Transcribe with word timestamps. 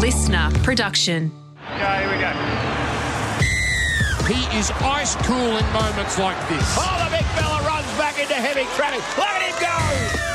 listener 0.00 0.50
production. 0.62 1.30
Okay, 1.74 2.00
here 2.00 2.10
we 2.10 2.16
go. 2.18 2.32
He 4.26 4.58
is 4.58 4.70
ice 4.80 5.14
cool 5.26 5.58
in 5.58 5.72
moments 5.72 6.18
like 6.18 6.38
this. 6.48 6.76
Oh, 6.78 7.04
the 7.04 7.10
big 7.14 7.26
fella 7.36 7.60
runs 7.66 7.86
back 7.98 8.18
into 8.18 8.34
heavy 8.34 8.64
traffic. 8.76 9.02
Look 9.18 9.28
at 9.28 9.42
him 9.42 9.60
go! 9.60 10.29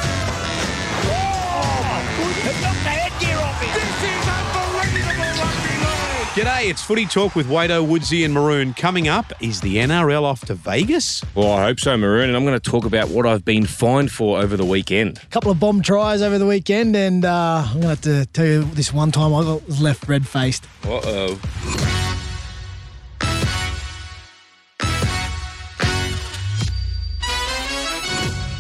G'day, 6.36 6.70
it's 6.70 6.82
Footy 6.82 7.06
Talk 7.06 7.34
with 7.34 7.48
Wado, 7.48 7.88
Woodsy 7.88 8.26
and 8.26 8.34
Maroon. 8.34 8.74
Coming 8.74 9.08
up, 9.08 9.32
is 9.42 9.62
the 9.62 9.78
NRL 9.78 10.24
off 10.24 10.42
to 10.48 10.54
Vegas? 10.54 11.24
Well, 11.34 11.54
I 11.54 11.64
hope 11.64 11.80
so, 11.80 11.96
Maroon. 11.96 12.28
And 12.28 12.36
I'm 12.36 12.44
going 12.44 12.60
to 12.60 12.70
talk 12.70 12.84
about 12.84 13.08
what 13.08 13.26
I've 13.26 13.46
been 13.46 13.66
fined 13.66 14.12
for 14.12 14.38
over 14.38 14.58
the 14.58 14.66
weekend. 14.66 15.18
A 15.24 15.28
couple 15.28 15.50
of 15.50 15.62
bomb 15.62 15.82
tries 15.82 16.22
over 16.22 16.38
the 16.38 16.46
weekend, 16.46 16.94
and 16.94 17.24
uh, 17.24 17.64
I'm 17.66 17.80
going 17.80 17.84
to 17.84 17.88
have 17.88 18.02
to 18.02 18.26
tell 18.34 18.46
you 18.46 18.64
this 18.66 18.92
one 18.92 19.14
time 19.14 19.34
I 19.34 19.44
got, 19.44 19.66
was 19.66 19.80
left 19.80 20.10
red 20.10 20.28
faced. 20.28 20.66
Uh 20.84 21.00
oh. 21.06 22.05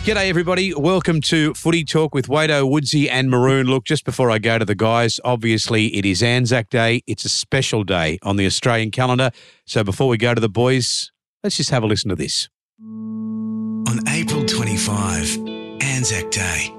G'day, 0.05 0.29
everybody. 0.29 0.71
Welcome 0.71 1.19
to 1.21 1.55
Footy 1.55 1.83
Talk 1.83 2.13
with 2.13 2.27
Wado, 2.27 2.69
Woodsy 2.69 3.09
and 3.09 3.27
Maroon. 3.27 3.65
Look, 3.65 3.85
just 3.85 4.05
before 4.05 4.29
I 4.29 4.37
go 4.37 4.59
to 4.59 4.63
the 4.63 4.75
guys, 4.75 5.19
obviously 5.25 5.87
it 5.95 6.05
is 6.05 6.21
Anzac 6.21 6.69
Day. 6.69 7.01
It's 7.07 7.25
a 7.25 7.29
special 7.29 7.83
day 7.83 8.19
on 8.21 8.35
the 8.35 8.45
Australian 8.45 8.91
calendar. 8.91 9.31
So 9.65 9.83
before 9.83 10.07
we 10.07 10.17
go 10.17 10.35
to 10.35 10.39
the 10.39 10.47
boys, 10.47 11.11
let's 11.43 11.57
just 11.57 11.71
have 11.71 11.81
a 11.81 11.87
listen 11.87 12.09
to 12.09 12.15
this. 12.15 12.49
On 12.83 13.99
April 14.09 14.45
25, 14.45 15.39
Anzac 15.81 16.29
Day, 16.29 16.71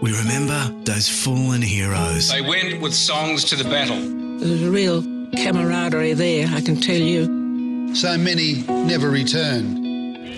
we 0.00 0.16
remember 0.16 0.72
those 0.84 1.08
fallen 1.08 1.62
heroes. 1.62 2.30
They 2.30 2.40
went 2.40 2.80
with 2.80 2.94
songs 2.94 3.42
to 3.46 3.56
the 3.56 3.64
battle. 3.64 3.98
There's 4.38 4.62
a 4.62 4.70
real 4.70 5.02
camaraderie 5.32 6.12
there, 6.12 6.46
I 6.46 6.60
can 6.60 6.80
tell 6.80 6.94
you. 6.94 7.96
So 7.96 8.16
many 8.16 8.62
never 8.68 9.10
returned. 9.10 9.89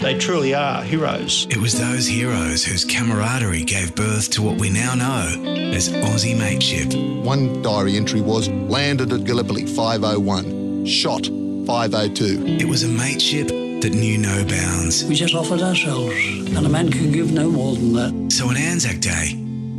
They 0.03 0.19
truly 0.19 0.53
are 0.53 0.83
heroes. 0.83 1.47
It 1.49 1.59
was 1.59 1.79
those 1.79 2.09
heroes 2.09 2.65
whose 2.65 2.85
camaraderie 2.85 3.63
gave 3.63 3.95
birth 3.95 4.31
to 4.31 4.43
what 4.43 4.59
we 4.59 4.69
now 4.69 4.97
know 4.97 5.45
as 5.73 5.91
Aussie 5.91 6.37
mateship. 6.37 6.93
One 7.25 7.63
diary 7.63 7.97
entry 7.97 8.21
was 8.21 8.49
landed 8.49 9.13
at 9.13 9.23
Gallipoli 9.23 9.65
501, 9.65 10.87
shot 10.87 11.27
502. 11.27 12.47
It 12.61 12.65
was 12.65 12.83
a 12.83 12.89
mateship 12.89 13.47
that 13.47 13.93
knew 13.95 14.19
no 14.19 14.45
bounds. 14.45 15.05
We 15.05 15.15
just 15.15 15.37
offered 15.37 15.61
ourselves, 15.61 16.17
and 16.17 16.67
a 16.67 16.69
man 16.69 16.91
can 16.91 17.13
give 17.13 17.31
no 17.31 17.49
more 17.49 17.77
than 17.77 17.93
that. 17.93 18.33
So 18.33 18.49
on 18.49 18.57
Anzac 18.57 18.99
Day, 18.99 19.37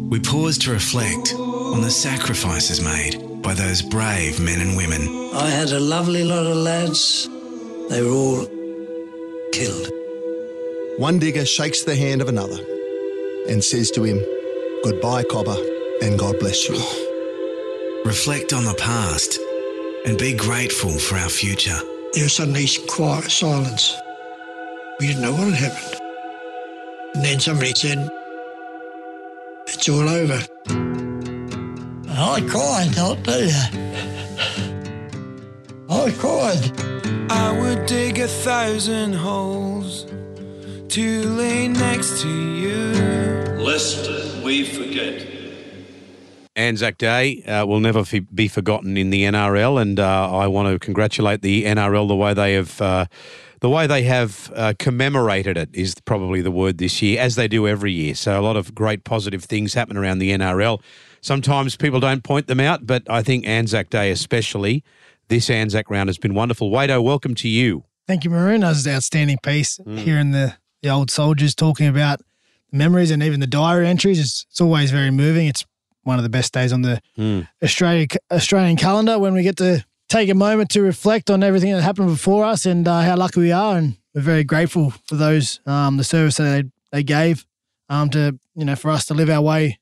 we 0.08 0.22
pause 0.22 0.58
to 0.60 0.72
reflect 0.72 1.34
on 1.34 1.82
the 1.82 1.92
sacrifices 1.92 2.80
made 2.80 3.42
by 3.42 3.54
those 3.54 3.82
brave 3.82 4.40
men 4.40 4.62
and 4.62 4.78
women. 4.78 5.32
I 5.34 5.50
had 5.50 5.72
a 5.72 5.82
lovely 5.82 6.24
lot 6.24 6.46
of 6.46 6.56
lads. 6.56 7.28
They 7.90 8.02
were 8.02 8.10
all 8.10 8.48
killed. 9.52 9.92
One 10.98 11.18
digger 11.18 11.44
shakes 11.44 11.82
the 11.82 11.96
hand 11.96 12.22
of 12.22 12.30
another 12.30 12.60
and 13.50 13.64
says 13.64 13.90
to 13.92 14.04
him, 14.04 14.24
Goodbye, 14.84 15.24
Cobber, 15.24 15.58
and 16.04 16.20
God 16.20 16.38
bless 16.40 16.70
you. 16.70 16.76
Reflect 18.06 18.54
on 18.54 18.64
the 18.64 18.76
past 18.76 19.40
and 20.06 20.20
be 20.20 20.36
grateful 20.36 20.92
for 20.92 21.16
our 21.16 21.30
future. 21.30 21.80
There 22.14 22.26
was 22.26 22.34
suddenly 22.34 22.68
quiet 22.88 23.32
silence. 23.32 23.96
We 25.00 25.08
didn't 25.08 25.24
know 25.24 25.32
what 25.32 25.52
had 25.52 25.72
happened. 25.72 26.02
And 27.16 27.26
then 27.26 27.40
somebody 27.40 27.74
said, 27.74 28.08
It's 29.66 29.90
all 29.90 30.08
over. 30.08 30.40
I 32.10 32.40
cried, 32.48 32.96
I'll 33.00 33.16
tell 33.16 33.42
you. 33.42 33.64
I 35.90 36.12
cried. 36.12 37.32
I 37.32 37.60
would 37.60 37.88
dig 37.88 38.20
a 38.20 38.28
thousand 38.28 39.14
holes 39.14 40.06
to 40.94 41.24
lay 41.24 41.68
next 41.68 42.22
to 42.22 42.30
you. 42.30 42.94
Lest 43.58 44.08
we 44.44 44.64
forget. 44.64 45.26
Anzac 46.56 47.00
Day 47.00 47.42
uh, 47.46 47.66
will 47.66 47.80
never 47.80 48.02
f- 48.02 48.14
be 48.32 48.48
forgotten 48.48 48.96
in 48.96 49.10
the 49.10 49.24
NRL, 49.24 49.82
and 49.82 50.00
uh, 50.00 50.32
I 50.32 50.46
want 50.46 50.72
to 50.72 50.78
congratulate 50.78 51.42
the 51.42 51.64
NRL 51.64 52.08
the 52.08 52.16
way 52.16 52.36
they 52.36 52.54
have. 52.54 52.80
Uh, 52.80 53.06
the 53.62 53.70
way 53.70 53.88
they 53.88 54.04
have 54.04 54.52
uh, 54.56 54.74
commemorated 54.78 55.58
it 55.58 55.70
is 55.74 55.96
probably 56.06 56.42
the 56.42 56.52
word 56.52 56.78
this 56.78 57.02
year, 57.02 57.20
as 57.20 57.34
they 57.38 57.48
do 57.48 57.68
every 57.68 57.92
year. 57.92 58.14
So, 58.14 58.40
a 58.40 58.44
lot 58.44 58.56
of 58.56 58.76
great 58.76 59.04
positive 59.04 59.44
things 59.46 59.74
happen 59.74 59.98
around 59.98 60.20
the 60.20 60.30
NRL. 60.30 60.80
Sometimes 61.22 61.76
people 61.76 62.02
don't 62.02 62.24
point 62.24 62.46
them 62.46 62.60
out, 62.60 62.86
but 62.86 63.10
I 63.10 63.24
think 63.24 63.48
Anzac 63.48 63.90
Day, 63.90 64.12
especially 64.12 64.84
this 65.30 65.50
Anzac 65.50 65.90
round, 65.90 66.10
has 66.10 66.20
been 66.20 66.36
wonderful. 66.36 66.70
Wado, 66.70 67.04
welcome 67.04 67.34
to 67.34 67.50
you. 67.50 67.84
Thank 68.06 68.26
you, 68.26 68.30
Maroon. 68.30 68.62
That 68.62 68.70
was 68.70 68.86
an 68.86 68.94
outstanding 68.94 69.38
piece. 69.42 69.80
Hearing 69.88 70.32
the, 70.32 70.58
the 70.84 70.90
old 70.90 71.10
soldiers 71.10 71.56
talking 71.56 71.88
about 71.88 72.22
memories 72.72 73.10
and 73.10 73.24
even 73.24 73.40
the 73.40 73.48
diary 73.48 73.88
entries, 73.88 74.20
it's, 74.20 74.46
it's 74.52 74.62
always 74.62 74.92
very 74.92 75.10
moving. 75.10 75.48
It's 75.48 75.66
one 76.04 76.20
of 76.20 76.24
the 76.24 76.30
best 76.30 76.54
days 76.54 76.72
on 76.74 76.82
the 76.84 77.02
Australia, 77.64 78.08
Australian 78.30 78.76
calendar 78.78 79.18
when 79.18 79.34
we 79.34 79.42
get 79.42 79.56
to 79.58 79.84
take 80.10 80.30
a 80.30 80.34
moment 80.36 80.70
to 80.72 80.82
reflect 80.82 81.32
on 81.32 81.42
everything 81.42 81.72
that 81.72 81.82
happened 81.82 82.10
before 82.10 82.44
us 82.46 82.66
and 82.66 82.88
uh, 82.88 83.02
how 83.02 83.16
lucky 83.16 83.40
we 83.40 83.52
are. 83.54 83.78
And 83.78 83.96
we're 84.14 84.22
very 84.22 84.44
grateful 84.44 84.92
for 85.08 85.16
those, 85.16 85.62
um, 85.66 85.96
the 85.98 86.04
service 86.04 86.36
that 86.38 86.44
they, 86.92 86.98
they 86.98 87.04
gave 87.04 87.46
um, 87.90 88.10
to, 88.10 88.38
you 88.54 88.66
know, 88.66 88.76
for 88.76 88.92
us 88.92 89.06
to 89.06 89.14
live 89.14 89.30
our 89.30 89.42
way 89.42 89.80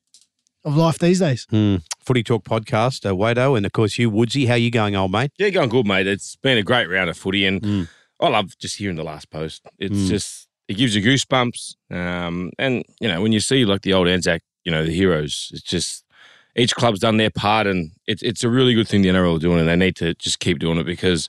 of 0.64 0.76
life 0.76 0.98
these 0.98 1.18
days. 1.18 1.46
Hmm. 1.50 1.76
Footy 1.98 2.22
Talk 2.22 2.44
podcast, 2.44 3.04
uh, 3.04 3.14
Wado, 3.14 3.56
and 3.56 3.66
of 3.66 3.72
course 3.72 3.98
you, 3.98 4.08
Woodsy. 4.10 4.46
How 4.46 4.54
you 4.54 4.70
going, 4.70 4.94
old 4.94 5.10
mate? 5.12 5.32
Yeah, 5.38 5.50
going 5.50 5.68
good, 5.68 5.86
mate. 5.86 6.06
It's 6.06 6.36
been 6.36 6.56
a 6.58 6.62
great 6.62 6.88
round 6.88 7.10
of 7.10 7.16
footy, 7.16 7.44
and 7.46 7.88
I 8.20 8.28
love 8.28 8.56
just 8.58 8.76
hearing 8.76 8.96
the 8.96 9.04
last 9.04 9.30
post. 9.30 9.62
It's 9.78 9.96
Mm. 9.96 10.08
just 10.08 10.48
it 10.72 10.78
gives 10.78 10.96
you 10.96 11.02
goosebumps. 11.02 11.76
Um, 11.90 12.50
and 12.58 12.82
you 12.98 13.08
know 13.08 13.20
when 13.20 13.32
you 13.32 13.40
see 13.40 13.64
like 13.64 13.82
the 13.82 13.92
old 13.92 14.08
Anzac, 14.08 14.42
you 14.64 14.72
know 14.72 14.84
the 14.84 14.92
heroes. 14.92 15.50
It's 15.52 15.62
just 15.62 16.04
each 16.56 16.74
club's 16.74 17.00
done 17.00 17.18
their 17.18 17.30
part, 17.30 17.66
and 17.66 17.92
it's 18.06 18.22
it's 18.22 18.42
a 18.42 18.48
really 18.48 18.74
good 18.74 18.88
thing 18.88 19.02
the 19.02 19.10
NRL 19.10 19.36
are 19.36 19.38
doing, 19.38 19.60
and 19.60 19.68
they 19.68 19.76
need 19.76 19.96
to 19.96 20.14
just 20.14 20.40
keep 20.40 20.58
doing 20.58 20.78
it 20.78 20.84
because 20.84 21.28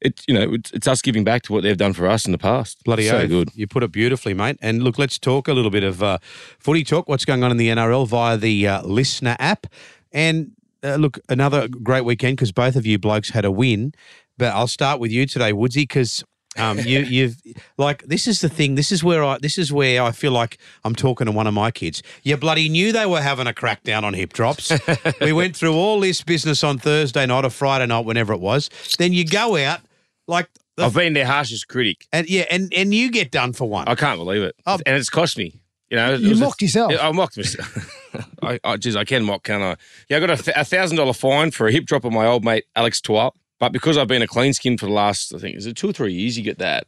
it 0.00 0.22
you 0.28 0.34
know 0.34 0.54
it's, 0.54 0.70
it's 0.70 0.86
us 0.86 1.02
giving 1.02 1.24
back 1.24 1.42
to 1.42 1.52
what 1.52 1.64
they've 1.64 1.76
done 1.76 1.92
for 1.92 2.06
us 2.06 2.26
in 2.26 2.32
the 2.32 2.38
past. 2.38 2.82
Bloody 2.84 3.08
so 3.08 3.18
oath. 3.18 3.28
good. 3.28 3.50
You 3.54 3.66
put 3.66 3.82
it 3.82 3.90
beautifully, 3.90 4.34
mate. 4.34 4.56
And 4.62 4.84
look, 4.84 4.98
let's 4.98 5.18
talk 5.18 5.48
a 5.48 5.52
little 5.52 5.72
bit 5.72 5.82
of 5.82 6.00
uh, 6.00 6.18
footy 6.60 6.84
talk. 6.84 7.08
What's 7.08 7.24
going 7.24 7.42
on 7.42 7.50
in 7.50 7.56
the 7.56 7.68
NRL 7.68 8.06
via 8.06 8.36
the 8.36 8.68
uh, 8.68 8.82
listener 8.82 9.36
app? 9.40 9.66
And 10.12 10.52
uh, 10.84 10.94
look, 10.94 11.18
another 11.28 11.66
great 11.66 12.04
weekend 12.04 12.36
because 12.36 12.52
both 12.52 12.76
of 12.76 12.86
you 12.86 13.00
blokes 13.00 13.30
had 13.30 13.44
a 13.44 13.50
win. 13.50 13.92
But 14.38 14.54
I'll 14.54 14.68
start 14.68 15.00
with 15.00 15.10
you 15.10 15.26
today, 15.26 15.52
Woodsy, 15.52 15.82
because 15.82 16.24
um, 16.58 16.78
you, 16.80 17.00
you've 17.00 17.36
like 17.78 18.02
this 18.04 18.26
is 18.26 18.40
the 18.40 18.48
thing. 18.48 18.74
This 18.74 18.90
is 18.90 19.04
where 19.04 19.22
I 19.22 19.38
this 19.38 19.56
is 19.58 19.72
where 19.72 20.02
I 20.02 20.10
feel 20.12 20.32
like 20.32 20.58
I'm 20.84 20.94
talking 20.94 21.26
to 21.26 21.32
one 21.32 21.46
of 21.46 21.54
my 21.54 21.70
kids. 21.70 22.02
You 22.24 22.36
bloody 22.36 22.68
knew 22.68 22.92
they 22.92 23.06
were 23.06 23.20
having 23.20 23.46
a 23.46 23.52
crackdown 23.52 24.02
on 24.02 24.14
hip 24.14 24.32
drops. 24.32 24.72
we 25.20 25.32
went 25.32 25.56
through 25.56 25.74
all 25.74 26.00
this 26.00 26.22
business 26.22 26.64
on 26.64 26.78
Thursday 26.78 27.24
night 27.26 27.44
or 27.44 27.50
Friday 27.50 27.86
night, 27.86 28.04
whenever 28.04 28.32
it 28.32 28.40
was. 28.40 28.68
Then 28.98 29.12
you 29.12 29.24
go 29.24 29.56
out 29.56 29.80
like. 30.26 30.48
The 30.76 30.84
I've 30.86 30.94
been 30.94 31.12
their 31.14 31.26
harshest 31.26 31.68
critic. 31.68 32.06
and 32.12 32.28
yeah, 32.28 32.44
and 32.50 32.72
and 32.74 32.92
you 32.94 33.10
get 33.10 33.30
done 33.30 33.52
for 33.52 33.68
one. 33.68 33.86
I 33.88 33.94
can't 33.94 34.18
believe 34.18 34.42
it, 34.42 34.54
Oh. 34.66 34.78
and 34.86 34.96
it's 34.96 35.10
cost 35.10 35.36
me. 35.36 35.60
You 35.90 35.96
know, 35.96 36.14
You 36.14 36.30
was 36.30 36.40
a- 36.40 36.44
mocked 36.44 36.62
yourself. 36.62 36.92
I 37.00 37.10
mocked 37.10 37.36
myself. 37.36 38.06
I, 38.42 38.60
I, 38.62 38.76
geez, 38.76 38.94
I 38.94 39.02
can 39.04 39.24
mock, 39.24 39.42
can't 39.42 39.62
I? 39.62 39.76
Yeah, 40.08 40.18
I 40.18 40.20
got 40.20 40.30
a 40.48 40.60
a 40.60 40.64
thousand 40.64 40.96
dollar 40.96 41.12
fine 41.12 41.50
for 41.50 41.66
a 41.66 41.72
hip 41.72 41.84
drop 41.86 42.04
of 42.04 42.12
my 42.12 42.26
old 42.26 42.44
mate 42.44 42.64
Alex 42.76 43.00
Twal. 43.00 43.34
But 43.60 43.72
because 43.72 43.96
I've 43.96 44.08
been 44.08 44.22
a 44.22 44.26
clean 44.26 44.52
skin 44.52 44.76
for 44.76 44.86
the 44.86 44.92
last, 44.92 45.32
I 45.34 45.38
think, 45.38 45.56
is 45.56 45.66
it 45.66 45.76
two 45.76 45.90
or 45.90 45.92
three 45.92 46.12
years, 46.12 46.36
you 46.36 46.42
get 46.42 46.58
that 46.58 46.86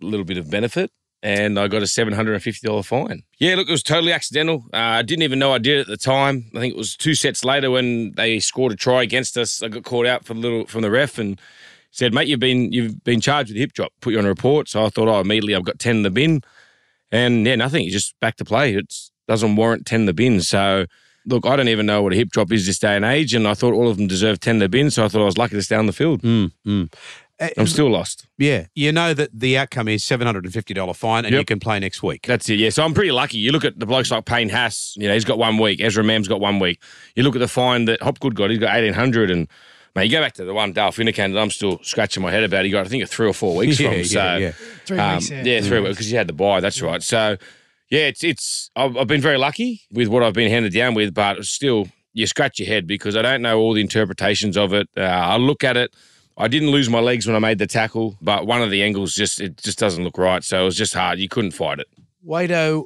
little 0.00 0.24
bit 0.24 0.36
of 0.36 0.50
benefit. 0.50 0.90
And 1.22 1.58
I 1.58 1.68
got 1.68 1.82
a 1.82 1.86
seven 1.86 2.14
hundred 2.14 2.34
and 2.34 2.42
fifty 2.42 2.66
dollar 2.66 2.82
fine. 2.82 3.22
Yeah, 3.38 3.54
look, 3.54 3.68
it 3.68 3.72
was 3.72 3.82
totally 3.82 4.12
accidental. 4.12 4.64
Uh, 4.72 4.78
I 4.78 5.02
didn't 5.02 5.22
even 5.22 5.38
know 5.38 5.52
I 5.52 5.58
did 5.58 5.78
it 5.78 5.80
at 5.82 5.86
the 5.86 5.98
time. 5.98 6.50
I 6.56 6.60
think 6.60 6.72
it 6.74 6.78
was 6.78 6.96
two 6.96 7.14
sets 7.14 7.44
later 7.44 7.70
when 7.70 8.12
they 8.12 8.40
scored 8.40 8.72
a 8.72 8.76
try 8.76 9.02
against 9.02 9.36
us. 9.36 9.62
I 9.62 9.68
got 9.68 9.84
called 9.84 10.06
out 10.06 10.24
for 10.24 10.32
the 10.32 10.40
little 10.40 10.64
from 10.64 10.80
the 10.80 10.90
ref 10.90 11.18
and 11.18 11.38
said, 11.90 12.14
"Mate, 12.14 12.26
you've 12.26 12.40
been 12.40 12.72
you've 12.72 13.04
been 13.04 13.20
charged 13.20 13.50
with 13.50 13.58
hip 13.58 13.74
drop. 13.74 13.92
Put 14.00 14.14
you 14.14 14.18
on 14.18 14.24
a 14.24 14.28
report." 14.28 14.70
So 14.70 14.82
I 14.82 14.88
thought, 14.88 15.08
"Oh, 15.08 15.20
immediately 15.20 15.54
I've 15.54 15.64
got 15.64 15.78
ten 15.78 15.96
in 15.96 16.02
the 16.04 16.10
bin." 16.10 16.40
And 17.12 17.46
yeah, 17.46 17.56
nothing. 17.56 17.84
It's 17.84 17.92
just 17.92 18.18
back 18.20 18.36
to 18.36 18.44
play. 18.44 18.74
It 18.74 18.94
doesn't 19.28 19.56
warrant 19.56 19.86
10 19.86 20.00
in 20.00 20.06
the 20.06 20.12
bin. 20.12 20.40
So, 20.40 20.86
look, 21.30 21.46
I 21.46 21.56
don't 21.56 21.68
even 21.68 21.86
know 21.86 22.02
what 22.02 22.12
a 22.12 22.16
hip 22.16 22.28
drop 22.30 22.52
is 22.52 22.66
this 22.66 22.78
day 22.78 22.96
and 22.96 23.04
age. 23.04 23.34
And 23.34 23.48
I 23.48 23.54
thought 23.54 23.72
all 23.72 23.88
of 23.88 23.96
them 23.96 24.06
deserved 24.06 24.42
10 24.42 24.56
in 24.56 24.58
the 24.60 24.68
bin. 24.68 24.90
So 24.90 25.04
I 25.04 25.08
thought 25.08 25.22
I 25.22 25.24
was 25.24 25.38
lucky 25.38 25.54
to 25.56 25.62
stay 25.62 25.76
on 25.76 25.86
the 25.86 25.92
field. 25.92 26.22
Mm, 26.22 26.52
mm. 26.66 26.92
I'm 27.56 27.66
still 27.66 27.90
lost. 27.90 28.26
Yeah, 28.36 28.66
you 28.74 28.92
know 28.92 29.14
that 29.14 29.30
the 29.32 29.56
outcome 29.56 29.88
is 29.88 30.04
seven 30.04 30.26
hundred 30.26 30.44
and 30.44 30.52
fifty 30.52 30.74
dollar 30.74 30.92
fine, 30.92 31.24
and 31.24 31.34
you 31.34 31.42
can 31.42 31.58
play 31.58 31.78
next 31.80 32.02
week. 32.02 32.26
That's 32.26 32.50
it. 32.50 32.58
Yeah. 32.58 32.68
So 32.68 32.84
I'm 32.84 32.92
pretty 32.92 33.12
lucky. 33.12 33.38
You 33.38 33.50
look 33.50 33.64
at 33.64 33.78
the 33.78 33.86
blokes 33.86 34.10
like 34.10 34.26
Payne 34.26 34.50
Haas, 34.50 34.94
you 34.98 35.08
know, 35.08 35.14
he's 35.14 35.24
got 35.24 35.38
one 35.38 35.56
week. 35.56 35.80
Ezra 35.80 36.04
Mam's 36.04 36.28
got 36.28 36.38
one 36.38 36.58
week. 36.58 36.82
You 37.16 37.22
look 37.22 37.34
at 37.34 37.38
the 37.38 37.48
fine 37.48 37.86
that 37.86 38.02
Hopgood 38.02 38.34
got, 38.34 38.50
he's 38.50 38.58
got 38.58 38.74
1800 38.74 39.30
And, 39.30 39.48
mate, 39.96 40.04
you 40.04 40.10
go 40.10 40.20
back 40.20 40.34
to 40.34 40.44
the 40.44 40.52
one 40.52 40.72
Dale 40.74 40.92
Finucane 40.92 41.32
that 41.32 41.40
I'm 41.40 41.50
still 41.50 41.78
scratching 41.82 42.22
my 42.22 42.30
head 42.30 42.44
about. 42.44 42.66
He 42.66 42.70
got, 42.70 42.84
I 42.84 42.90
think, 42.90 43.04
a 43.04 43.06
three 43.06 43.26
or 43.26 43.32
four 43.32 43.56
weeks 43.56 43.80
Yeah, 43.80 43.88
from. 43.88 43.98
yeah, 43.98 44.04
So, 44.04 44.36
yeah. 44.36 44.52
Three 44.84 44.98
um, 44.98 45.14
weeks, 45.16 45.30
yeah. 45.30 45.42
yeah, 45.44 45.60
three 45.62 45.80
weeks 45.80 45.94
because 45.94 46.12
you 46.12 46.18
had 46.18 46.26
the 46.26 46.34
bye. 46.34 46.60
That's 46.60 46.82
right. 46.82 47.02
So, 47.02 47.38
yeah, 47.90 48.06
it's 48.06 48.24
it's. 48.24 48.70
I've, 48.76 48.96
I've 48.96 49.06
been 49.08 49.20
very 49.20 49.38
lucky 49.38 49.82
with 49.92 50.08
what 50.08 50.22
I've 50.22 50.32
been 50.32 50.50
handed 50.50 50.72
down 50.72 50.94
with, 50.94 51.12
but 51.12 51.44
still 51.44 51.88
you 52.12 52.26
scratch 52.26 52.58
your 52.58 52.68
head 52.68 52.86
because 52.86 53.16
I 53.16 53.22
don't 53.22 53.42
know 53.42 53.58
all 53.58 53.72
the 53.72 53.80
interpretations 53.80 54.56
of 54.56 54.72
it. 54.72 54.88
Uh, 54.96 55.02
I 55.02 55.36
look 55.36 55.64
at 55.64 55.76
it. 55.76 55.94
I 56.36 56.48
didn't 56.48 56.70
lose 56.70 56.88
my 56.88 57.00
legs 57.00 57.26
when 57.26 57.36
I 57.36 57.38
made 57.38 57.58
the 57.58 57.66
tackle, 57.66 58.16
but 58.22 58.46
one 58.46 58.62
of 58.62 58.70
the 58.70 58.82
angles 58.82 59.14
just 59.14 59.40
it 59.40 59.58
just 59.58 59.78
doesn't 59.78 60.02
look 60.04 60.18
right. 60.18 60.42
So 60.42 60.62
it 60.62 60.64
was 60.64 60.76
just 60.76 60.94
hard. 60.94 61.18
You 61.18 61.28
couldn't 61.28 61.50
fight 61.50 61.80
it. 61.80 61.88
Wado, 62.26 62.84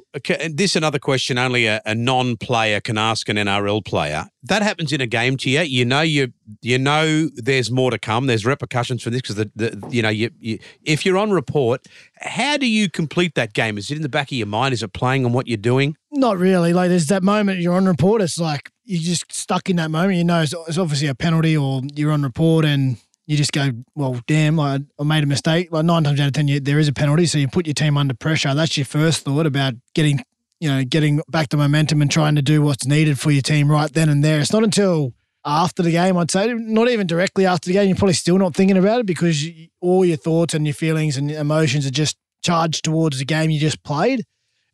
this 0.49 0.75
another 0.75 0.99
question 0.99 1.37
only 1.37 1.65
a, 1.65 1.81
a 1.85 1.93
non-player 1.93 2.79
can 2.79 2.97
ask 2.97 3.27
an 3.27 3.35
NRL 3.35 3.83
player. 3.83 4.27
That 4.43 4.61
happens 4.61 4.93
in 4.93 5.01
a 5.01 5.07
game 5.07 5.35
to 5.37 5.49
you. 5.49 5.61
You 5.61 5.85
know 5.85 6.01
you 6.01 6.31
you 6.61 6.77
know 6.77 7.29
there's 7.35 7.69
more 7.69 7.91
to 7.91 7.99
come. 7.99 8.27
There's 8.27 8.45
repercussions 8.45 9.03
for 9.03 9.09
this 9.09 9.21
because 9.21 9.35
the, 9.35 9.51
the 9.55 9.87
you 9.89 10.01
know 10.01 10.09
you, 10.09 10.29
you 10.39 10.59
if 10.83 11.05
you're 11.05 11.17
on 11.17 11.31
report, 11.31 11.87
how 12.21 12.57
do 12.57 12.67
you 12.67 12.89
complete 12.89 13.35
that 13.35 13.53
game? 13.53 13.77
Is 13.77 13.91
it 13.91 13.95
in 13.95 14.03
the 14.03 14.09
back 14.09 14.27
of 14.27 14.37
your 14.37 14.47
mind? 14.47 14.73
Is 14.73 14.83
it 14.83 14.93
playing 14.93 15.25
on 15.25 15.33
what 15.33 15.47
you're 15.47 15.57
doing? 15.57 15.97
Not 16.11 16.37
really. 16.37 16.71
Like 16.71 16.89
there's 16.89 17.07
that 17.07 17.23
moment 17.23 17.59
you're 17.59 17.75
on 17.75 17.85
report. 17.85 18.21
It's 18.21 18.39
like 18.39 18.71
you're 18.85 19.01
just 19.01 19.33
stuck 19.33 19.69
in 19.69 19.75
that 19.77 19.91
moment. 19.91 20.17
You 20.17 20.23
know, 20.23 20.41
it's, 20.41 20.53
it's 20.67 20.77
obviously 20.77 21.07
a 21.07 21.15
penalty, 21.15 21.57
or 21.57 21.81
you're 21.93 22.11
on 22.11 22.23
report 22.23 22.63
and 22.63 22.97
you 23.27 23.37
just 23.37 23.51
go, 23.51 23.71
well, 23.95 24.19
damn, 24.27 24.59
I, 24.59 24.79
I 24.99 25.03
made 25.03 25.23
a 25.23 25.27
mistake. 25.27 25.69
Like 25.71 25.85
nine 25.85 26.03
times 26.03 26.19
out 26.19 26.27
of 26.27 26.33
ten, 26.33 26.47
you, 26.47 26.59
there 26.59 26.79
is 26.79 26.87
a 26.87 26.93
penalty, 26.93 27.25
so 27.25 27.37
you 27.37 27.47
put 27.47 27.65
your 27.65 27.73
team 27.73 27.97
under 27.97 28.13
pressure. 28.13 28.53
That's 28.53 28.77
your 28.77 28.85
first 28.85 29.25
thought 29.25 29.45
about 29.45 29.73
getting, 29.93 30.23
you 30.59 30.69
know, 30.69 30.83
getting 30.83 31.21
back 31.29 31.49
the 31.49 31.57
momentum 31.57 32.01
and 32.01 32.11
trying 32.11 32.35
to 32.35 32.41
do 32.41 32.61
what's 32.61 32.85
needed 32.85 33.19
for 33.19 33.31
your 33.31 33.41
team 33.41 33.69
right 33.69 33.91
then 33.91 34.09
and 34.09 34.23
there. 34.23 34.39
It's 34.39 34.53
not 34.53 34.63
until 34.63 35.13
after 35.43 35.83
the 35.83 35.91
game, 35.91 36.17
I'd 36.17 36.31
say, 36.31 36.53
not 36.53 36.89
even 36.89 37.07
directly 37.07 37.45
after 37.45 37.67
the 37.69 37.73
game, 37.73 37.87
you're 37.87 37.97
probably 37.97 38.13
still 38.13 38.37
not 38.37 38.55
thinking 38.55 38.77
about 38.77 39.01
it 39.01 39.05
because 39.05 39.45
all 39.79 40.03
your 40.03 40.17
thoughts 40.17 40.53
and 40.53 40.65
your 40.65 40.73
feelings 40.73 41.17
and 41.17 41.29
emotions 41.31 41.85
are 41.85 41.91
just 41.91 42.17
charged 42.43 42.83
towards 42.83 43.19
the 43.19 43.25
game 43.25 43.49
you 43.49 43.59
just 43.59 43.83
played. 43.83 44.23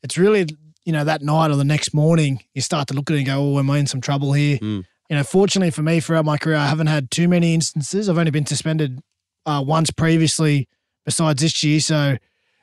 It's 0.04 0.18
really, 0.18 0.48
you 0.86 0.94
know, 0.94 1.04
that 1.04 1.22
night 1.22 1.52
or 1.52 1.56
the 1.56 1.64
next 1.64 1.94
morning, 1.94 2.42
you 2.54 2.62
start 2.62 2.88
to 2.88 2.94
look 2.94 3.10
at 3.10 3.16
it 3.16 3.20
and 3.20 3.28
go, 3.28 3.40
oh, 3.40 3.60
am 3.60 3.70
I 3.70 3.80
in 3.80 3.88
some 3.88 4.02
trouble 4.02 4.34
here? 4.34 4.58
Mm. 4.60 4.86
You 5.12 5.18
know, 5.18 5.24
fortunately 5.26 5.72
for 5.72 5.82
me, 5.82 6.00
throughout 6.00 6.24
my 6.24 6.38
career, 6.38 6.56
I 6.56 6.68
haven't 6.68 6.88
had 6.88 7.12
too 7.12 7.28
many 7.28 7.54
instances. 7.54 8.08
I've 8.08 8.18
only 8.18 8.32
been 8.32 8.46
suspended 8.46 9.02
uh, 9.46 9.62
once 9.68 9.92
previously, 9.92 10.70
besides 11.04 11.42
this 11.42 11.62
year, 11.66 11.82
so 11.82 12.16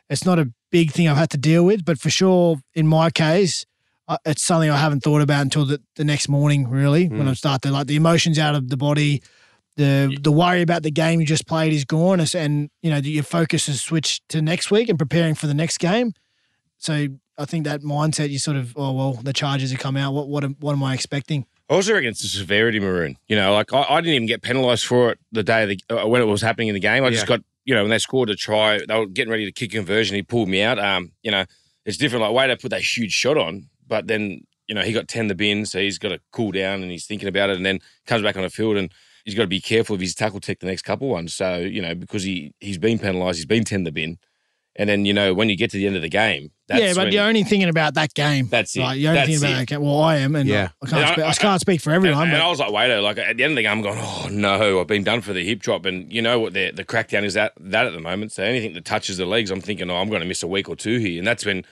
it's 0.08 0.24
not 0.24 0.38
a 0.38 0.50
big 0.70 0.90
thing 0.92 1.08
I've 1.08 1.18
had 1.18 1.28
to 1.32 1.36
deal 1.36 1.62
with. 1.62 1.84
But 1.84 1.98
for 2.00 2.08
sure, 2.08 2.56
in 2.74 2.86
my 2.86 3.10
case, 3.10 3.66
uh, 4.08 4.16
it's 4.24 4.42
something 4.42 4.70
I 4.70 4.78
haven't 4.78 5.00
thought 5.02 5.20
about 5.20 5.42
until 5.42 5.66
the, 5.66 5.82
the 5.96 6.04
next 6.04 6.26
morning. 6.30 6.70
Really, 6.70 7.06
when 7.08 7.26
Mm. 7.26 7.28
I 7.28 7.34
start 7.34 7.60
to 7.62 7.70
like 7.70 7.86
the 7.86 7.96
emotions 7.96 8.38
out 8.38 8.54
of 8.54 8.70
the 8.70 8.78
body, 8.78 9.22
the 9.76 10.16
the 10.18 10.32
worry 10.32 10.62
about 10.62 10.82
the 10.84 10.90
game 10.90 11.20
you 11.20 11.26
just 11.26 11.46
played 11.46 11.74
is 11.74 11.84
gone, 11.84 12.18
and- 12.18 12.34
and 12.34 12.70
you 12.80 12.88
know 12.90 12.96
your 12.96 13.24
focus 13.24 13.68
is 13.68 13.82
switched 13.82 14.26
to 14.30 14.40
next 14.40 14.70
week 14.70 14.88
and 14.88 14.98
preparing 14.98 15.34
for 15.34 15.48
the 15.48 15.54
next 15.54 15.76
game. 15.80 16.14
So 16.78 17.08
I 17.36 17.44
think 17.44 17.64
that 17.66 17.82
mindset, 17.82 18.30
you 18.30 18.38
sort 18.38 18.56
of, 18.56 18.72
oh 18.74 18.92
well, 18.92 19.12
the 19.22 19.34
charges 19.34 19.70
have 19.72 19.80
come 19.80 19.98
out. 19.98 20.14
What 20.14 20.28
what 20.30 20.44
am, 20.44 20.56
what 20.60 20.72
am 20.72 20.82
I 20.82 20.94
expecting? 20.94 21.44
I 21.68 21.74
also 21.74 21.94
it's 21.96 22.22
the 22.22 22.28
severity, 22.28 22.80
Maroon. 22.80 23.16
You 23.28 23.36
know, 23.36 23.52
like 23.52 23.72
I, 23.72 23.82
I 23.82 24.00
didn't 24.00 24.14
even 24.14 24.26
get 24.26 24.42
penalised 24.42 24.86
for 24.86 25.10
it 25.12 25.18
the 25.32 25.42
day 25.42 25.62
of 25.64 25.68
the, 25.68 25.80
uh, 26.02 26.06
when 26.06 26.22
it 26.22 26.26
was 26.26 26.40
happening 26.40 26.68
in 26.68 26.74
the 26.74 26.80
game. 26.80 27.04
I 27.04 27.10
just 27.10 27.24
Yeah. 27.24 27.36
got, 27.36 27.40
you 27.64 27.74
know, 27.74 27.82
when 27.82 27.90
they 27.90 27.98
scored 27.98 28.30
a 28.30 28.36
try, 28.36 28.80
they 28.86 28.98
were 28.98 29.06
getting 29.06 29.30
ready 29.30 29.44
to 29.44 29.52
kick 29.52 29.72
conversion. 29.72 30.16
He 30.16 30.22
pulled 30.22 30.48
me 30.48 30.62
out. 30.62 30.78
Um, 30.78 31.12
you 31.22 31.30
know, 31.30 31.44
it's 31.84 31.98
different. 31.98 32.22
Like, 32.22 32.32
way 32.32 32.46
to 32.46 32.56
put 32.56 32.70
that 32.70 32.80
huge 32.82 33.12
shot 33.12 33.36
on, 33.36 33.68
but 33.86 34.06
then, 34.06 34.40
you 34.66 34.74
know, 34.74 34.82
he 34.82 34.92
got 34.92 35.08
10 35.08 35.28
the 35.28 35.34
bin, 35.34 35.66
so 35.66 35.78
he's 35.78 35.98
got 35.98 36.08
to 36.08 36.20
cool 36.32 36.52
down 36.52 36.82
and 36.82 36.90
he's 36.90 37.06
thinking 37.06 37.28
about 37.28 37.50
it 37.50 37.56
and 37.56 37.66
then 37.66 37.80
comes 38.06 38.22
back 38.22 38.36
on 38.36 38.42
the 38.42 38.50
field 38.50 38.76
and 38.78 38.90
he's 39.24 39.34
got 39.34 39.42
to 39.42 39.48
be 39.48 39.60
careful 39.60 39.94
of 39.94 40.00
his 40.00 40.14
tackle 40.14 40.40
tech 40.40 40.60
the 40.60 40.66
next 40.66 40.82
couple 40.82 41.08
ones. 41.08 41.34
So, 41.34 41.58
you 41.58 41.82
know, 41.82 41.94
because 41.94 42.22
he, 42.22 42.54
he's 42.60 42.78
been 42.78 42.98
penalised, 42.98 43.38
he's 43.38 43.46
been 43.46 43.64
10 43.64 43.84
the 43.84 43.92
bin. 43.92 44.18
And 44.80 44.88
then, 44.88 45.04
you 45.04 45.12
know, 45.12 45.34
when 45.34 45.48
you 45.48 45.56
get 45.56 45.72
to 45.72 45.76
the 45.76 45.88
end 45.88 45.96
of 45.96 46.02
the 46.02 46.08
game, 46.08 46.52
that's 46.68 46.80
yeah, 46.80 46.94
but 46.94 47.04
when- 47.06 47.12
you're 47.12 47.24
only 47.24 47.42
thinking 47.42 47.68
about 47.68 47.94
that 47.94 48.14
game. 48.14 48.46
That's 48.48 48.76
it. 48.76 48.80
Like, 48.80 48.98
you're 49.00 49.10
only 49.10 49.18
That's 49.18 49.28
thinking 49.40 49.44
about 49.48 49.56
it. 49.56 49.58
that 49.68 49.74
game. 49.74 49.80
Well, 49.82 50.00
I 50.00 50.16
am, 50.18 50.36
and 50.36 50.48
Yeah. 50.48 50.68
I, 50.80 50.86
can't 50.86 51.02
And 51.02 51.12
speak, 51.14 51.24
I, 51.24 51.28
I- 51.28 51.34
can't 51.34 51.60
speak 51.60 51.80
for 51.80 51.92
everyone. 51.92 52.22
And, 52.22 52.30
and 52.32 52.40
but 52.40 52.46
I 52.46 52.48
was 52.48 52.60
like, 52.60 52.70
wait, 52.70 52.96
like 53.00 53.18
at 53.18 53.36
the 53.36 53.42
end 53.42 53.52
of 53.52 53.56
the 53.56 53.62
game, 53.62 53.72
I'm 53.72 53.82
going, 53.82 53.98
oh 54.00 54.28
no, 54.30 54.80
I've 54.80 54.86
been 54.86 55.02
done 55.02 55.20
for 55.20 55.32
the 55.32 55.44
hip 55.44 55.58
drop, 55.58 55.84
and 55.84 56.12
you 56.12 56.22
know 56.22 56.38
what 56.38 56.52
the 56.54 56.70
the 56.70 56.84
crackdown 56.84 57.24
is 57.24 57.36
at 57.36 57.52
that 57.58 57.86
at 57.86 57.92
the 57.92 58.00
moment. 58.00 58.30
So 58.30 58.44
anything 58.44 58.72
that 58.74 58.84
touches 58.84 59.16
the 59.16 59.26
legs, 59.26 59.50
I'm 59.50 59.60
thinking, 59.60 59.90
oh, 59.90 59.96
I'm 59.96 60.08
going 60.08 60.22
to 60.22 60.28
miss 60.28 60.44
a 60.44 60.48
week 60.48 60.68
or 60.68 60.76
two 60.76 60.98
here, 60.98 61.18
and 61.18 61.26
that's 61.26 61.44
when, 61.44 61.64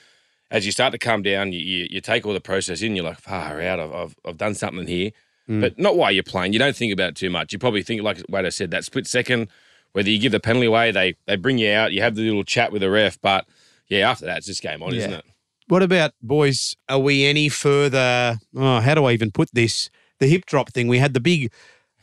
as 0.50 0.66
you 0.66 0.72
start 0.72 0.90
to 0.90 0.98
calm 0.98 1.22
down, 1.22 1.52
you 1.52 1.60
you, 1.60 1.86
you 1.88 2.00
take 2.00 2.26
all 2.26 2.32
the 2.32 2.40
process 2.40 2.82
in, 2.82 2.96
you're 2.96 3.04
like, 3.04 3.20
far 3.20 3.60
out, 3.62 3.78
I've 3.78 3.92
I've, 3.94 4.16
I've 4.24 4.36
done 4.38 4.54
something 4.56 4.88
here, 4.88 5.12
Mm. 5.48 5.60
but 5.60 5.78
not 5.78 5.96
while 5.96 6.10
you're 6.10 6.24
playing. 6.24 6.52
You 6.54 6.58
don't 6.58 6.74
think 6.74 6.92
about 6.92 7.10
it 7.10 7.14
too 7.14 7.30
much. 7.30 7.52
You 7.52 7.60
probably 7.60 7.84
think, 7.84 8.02
like 8.02 8.20
Wade 8.28 8.52
said, 8.52 8.72
that 8.72 8.84
split 8.84 9.06
second, 9.06 9.46
whether 9.92 10.10
you 10.10 10.18
give 10.18 10.32
the 10.32 10.40
penalty 10.40 10.66
away, 10.66 10.90
they 10.90 11.16
they 11.26 11.36
bring 11.36 11.58
you 11.58 11.72
out, 11.72 11.92
you 11.92 12.02
have 12.02 12.14
the 12.14 12.22
little 12.22 12.44
chat 12.44 12.72
with 12.72 12.82
the 12.82 12.90
ref, 12.90 13.18
but 13.20 13.46
yeah, 13.88 14.10
after 14.10 14.26
that, 14.26 14.38
it's 14.38 14.46
just 14.46 14.62
game 14.62 14.82
on, 14.82 14.94
isn't 14.94 15.12
it? 15.12 15.24
What 15.68 15.82
about 15.82 16.12
boys? 16.22 16.76
Are 16.88 16.98
we 16.98 17.24
any 17.24 17.48
further? 17.48 18.38
Oh, 18.54 18.80
how 18.80 18.94
do 18.94 19.04
I 19.04 19.12
even 19.12 19.30
put 19.30 19.48
this? 19.52 19.90
The 20.20 20.26
hip 20.26 20.46
drop 20.46 20.72
thing. 20.72 20.86
We 20.88 20.98
had 20.98 21.12
the 21.12 21.20
big, 21.20 21.52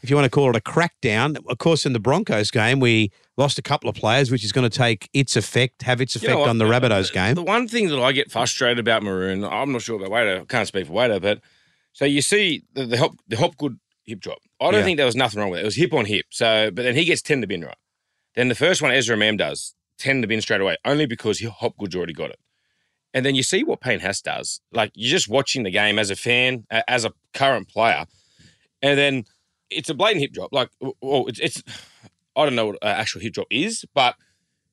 if 0.01 0.09
you 0.09 0.15
want 0.15 0.25
to 0.25 0.29
call 0.29 0.49
it 0.49 0.55
a 0.55 0.59
crackdown. 0.59 1.37
Of 1.47 1.57
course, 1.59 1.85
in 1.85 1.93
the 1.93 1.99
Broncos 1.99 2.51
game, 2.51 2.79
we 2.79 3.11
lost 3.37 3.57
a 3.57 3.61
couple 3.61 3.89
of 3.89 3.95
players, 3.95 4.31
which 4.31 4.43
is 4.43 4.51
going 4.51 4.69
to 4.69 4.77
take 4.77 5.09
its 5.13 5.35
effect, 5.35 5.83
have 5.83 6.01
its 6.01 6.15
You 6.15 6.27
effect 6.27 6.39
know 6.39 6.43
on 6.45 6.57
the 6.57 6.65
Rabbitohs 6.65 7.11
game. 7.11 7.35
The 7.35 7.43
one 7.43 7.67
thing 7.67 7.87
that 7.87 7.99
I 8.01 8.11
get 8.11 8.31
frustrated 8.31 8.79
about 8.79 9.01
Maroon, 9.01 9.43
I'm 9.45 9.71
not 9.71 9.81
sure 9.81 9.95
about 9.95 10.11
Wader, 10.11 10.41
I 10.41 10.45
can't 10.45 10.67
speak 10.67 10.87
for 10.87 10.93
Wader, 10.93 11.19
but 11.19 11.39
so 11.93 12.05
you 12.05 12.21
see 12.21 12.63
the, 12.73 12.85
the 12.85 12.97
hop 12.97 13.15
the 13.27 13.37
Hopgood 13.37 13.79
hip 14.03 14.19
drop. 14.19 14.39
I 14.63 14.71
don't 14.71 14.79
Yeah. 14.79 14.85
think 14.85 14.97
there 14.97 15.05
was 15.05 15.15
nothing 15.15 15.39
wrong 15.39 15.49
with 15.49 15.59
it. 15.59 15.63
It 15.63 15.65
was 15.65 15.75
hip 15.75 15.93
on 15.93 16.05
hip. 16.05 16.25
So, 16.29 16.71
but 16.71 16.83
then 16.83 16.95
he 16.95 17.05
gets 17.05 17.21
10 17.21 17.41
to 17.41 17.47
bin 17.47 17.61
right. 17.61 17.75
Then 18.35 18.47
the 18.47 18.55
first 18.55 18.81
one 18.81 18.91
Ezra 18.91 19.15
Mam 19.17 19.37
does, 19.37 19.75
10 19.99 20.21
to 20.21 20.27
bin 20.27 20.41
straight 20.41 20.61
away, 20.61 20.77
only 20.85 21.05
because 21.05 21.39
Hopgood's 21.41 21.95
already 21.95 22.13
got 22.13 22.29
it. 22.31 22.39
And 23.13 23.23
then 23.25 23.35
you 23.35 23.43
see 23.43 23.63
what 23.63 23.79
Payne 23.79 23.99
Haas 23.99 24.21
does. 24.21 24.59
Like 24.71 24.91
you're 24.95 25.11
just 25.11 25.27
watching 25.29 25.63
the 25.63 25.69
game 25.71 25.99
as 25.99 26.09
a 26.09 26.15
fan, 26.15 26.65
as 26.87 27.05
a 27.05 27.11
current 27.33 27.67
player, 27.69 28.05
and 28.81 28.97
then 28.97 29.25
it's 29.69 29.89
a 29.89 29.93
blatant 29.93 30.21
hip 30.21 30.31
drop. 30.33 30.51
Like, 30.51 30.69
well, 31.01 31.25
it's, 31.27 31.39
it's 31.39 31.61
I 32.35 32.43
don't 32.45 32.55
know 32.55 32.67
what 32.67 32.77
actual 32.83 33.21
hip 33.21 33.33
drop 33.33 33.47
is, 33.51 33.85
but 33.93 34.15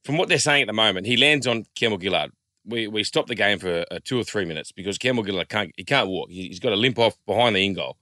from 0.05 0.17
what 0.17 0.29
they're 0.31 0.39
saying 0.39 0.63
at 0.63 0.67
the 0.69 0.73
moment, 0.73 1.07
he 1.07 1.19
lands 1.19 1.47
on 1.47 1.65
Campbell 1.75 2.01
Gillard. 2.01 2.31
We 2.65 2.89
we 2.89 3.05
stop 3.05 3.27
the 3.27 3.35
game 3.35 3.59
for 3.59 3.85
uh, 3.91 3.99
two 4.05 4.19
or 4.19 4.25
three 4.25 4.47
minutes 4.47 4.73
because 4.73 4.97
Campbell 4.97 5.25
Gillard 5.25 5.51
can't 5.51 5.71
he 5.77 5.85
can't 5.85 6.09
walk. 6.09 6.31
He- 6.31 6.49
He's 6.49 6.61
got 6.61 6.73
a 6.73 6.77
limp 6.77 6.99
off 6.99 7.19
behind 7.27 7.57
the 7.57 7.65
in 7.67 7.75
goal, 7.75 7.99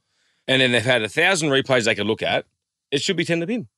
and 0.48 0.60
then 0.60 0.72
they've 0.72 0.82
had 0.82 1.02
a 1.02 1.08
thousand 1.08 1.50
replays 1.50 1.84
they 1.84 1.94
could 1.94 2.06
look 2.06 2.22
at. 2.22 2.44
It 2.90 3.02
should 3.02 3.16
be 3.16 3.24
ten 3.24 3.40
to 3.40 3.46
bin. 3.46 3.68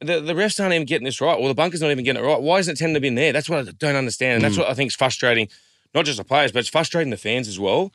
The 0.00 0.20
the 0.20 0.34
refs 0.34 0.60
aren't 0.60 0.74
even 0.74 0.86
getting 0.86 1.04
this 1.06 1.20
right, 1.20 1.34
or 1.34 1.48
the 1.48 1.54
bunkers 1.54 1.80
not 1.80 1.90
even 1.90 2.04
getting 2.04 2.22
it 2.22 2.26
right. 2.26 2.40
Why 2.40 2.58
isn't 2.58 2.74
it 2.74 2.78
ten 2.78 2.94
to 2.94 3.00
bin 3.00 3.16
there? 3.16 3.32
That's 3.32 3.48
what 3.48 3.66
I 3.66 3.72
don't 3.72 3.96
understand, 3.96 4.34
and 4.36 4.44
that's 4.44 4.54
Mm. 4.54 4.58
what 4.60 4.68
I 4.70 4.74
think 4.74 4.88
is 4.90 4.94
frustrating, 4.94 5.48
not 5.94 6.04
just 6.04 6.18
the 6.18 6.24
players, 6.24 6.52
but 6.52 6.60
it's 6.60 6.68
frustrating 6.68 7.10
the 7.10 7.16
fans 7.16 7.48
as 7.48 7.58
well. 7.58 7.90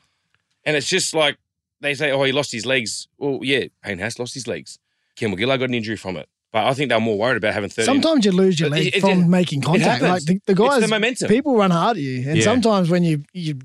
And 0.64 0.76
it's 0.76 0.88
just 0.88 1.14
like 1.14 1.38
they 1.80 1.94
say, 1.94 2.10
oh, 2.10 2.22
he 2.24 2.32
lost 2.32 2.52
his 2.52 2.66
legs. 2.66 3.08
Well, 3.18 3.40
yeah, 3.42 3.64
Payne 3.82 3.98
has 4.00 4.18
lost 4.18 4.34
his 4.34 4.46
legs. 4.46 4.78
Campbell 5.16 5.38
Gillard 5.38 5.60
got 5.60 5.68
an 5.68 5.74
injury 5.74 5.96
from 5.96 6.16
it. 6.16 6.28
But 6.52 6.66
I 6.66 6.74
think 6.74 6.88
they're 6.88 7.00
more 7.00 7.18
worried 7.18 7.36
about 7.36 7.52
having 7.52 7.68
30. 7.68 7.84
Sometimes 7.86 8.24
you 8.24 8.32
lose 8.32 8.60
your 8.60 8.70
leg 8.70 8.86
it- 8.86 8.96
it- 8.96 9.00
from 9.00 9.22
it- 9.24 9.26
making 9.28 9.60
contact. 9.60 10.02
Like 10.02 10.24
the, 10.24 10.40
the 10.46 10.52
It's 10.52 10.58
guys, 10.60 10.82
the 10.82 10.88
momentum. 10.88 11.28
people 11.28 11.56
run 11.56 11.70
hard 11.70 11.96
at 11.96 12.02
you, 12.02 12.28
and 12.28 12.38
Yeah. 12.38 12.44
sometimes 12.44 12.90
when 12.90 13.02
you 13.04 13.24
you 13.32 13.58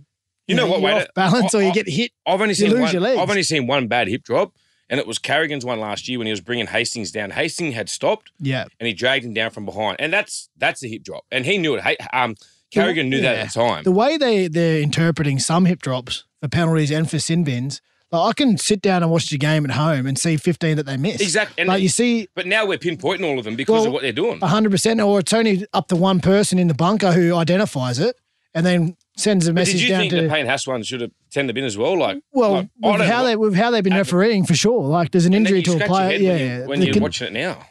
You 0.48 0.56
know 0.56 0.66
what, 0.66 0.82
you're 0.82 0.92
Wade? 0.94 1.02
off 1.04 1.14
balance 1.14 1.54
or 1.54 1.62
you 1.62 1.70
I- 1.70 1.74
get 1.74 1.88
hit, 1.88 2.12
I've 2.26 2.42
only 2.42 2.50
you 2.54 2.56
seen 2.56 2.72
lose 2.72 2.80
one, 2.80 2.92
your 2.92 3.02
legs. 3.02 3.20
I've 3.20 3.30
only 3.30 3.44
seen 3.44 3.68
one 3.68 3.88
bad 3.88 4.08
hip 4.08 4.24
drop, 4.24 4.54
and 4.90 5.00
it 5.00 5.08
was 5.08 5.20
Carrigan's 5.20 5.66
one 5.66 5.80
last 5.80 6.08
year 6.08 6.18
when 6.18 6.28
he 6.28 6.32
was 6.32 6.42
bringing 6.42 6.68
Hastings 6.68 7.12
down. 7.12 7.32
Hastings 7.32 7.76
had 7.76 7.90
stopped, 7.90 8.32
yeah. 8.40 8.66
and 8.80 8.88
he 8.88 8.94
dragged 8.94 9.26
him 9.26 9.34
down 9.34 9.52
from 9.52 9.66
behind, 9.66 9.98
and 10.00 10.12
that's 10.12 10.50
that's 10.58 10.84
a 10.84 10.88
hip 10.88 11.04
drop, 11.04 11.26
and 11.32 11.46
he 11.46 11.58
knew 11.58 11.76
it. 11.76 11.98
Um, 12.14 12.36
Carrigan 12.72 13.10
knew 13.10 13.22
that 13.22 13.38
at 13.38 13.48
the 13.48 13.54
time. 13.54 13.84
The 13.84 13.92
way 13.92 14.18
they 14.18 14.48
they're 14.48 14.82
interpreting 14.82 15.40
some 15.40 15.66
hip 15.66 15.82
drops 15.82 16.26
for 16.42 16.48
penalties 16.48 16.92
and 16.92 17.10
for 17.10 17.18
sin 17.20 17.44
bins, 17.44 17.82
like 18.12 18.30
I 18.30 18.34
can 18.34 18.58
sit 18.58 18.82
down 18.82 19.04
and 19.04 19.12
watch 19.12 19.30
the 19.30 19.38
game 19.38 19.66
at 19.66 19.72
home 19.72 20.06
and 20.06 20.18
see 20.18 20.38
15 20.38 20.78
that 20.78 20.86
they 20.86 20.98
miss. 20.98 21.22
Exactly. 21.22 21.62
And 21.62 21.68
Like 21.68 21.82
you 21.82 21.90
see, 21.90 22.28
but 22.36 22.48
now 22.48 22.66
we're 22.66 22.78
pinpointing 22.78 23.26
all 23.26 23.38
of 23.38 23.46
them 23.46 23.56
because 23.56 23.82
Well, 23.82 23.88
of 23.88 23.94
what 23.94 24.02
they're 24.02 24.12
doing. 24.12 24.40
100%, 24.40 25.06
or 25.06 25.20
it's 25.20 25.34
only 25.34 25.66
up 25.74 25.88
to 25.90 25.96
one 25.96 26.20
person 26.20 26.58
in 26.58 26.68
the 26.68 26.74
bunker 26.74 27.12
who 27.12 27.36
identifies 27.36 28.00
it 28.00 28.16
and 28.54 28.66
then 28.66 28.98
sends 29.20 29.48
a 29.48 29.54
But 29.54 29.66
did 29.66 29.82
you 29.82 29.90
down 29.90 30.00
think 30.02 30.14
to. 30.14 30.22
the 30.22 30.30
Payne 30.30 30.46
Haas 30.48 30.66
one 30.68 30.82
should 30.84 31.02
have 31.02 31.12
tended 31.32 31.56
bin 31.56 31.66
as 31.66 31.78
well? 31.78 31.98
Like, 31.98 32.20
well, 32.32 32.54
like, 32.54 32.70
I 32.84 32.92
with 32.98 33.02
how 33.02 33.22
know. 33.22 33.28
they 33.28 33.36
with 33.36 33.56
how 33.56 33.72
they've 33.72 33.84
been 33.84 33.94
refereeing 33.96 34.46
for 34.46 34.56
sure. 34.56 34.82
Like 34.84 35.12
there's 35.12 35.26
an 35.26 35.34
And 35.34 35.46
then 35.46 35.54
injury 35.54 35.60
you 35.60 35.64
to 35.66 35.72
a 35.72 35.74
scratch 35.76 35.90
your 35.90 35.96
player. 35.98 36.12
head 36.12 36.22
Yeah, 36.22 36.30
when, 36.32 36.40
you, 36.40 36.46
yeah. 36.62 36.66
when 36.66 36.82
you're 36.82 36.94
can- 36.94 37.04
watching 37.04 37.28
it 37.28 37.34
now. 37.34 37.66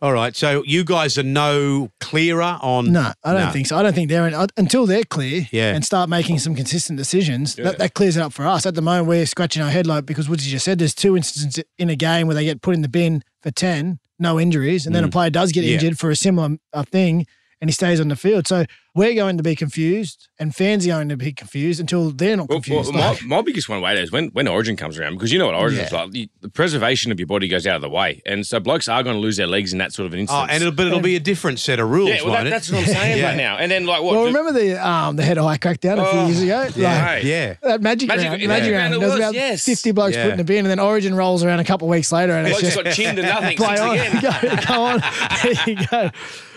All 0.00 0.12
right, 0.14 0.34
so 0.34 0.64
you 0.66 0.84
guys 0.84 1.18
are 1.18 1.22
no 1.22 1.90
clearer 2.00 2.58
on. 2.62 2.92
No, 2.92 3.12
I 3.22 3.32
don't 3.34 3.44
No. 3.48 3.50
think 3.52 3.66
so. 3.66 3.76
I 3.76 3.82
don't 3.82 3.92
think 3.94 4.08
they're 4.08 4.26
in, 4.26 4.32
uh, 4.32 4.46
until 4.56 4.86
they're 4.86 5.04
clear 5.04 5.46
Yeah. 5.52 5.74
and 5.74 5.84
start 5.84 6.08
making 6.08 6.38
some 6.38 6.54
consistent 6.54 6.96
decisions. 6.96 7.56
Yeah. 7.58 7.64
That, 7.64 7.78
that 7.78 7.94
clears 7.94 8.16
it 8.16 8.20
up 8.22 8.32
for 8.32 8.46
us. 8.46 8.64
At 8.64 8.74
the 8.74 8.80
moment, 8.80 9.06
we're 9.06 9.26
scratching 9.26 9.62
our 9.62 9.68
head 9.70 9.86
like 9.86 10.06
because 10.06 10.30
Woodsy 10.30 10.48
just 10.50 10.64
said 10.64 10.78
there's 10.78 10.94
two 10.94 11.14
instances 11.14 11.62
in 11.78 11.90
a 11.90 11.94
game 11.94 12.26
where 12.26 12.34
they 12.34 12.44
get 12.44 12.62
put 12.62 12.74
in 12.74 12.80
the 12.80 12.88
bin 12.88 13.22
for 13.42 13.50
ten, 13.50 13.98
no 14.18 14.40
injuries, 14.40 14.86
and 14.86 14.94
then 14.94 15.04
a 15.04 15.08
Mm. 15.08 15.12
player 15.12 15.30
does 15.30 15.52
get 15.52 15.62
Yeah. 15.64 15.74
injured 15.74 15.98
for 15.98 16.10
a 16.10 16.16
similar 16.16 16.56
uh, 16.72 16.84
thing, 16.84 17.26
and 17.62 17.70
he 17.70 17.72
stays 17.72 18.00
on 18.00 18.08
the 18.08 18.16
field. 18.16 18.46
So 18.46 18.64
we're 18.94 19.14
going 19.14 19.38
to 19.38 19.42
be 19.42 19.54
confused, 19.56 20.28
and 20.38 20.54
fans 20.54 20.84
are 20.84 20.90
going 20.90 21.08
to 21.08 21.16
be 21.16 21.32
confused 21.32 21.80
until 21.80 22.10
they're 22.10 22.36
not 22.36 22.48
confused. 22.50 22.92
well, 22.92 23.00
my, 23.02 23.10
Like- 23.12 23.22
my 23.24 23.40
biggest 23.40 23.66
one 23.68 23.80
wait 23.80 23.96
is 23.98 24.12
when, 24.12 24.28
when 24.30 24.46
Origin 24.48 24.76
comes 24.76 24.98
around 24.98 25.14
because 25.14 25.32
you 25.32 25.38
know 25.38 25.46
what 25.46 25.54
Origin's 25.54 25.90
Yeah. 25.90 26.02
like. 26.02 26.10
The, 26.10 26.28
the 26.42 26.50
preservation 26.50 27.10
of 27.12 27.18
your 27.18 27.26
body 27.28 27.48
goes 27.48 27.66
out 27.66 27.76
of 27.76 27.80
the 27.82 27.88
way, 27.88 28.20
and 28.26 28.44
so 28.46 28.60
blokes 28.60 28.88
are 28.88 29.02
going 29.02 29.14
to 29.16 29.20
lose 29.20 29.36
their 29.38 29.46
legs 29.46 29.72
in 29.72 29.78
that 29.78 29.92
sort 29.94 30.06
of 30.08 30.12
an 30.12 30.18
instance. 30.18 30.38
Oh, 30.42 30.52
and 30.52 30.62
it'll, 30.62 30.74
but 30.74 30.88
it'll 30.88 31.00
be 31.00 31.16
a 31.16 31.20
different 31.20 31.58
set 31.60 31.78
of 31.80 31.88
rules, 31.88 32.10
yeah, 32.10 32.16
well, 32.22 32.32
that, 32.32 32.38
won't 32.38 32.46
it? 32.48 32.50
that's 32.50 32.70
what 32.70 32.80
I'm 32.80 32.84
saying 32.86 33.18
Yeah. 33.20 33.28
right 33.28 33.36
now. 33.36 33.56
And 33.56 33.70
then 33.70 33.86
like 33.86 34.02
what? 34.02 34.14
well, 34.16 34.24
remember 34.26 34.52
the 34.52 34.84
um 34.86 35.16
the 35.16 35.22
head 35.22 35.38
high 35.38 35.56
crackdown 35.56 35.98
a 36.00 36.10
few 36.10 36.18
Oh, 36.20 36.26
years 36.26 36.42
ago? 36.42 36.68
Yeah, 36.76 37.04
Like, 37.14 37.24
yeah. 37.24 37.54
That 37.62 37.80
magic, 37.80 38.08
Magic- 38.08 38.24
round, 38.24 38.32
magic 38.42 38.48
Magic 38.48 38.72
round. 38.74 38.82
round 38.82 38.92
There 38.94 39.00
was 39.00 39.10
was, 39.12 39.18
about 39.20 39.34
yes. 39.34 39.64
fifty 39.64 39.92
blokes 39.92 40.16
Yeah. 40.16 40.24
putting 40.24 40.40
a 40.40 40.44
bin, 40.44 40.58
and 40.58 40.66
then 40.66 40.80
Origin 40.80 41.14
rolls 41.14 41.44
around 41.44 41.60
a 41.60 41.64
couple 41.64 41.86
of 41.86 41.90
weeks 41.92 42.10
later, 42.12 42.32
and 42.34 42.46
it's 42.48 42.60
blokes 42.60 42.74
just 42.74 42.84
got 42.84 42.92
chinned 42.92 43.16
to 43.18 43.22
nothing. 43.34 43.56
play 43.56 43.78
on, 43.78 43.90
again. 43.96 44.20
go, 44.20 44.56
go 44.66 44.82
on. 44.82 45.02
There 45.42 45.54
you 45.66 45.86
go. 45.86 46.10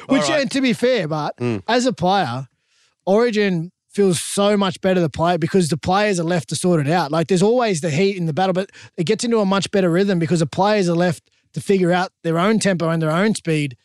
Which, 0.07 0.29
and 0.29 0.50
to 0.51 0.62
be 0.62 0.74
fair, 0.74 1.07
but 1.07 1.35
Mm. 1.38 1.63
as 1.67 1.85
a 1.85 1.93
player, 1.93 2.47
Origin 3.05 3.71
feels 3.89 4.21
so 4.21 4.57
much 4.57 4.81
better 4.81 5.00
to 5.01 5.09
play 5.09 5.38
because 5.38 5.69
the 5.69 5.77
players 5.77 6.19
are 6.19 6.24
left 6.25 6.50
to 6.50 6.55
sort 6.55 6.85
it 6.85 6.91
out. 6.91 7.12
Like 7.12 7.27
there's 7.27 7.41
always 7.43 7.81
the 7.81 7.89
heat 7.89 8.17
in 8.17 8.25
the 8.25 8.33
battle, 8.33 8.53
but 8.53 8.69
it 8.97 9.05
gets 9.05 9.24
into 9.24 9.39
a 9.39 9.45
much 9.45 9.71
better 9.71 9.89
rhythm 9.89 10.19
because 10.19 10.39
the 10.41 10.47
players 10.47 10.89
are 10.89 10.95
left 10.95 11.29
to 11.53 11.62
figure 11.62 11.91
out 11.93 12.12
their 12.24 12.38
own 12.38 12.59
tempo 12.59 12.89
and 12.89 13.01
their 13.01 13.12
own 13.12 13.33
speed, 13.35 13.77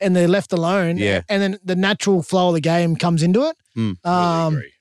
and 0.00 0.16
they're 0.16 0.28
left 0.28 0.52
alone. 0.52 0.96
Yeah. 0.96 1.22
and 1.28 1.42
then 1.42 1.58
the 1.62 1.76
natural 1.76 2.22
flow 2.22 2.48
of 2.48 2.54
the 2.54 2.60
game 2.60 2.96
comes 2.96 3.22
into 3.22 3.42
it. 3.48 3.56
Mm. 3.76 3.96
Um, 4.06 4.54
agree. 4.56 4.72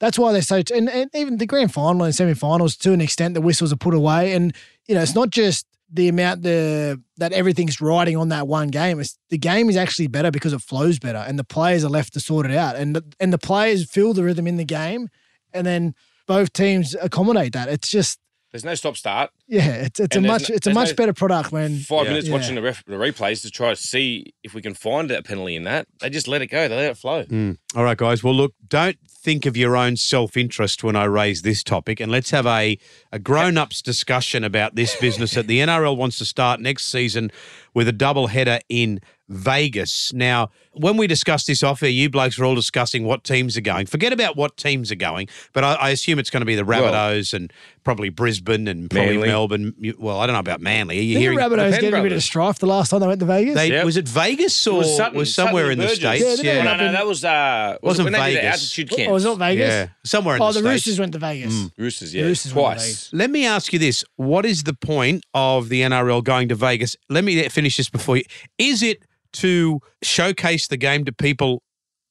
that's 0.00 0.18
why 0.18 0.32
they're 0.32 0.42
so, 0.42 0.62
and, 0.74 0.88
and 0.90 1.08
even 1.14 1.36
the 1.36 1.46
grand 1.46 1.72
final 1.72 2.02
and 2.02 2.14
semi-finals 2.14 2.76
to 2.78 2.92
an 2.92 3.00
extent, 3.00 3.34
the 3.34 3.40
whistles 3.40 3.72
are 3.72 3.76
put 3.76 3.94
away, 3.94 4.32
and 4.32 4.52
you 4.88 4.94
know 4.96 5.02
it's 5.02 5.14
not 5.14 5.30
just 5.30 5.66
the 5.92 6.08
amount 6.08 6.42
the 6.42 7.00
that 7.18 7.32
everything's 7.32 7.80
riding 7.80 8.16
on 8.16 8.30
that 8.30 8.48
one 8.48 8.68
game. 8.68 8.98
It's 8.98 9.18
the 9.28 9.38
game 9.38 9.68
is 9.68 9.76
actually 9.76 10.06
better 10.06 10.30
because 10.30 10.52
it 10.52 10.62
flows 10.62 10.98
better, 10.98 11.18
and 11.18 11.38
the 11.38 11.44
players 11.44 11.84
are 11.84 11.90
left 11.90 12.14
to 12.14 12.20
sort 12.20 12.46
it 12.46 12.56
out, 12.56 12.76
and 12.76 12.96
the, 12.96 13.04
and 13.20 13.32
the 13.32 13.38
players 13.38 13.88
feel 13.88 14.14
the 14.14 14.24
rhythm 14.24 14.46
in 14.46 14.56
the 14.56 14.64
game, 14.64 15.08
and 15.52 15.66
then 15.66 15.94
both 16.26 16.52
teams 16.52 16.96
accommodate 17.00 17.52
that. 17.52 17.68
It's 17.68 17.90
just 17.90 18.18
There's 18.52 18.64
no 18.64 18.74
stop 18.74 18.96
start. 18.98 19.30
yeah, 19.48 19.66
it's 19.86 19.98
it's 19.98 20.14
a 20.14 20.20
much 20.20 20.50
no- 20.50 20.54
it's 20.56 20.66
a 20.66 20.74
much 20.74 20.88
no 20.90 20.94
better 20.94 21.12
product 21.14 21.52
when 21.52 21.78
Five 21.78 22.04
Yeah. 22.04 22.10
minutes 22.10 22.28
Yeah. 22.28 22.34
watching 22.34 22.54
the, 22.54 22.62
ref, 22.62 22.84
the 22.84 22.96
replays 22.96 23.40
to 23.42 23.50
try 23.50 23.70
to 23.70 23.76
see 23.76 24.34
if 24.44 24.52
we 24.52 24.60
can 24.60 24.74
find 24.74 25.10
a 25.10 25.22
penalty 25.22 25.56
in 25.56 25.64
that. 25.64 25.86
They 26.00 26.10
just 26.10 26.28
let 26.28 26.42
it 26.42 26.48
go. 26.48 26.68
They 26.68 26.76
let 26.76 26.90
it 26.90 26.98
flow. 26.98 27.24
Mm. 27.24 27.56
All 27.74 27.82
right, 27.84 27.96
guys. 27.96 28.22
Well, 28.22 28.34
look, 28.34 28.52
don't 28.68 28.98
think 29.08 29.46
of 29.46 29.56
your 29.56 29.74
own 29.76 29.96
self 29.96 30.36
interest 30.36 30.84
when 30.84 30.96
I 30.96 31.04
raise 31.04 31.40
this 31.42 31.62
topic, 31.62 31.98
and 31.98 32.12
let's 32.12 32.30
have 32.30 32.44
a, 32.46 32.76
a 33.10 33.18
grown 33.18 33.56
ups 33.56 33.80
discussion 33.80 34.44
about 34.44 34.74
this 34.74 34.94
business 34.96 35.32
that 35.32 35.46
the 35.46 35.60
NRL 35.60 35.96
wants 35.96 36.18
to 36.18 36.24
start 36.26 36.60
next 36.60 36.88
season 36.88 37.30
with 37.74 37.88
a 37.88 37.92
double 37.92 38.26
header 38.28 38.58
in 38.68 39.00
Vegas. 39.28 40.12
Now, 40.12 40.50
when 40.72 40.96
we 40.96 41.06
discussed 41.06 41.46
this 41.46 41.62
off 41.62 41.82
air, 41.82 41.88
you 41.88 42.10
blokes 42.10 42.38
were 42.38 42.44
all 42.44 42.54
discussing 42.54 43.04
what 43.04 43.24
teams 43.24 43.56
are 43.56 43.60
going. 43.62 43.86
Forget 43.86 44.12
about 44.12 44.36
what 44.36 44.56
teams 44.56 44.92
are 44.92 44.96
going, 44.96 45.28
but 45.52 45.64
I, 45.64 45.74
I 45.74 45.90
assume 45.90 46.18
it's 46.18 46.28
going 46.30 46.42
to 46.42 46.46
be 46.46 46.54
the 46.54 46.64
Well- 46.64 46.82
Rabbitohs 46.84 47.32
and 47.32 47.52
probably 47.84 48.10
Brisbane 48.10 48.68
and 48.68 48.88
probably 48.90 49.14
Manly. 49.14 49.28
Melbourne. 49.28 49.74
Well, 49.98 50.20
I 50.20 50.26
don't 50.26 50.34
know 50.34 50.38
about 50.40 50.60
Manly. 50.60 50.98
Are 50.98 51.02
you 51.02 51.18
Didn't 51.18 51.22
hearing? 51.22 51.38
the 51.38 51.44
Rabbitohs 51.56 51.70
Penn 51.72 51.80
get 51.80 51.88
a 51.88 51.90
bit 51.90 51.94
of 51.98 52.02
brothers. 52.02 52.24
strife 52.24 52.58
the 52.60 52.66
last 52.66 52.90
time 52.90 53.00
they 53.00 53.06
went 53.08 53.20
to 53.20 53.26
Vegas? 53.26 53.54
They, 53.54 53.70
Yep. 53.70 53.84
Was 53.86 53.96
it 53.96 54.06
Vegas 54.08 54.66
or 54.66 54.74
It 54.74 54.76
was, 54.98 55.12
was 55.14 55.34
somewhere 55.34 55.64
Sutton 55.64 55.80
in 55.80 55.88
the 55.88 55.94
states? 55.94 56.24
Yeah, 56.24 56.36
didn't 56.36 56.66
Oh, 56.68 56.72
it 56.72 56.76
no, 56.76 56.86
no, 56.86 56.92
that 56.92 57.06
was 57.06 57.24
uh, 57.24 57.78
was 57.82 57.98
Wasn't 57.98 58.08
it 58.08 58.12
when 58.12 58.20
they 58.20 58.28
did 58.34 58.36
the 58.38 58.42
Vegas. 58.42 58.62
altitude 58.62 58.92
Oh, 58.92 58.96
camps. 58.96 59.12
was 59.12 59.24
it 59.24 59.28
not 59.28 59.38
Vegas? 59.38 59.68
Yeah, 59.68 59.88
somewhere 60.04 60.36
in 60.36 60.42
Oh, 60.42 60.46
the, 60.46 60.52
the 60.52 60.58
states. 60.60 60.86
Roosters 60.86 61.00
went 61.00 61.12
to 61.14 61.18
Vegas. 61.18 61.68
Roosters, 61.78 62.12
The 62.12 62.18
yeah, 62.18 62.24
Roosters 62.26 62.54
went 62.54 62.66
to 62.66 62.74
twice. 62.74 62.84
Vegas. 62.84 63.12
Let 63.12 63.30
me 63.30 63.46
ask 63.46 63.72
you 63.72 63.78
this: 63.78 64.04
What 64.16 64.46
is 64.46 64.62
the 64.64 64.74
point 64.74 65.24
of 65.34 65.68
the 65.68 65.80
NRL 65.82 66.22
going 66.22 66.48
to 66.50 66.54
Vegas? 66.54 66.96
Let 67.08 67.24
me 67.24 67.48
finish 67.48 67.61
this 67.62 67.88
before 67.90 68.16
you. 68.16 68.24
Is 68.58 68.82
it 68.82 69.02
to 69.34 69.80
showcase 70.02 70.68
the 70.68 70.76
game 70.76 71.04
to 71.04 71.12
people 71.12 71.62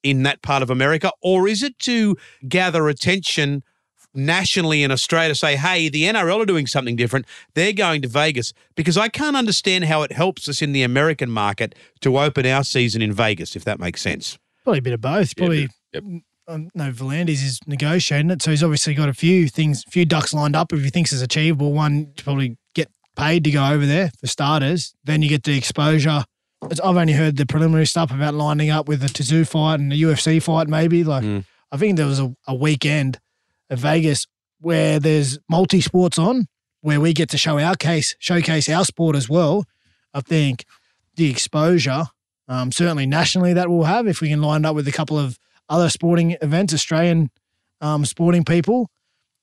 in 0.03 0.23
that 0.23 0.41
part 0.41 0.63
of 0.63 0.69
America, 0.69 1.11
or 1.21 1.47
is 1.47 1.61
it 1.61 1.77
to 1.79 2.15
gather 2.47 2.87
attention 2.87 3.63
nationally 4.13 4.83
in 4.83 4.91
Australia? 4.91 5.29
to 5.29 5.35
Say, 5.35 5.55
hey, 5.55 5.89
the 5.89 6.03
NRL 6.03 6.41
are 6.41 6.45
doing 6.45 6.67
something 6.67 6.95
different. 6.95 7.25
They're 7.53 7.73
going 7.73 8.01
to 8.01 8.07
Vegas 8.07 8.53
because 8.75 8.97
I 8.97 9.09
can't 9.09 9.35
understand 9.35 9.85
how 9.85 10.01
it 10.03 10.11
helps 10.11 10.49
us 10.49 10.61
in 10.61 10.71
the 10.71 10.83
American 10.83 11.29
market 11.29 11.75
to 12.01 12.17
open 12.17 12.45
our 12.45 12.63
season 12.63 13.01
in 13.01 13.13
Vegas, 13.13 13.55
if 13.55 13.63
that 13.65 13.79
makes 13.79 14.01
sense. 14.01 14.37
Probably 14.63 14.79
a 14.79 14.81
bit 14.81 14.93
of 14.93 15.01
both. 15.01 15.35
Probably 15.35 15.69
Yep. 15.93 16.03
um, 16.47 16.69
no, 16.73 16.91
V'landys 16.91 17.43
is 17.43 17.59
negotiating 17.67 18.31
it, 18.31 18.41
so 18.41 18.51
he's 18.51 18.63
obviously 18.63 18.93
got 18.93 19.09
a 19.09 19.13
few 19.13 19.47
things, 19.47 19.83
few 19.89 20.05
ducks 20.05 20.33
lined 20.33 20.55
up. 20.55 20.71
If 20.73 20.83
he 20.83 20.89
thinks 20.89 21.11
it's 21.11 21.21
achievable, 21.21 21.73
one 21.73 22.13
to 22.15 22.23
probably 22.23 22.49
get 22.49 22.57
paid 23.15 23.43
to 23.43 23.51
go 23.51 23.65
over 23.67 23.85
there 23.85 24.11
for 24.19 24.27
starters. 24.27 24.93
Then 25.03 25.21
you 25.21 25.29
get 25.29 25.43
the 25.43 25.57
exposure. 25.57 26.23
It's- 26.65 26.79
I've 26.83 26.97
only 26.97 27.13
heard 27.13 27.37
the 27.37 27.45
preliminary 27.45 27.87
stuff 27.87 28.11
about 28.11 28.33
lining 28.33 28.69
up 28.69 28.87
with 28.87 29.01
the 29.01 29.07
Tszyu 29.07 29.47
fight 29.47 29.79
and 29.79 29.91
the 29.91 30.01
UFC 30.01 30.41
fight. 30.41 30.67
Maybe 30.67 31.03
like 31.03 31.23
I 31.71 31.77
think 31.77 31.97
there 31.97 32.05
was 32.05 32.19
a, 32.19 32.33
a 32.47 32.53
weekend 32.55 33.19
at 33.69 33.79
Vegas 33.79 34.27
where 34.59 34.99
there's 34.99 35.39
multi 35.49 35.81
sports 35.81 36.19
on, 36.19 36.47
where 36.81 36.99
we 37.01 37.13
get 37.13 37.29
to 37.29 37.37
show 37.37 37.57
our 37.59 37.75
case, 37.75 38.15
showcase 38.19 38.69
our 38.69 38.85
sport 38.85 39.15
as 39.15 39.27
well. 39.29 39.65
I 40.13 40.21
think 40.21 40.65
the 41.15 41.29
exposure, 41.31 42.03
um, 42.47 42.71
certainly 42.71 43.05
nationally, 43.05 43.53
that 43.53 43.69
we'll 43.69 43.83
have 43.85 44.07
if 44.07 44.21
we 44.21 44.29
can 44.29 44.41
line 44.41 44.65
up 44.65 44.75
with 44.75 44.87
a 44.87 44.91
couple 44.91 45.17
of 45.17 45.39
other 45.69 45.89
sporting 45.89 46.35
events, 46.41 46.73
Australian 46.73 47.29
um, 47.79 48.05
sporting 48.05 48.43
people. 48.43 48.89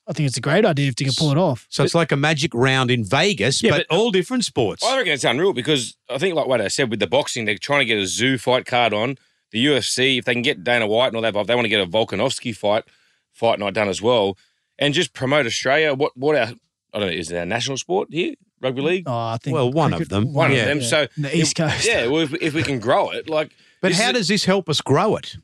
I 0.09 0.13
think 0.15 0.27
it's 0.27 0.37
a 0.39 0.41
great 0.41 0.65
idea 0.65 0.89
if 0.89 0.99
you 1.01 1.07
can 1.07 1.15
pull 1.17 1.31
it 1.31 1.37
off. 1.39 1.67
So 1.69 1.85
it's 1.85 1.95
like 1.95 2.13
a 2.13 2.17
magic 2.17 2.55
round 2.55 2.91
in 2.91 3.05
Vegas, 3.05 3.63
Yeah, 3.63 3.71
but, 3.73 3.87
but- 3.89 3.97
all 3.97 4.11
different 4.11 4.45
sports. 4.45 4.83
I 4.85 4.97
reckon 4.97 5.13
it's 5.13 5.25
unreal 5.25 5.53
because 5.53 5.97
I 6.09 6.17
think, 6.19 6.35
like 6.35 6.47
what 6.47 6.61
I 6.61 6.69
said 6.69 6.91
with 6.91 7.01
the 7.01 7.07
boxing, 7.07 7.45
they're 7.45 7.59
trying 7.59 7.81
to 7.81 7.85
get 7.85 7.99
a 7.99 8.03
Tszyu 8.03 8.41
fight 8.41 8.65
card 8.67 8.93
on. 8.95 9.17
The 9.51 9.65
UFC, 9.65 10.19
if 10.19 10.25
they 10.27 10.35
can 10.35 10.43
get 10.43 10.63
Dana 10.65 10.87
White 10.87 11.09
and 11.09 11.17
all 11.17 11.23
that, 11.23 11.33
but 11.33 11.41
if 11.41 11.47
they 11.47 11.55
want 11.55 11.65
to 11.65 11.71
get 11.71 11.81
a 11.81 11.87
Volkanovski 11.87 12.55
fight 12.55 12.85
fight 13.33 13.59
night 13.59 13.73
done 13.75 13.89
as 13.89 14.03
well, 14.03 14.37
and 14.79 14.93
just 14.93 15.13
promote 15.15 15.47
Australia. 15.47 15.95
What 15.95 16.17
what 16.17 16.37
our 16.37 16.49
I 16.93 16.99
don't 16.99 17.09
know 17.09 17.13
is 17.15 17.31
it 17.31 17.37
our 17.39 17.47
national 17.47 17.77
sport 17.79 18.09
here, 18.11 18.35
rugby 18.61 18.83
league? 18.83 19.05
Oh, 19.07 19.13
I 19.15 19.39
think 19.43 19.55
Well, 19.55 19.71
one 19.73 19.95
of 19.95 20.09
them. 20.11 20.33
One 20.35 20.53
yeah. 20.53 20.59
of 20.59 20.67
them. 20.69 20.83
So 20.83 21.07
The 21.17 21.35
East 21.37 21.57
Coast. 21.57 21.87
yeah. 21.89 22.07
Well, 22.09 22.23
if, 22.23 22.35
if 22.43 22.55
we 22.55 22.63
can 22.63 22.79
grow 22.79 23.11
it, 23.11 23.29
like, 23.29 23.53
But 23.81 23.89
this 23.89 24.01
how 24.01 24.09
is- 24.11 24.15
does 24.17 24.29
this 24.29 24.45
help 24.45 24.69
us 24.69 24.81
grow 24.81 25.17
it? 25.17 25.37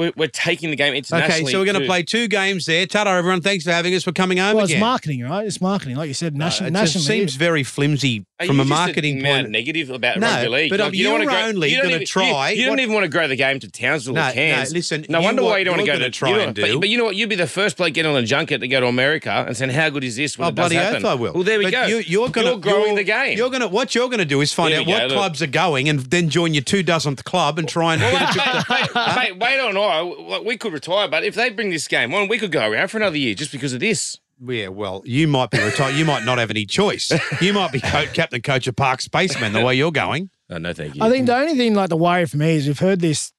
We're, 0.00 0.12
we're 0.16 0.28
taking 0.28 0.70
the 0.70 0.76
game 0.76 0.94
internationally? 0.94 1.42
Okay, 1.42 1.52
so 1.52 1.58
we're 1.60 1.64
going 1.64 1.74
to 1.74 1.80
to- 1.82 1.86
play 1.86 2.02
two 2.02 2.26
games 2.26 2.66
there. 2.66 2.86
Tata, 2.86 3.10
everyone, 3.10 3.40
thanks 3.40 3.64
for 3.64 3.70
having 3.72 3.94
us. 3.94 4.06
We're 4.06 4.12
coming 4.14 4.38
home 4.38 4.54
Well, 4.56 4.64
it's 4.64 4.72
again. 4.72 4.80
marketing, 4.80 5.22
right? 5.22 5.46
It's 5.46 5.60
marketing, 5.60 5.96
like 5.96 6.08
you 6.08 6.14
said, 6.14 6.34
Uh, 6.34 6.38
nation, 6.38 6.66
it 6.66 6.70
nationally. 6.72 7.06
seems 7.06 7.34
very 7.36 7.62
flimsy 7.62 8.24
Are 8.40 8.46
from 8.46 8.58
a 8.60 8.64
marketing 8.64 9.22
point. 9.22 9.44
of 9.46 9.50
negative 9.50 9.90
about 9.90 10.18
No, 10.18 10.26
rugby 10.26 10.48
league. 10.48 10.70
but 10.70 10.80
Like, 10.80 10.94
you 10.94 11.04
don't 11.04 11.20
you're 11.20 11.28
want 11.28 11.38
to 11.38 11.46
only 11.48 11.68
you 11.70 11.76
don't 11.76 11.90
gonna 11.90 12.04
try- 12.06 12.50
You, 12.50 12.56
you 12.60 12.64
don't 12.64 12.72
what- 12.72 12.80
even 12.80 12.94
want 12.94 13.04
to 13.04 13.08
grow 13.10 13.28
the 13.28 13.36
game 13.36 13.60
to 13.60 13.70
Townsville 13.70 14.14
No, 14.14 14.28
or 14.28 14.32
Cairns. 14.32 14.72
no, 14.72 14.76
listen, 14.78 15.04
No 15.10 15.20
wonder 15.20 15.42
why 15.42 15.58
you 15.58 15.64
don't 15.64 15.76
want 15.76 15.86
to 15.86 15.92
go 15.92 15.98
to 15.98 16.10
try 16.10 16.30
and 16.30 16.54
don't- 16.54 16.72
But, 16.74 16.80
but 16.80 16.88
you 16.88 16.96
know 16.96 17.04
what? 17.04 17.16
You'd 17.16 17.28
be 17.28 17.36
the 17.36 17.46
first 17.46 17.76
bloke 17.76 17.92
getting 17.92 18.10
on 18.10 18.16
a 18.22 18.26
junket 18.26 18.60
to 18.62 18.68
go 18.68 18.80
to 18.80 18.86
America 18.86 19.44
and 19.46 19.54
saying, 19.56 19.72
"How 19.72 19.90
good 19.90 20.04
is 20.04 20.16
this?" 20.16 20.38
When 20.38 20.48
Oh, 20.48 20.50
bloody 20.52 20.76
happen. 20.76 21.04
oath 21.04 21.04
I 21.04 21.14
will. 21.14 21.32
Well, 21.34 21.42
there 21.42 21.58
we 21.58 21.64
But 21.66 21.72
go. 21.72 21.86
You, 21.86 21.98
you're 21.98 22.28
going 22.30 22.46
to 22.46 22.56
growing 22.56 22.94
the 22.94 23.04
game. 23.04 23.36
You're 23.36 23.50
going 23.50 23.60
to 23.60 23.68
what 23.68 23.94
you're 23.94 24.08
going 24.08 24.18
to 24.20 24.24
do 24.24 24.40
is 24.40 24.52
find 24.52 24.72
out 24.72 24.86
what 24.86 25.10
clubs 25.10 25.42
are 25.42 25.46
going, 25.46 25.88
and 25.90 26.00
then 26.00 26.30
join 26.30 26.54
your 26.54 26.62
two 26.64 26.82
dozenth 26.82 27.22
club 27.24 27.58
and 27.58 27.68
try 27.68 27.94
and. 27.94 28.02
Wait 29.40 29.60
on 29.60 29.76
I. 29.76 30.40
We 30.44 30.56
could 30.56 30.72
retire, 30.72 31.08
but 31.08 31.24
if 31.24 31.34
they 31.34 31.50
bring 31.50 31.70
this 31.70 31.88
game 31.88 32.14
on, 32.14 32.28
we 32.28 32.38
could 32.38 32.52
go 32.52 32.68
around 32.68 32.88
for 32.88 32.96
another 32.96 33.18
year 33.18 33.34
just 33.34 33.52
because 33.52 33.72
of 33.72 33.80
this. 33.80 34.16
Yeah, 34.42 34.68
well, 34.68 35.02
you 35.04 35.28
might 35.28 35.50
be 35.50 35.58
retired. 35.62 35.94
You 35.96 36.04
might 36.04 36.24
not 36.24 36.38
have 36.38 36.50
any 36.50 36.64
choice. 36.66 37.12
You 37.42 37.52
might 37.52 37.72
be 37.72 37.80
co- 37.80 38.06
captain 38.06 38.40
coach 38.40 38.66
of 38.66 38.74
Parkes 38.76 39.04
Spacemen 39.04 39.52
the 39.52 39.62
way 39.64 39.74
you're 39.74 39.92
going. 39.92 40.30
Oh, 40.48 40.58
no, 40.58 40.72
thank 40.72 40.94
you. 40.96 41.02
I 41.02 41.10
think 41.10 41.26
the 41.26 41.36
only 41.36 41.54
thing 41.56 41.74
like 41.74 41.90
the 41.90 41.96
worry 41.96 42.24
for 42.26 42.36
me 42.38 42.52
is 42.56 42.66
we've 42.66 42.78
heard 42.78 43.00
this 43.00 43.32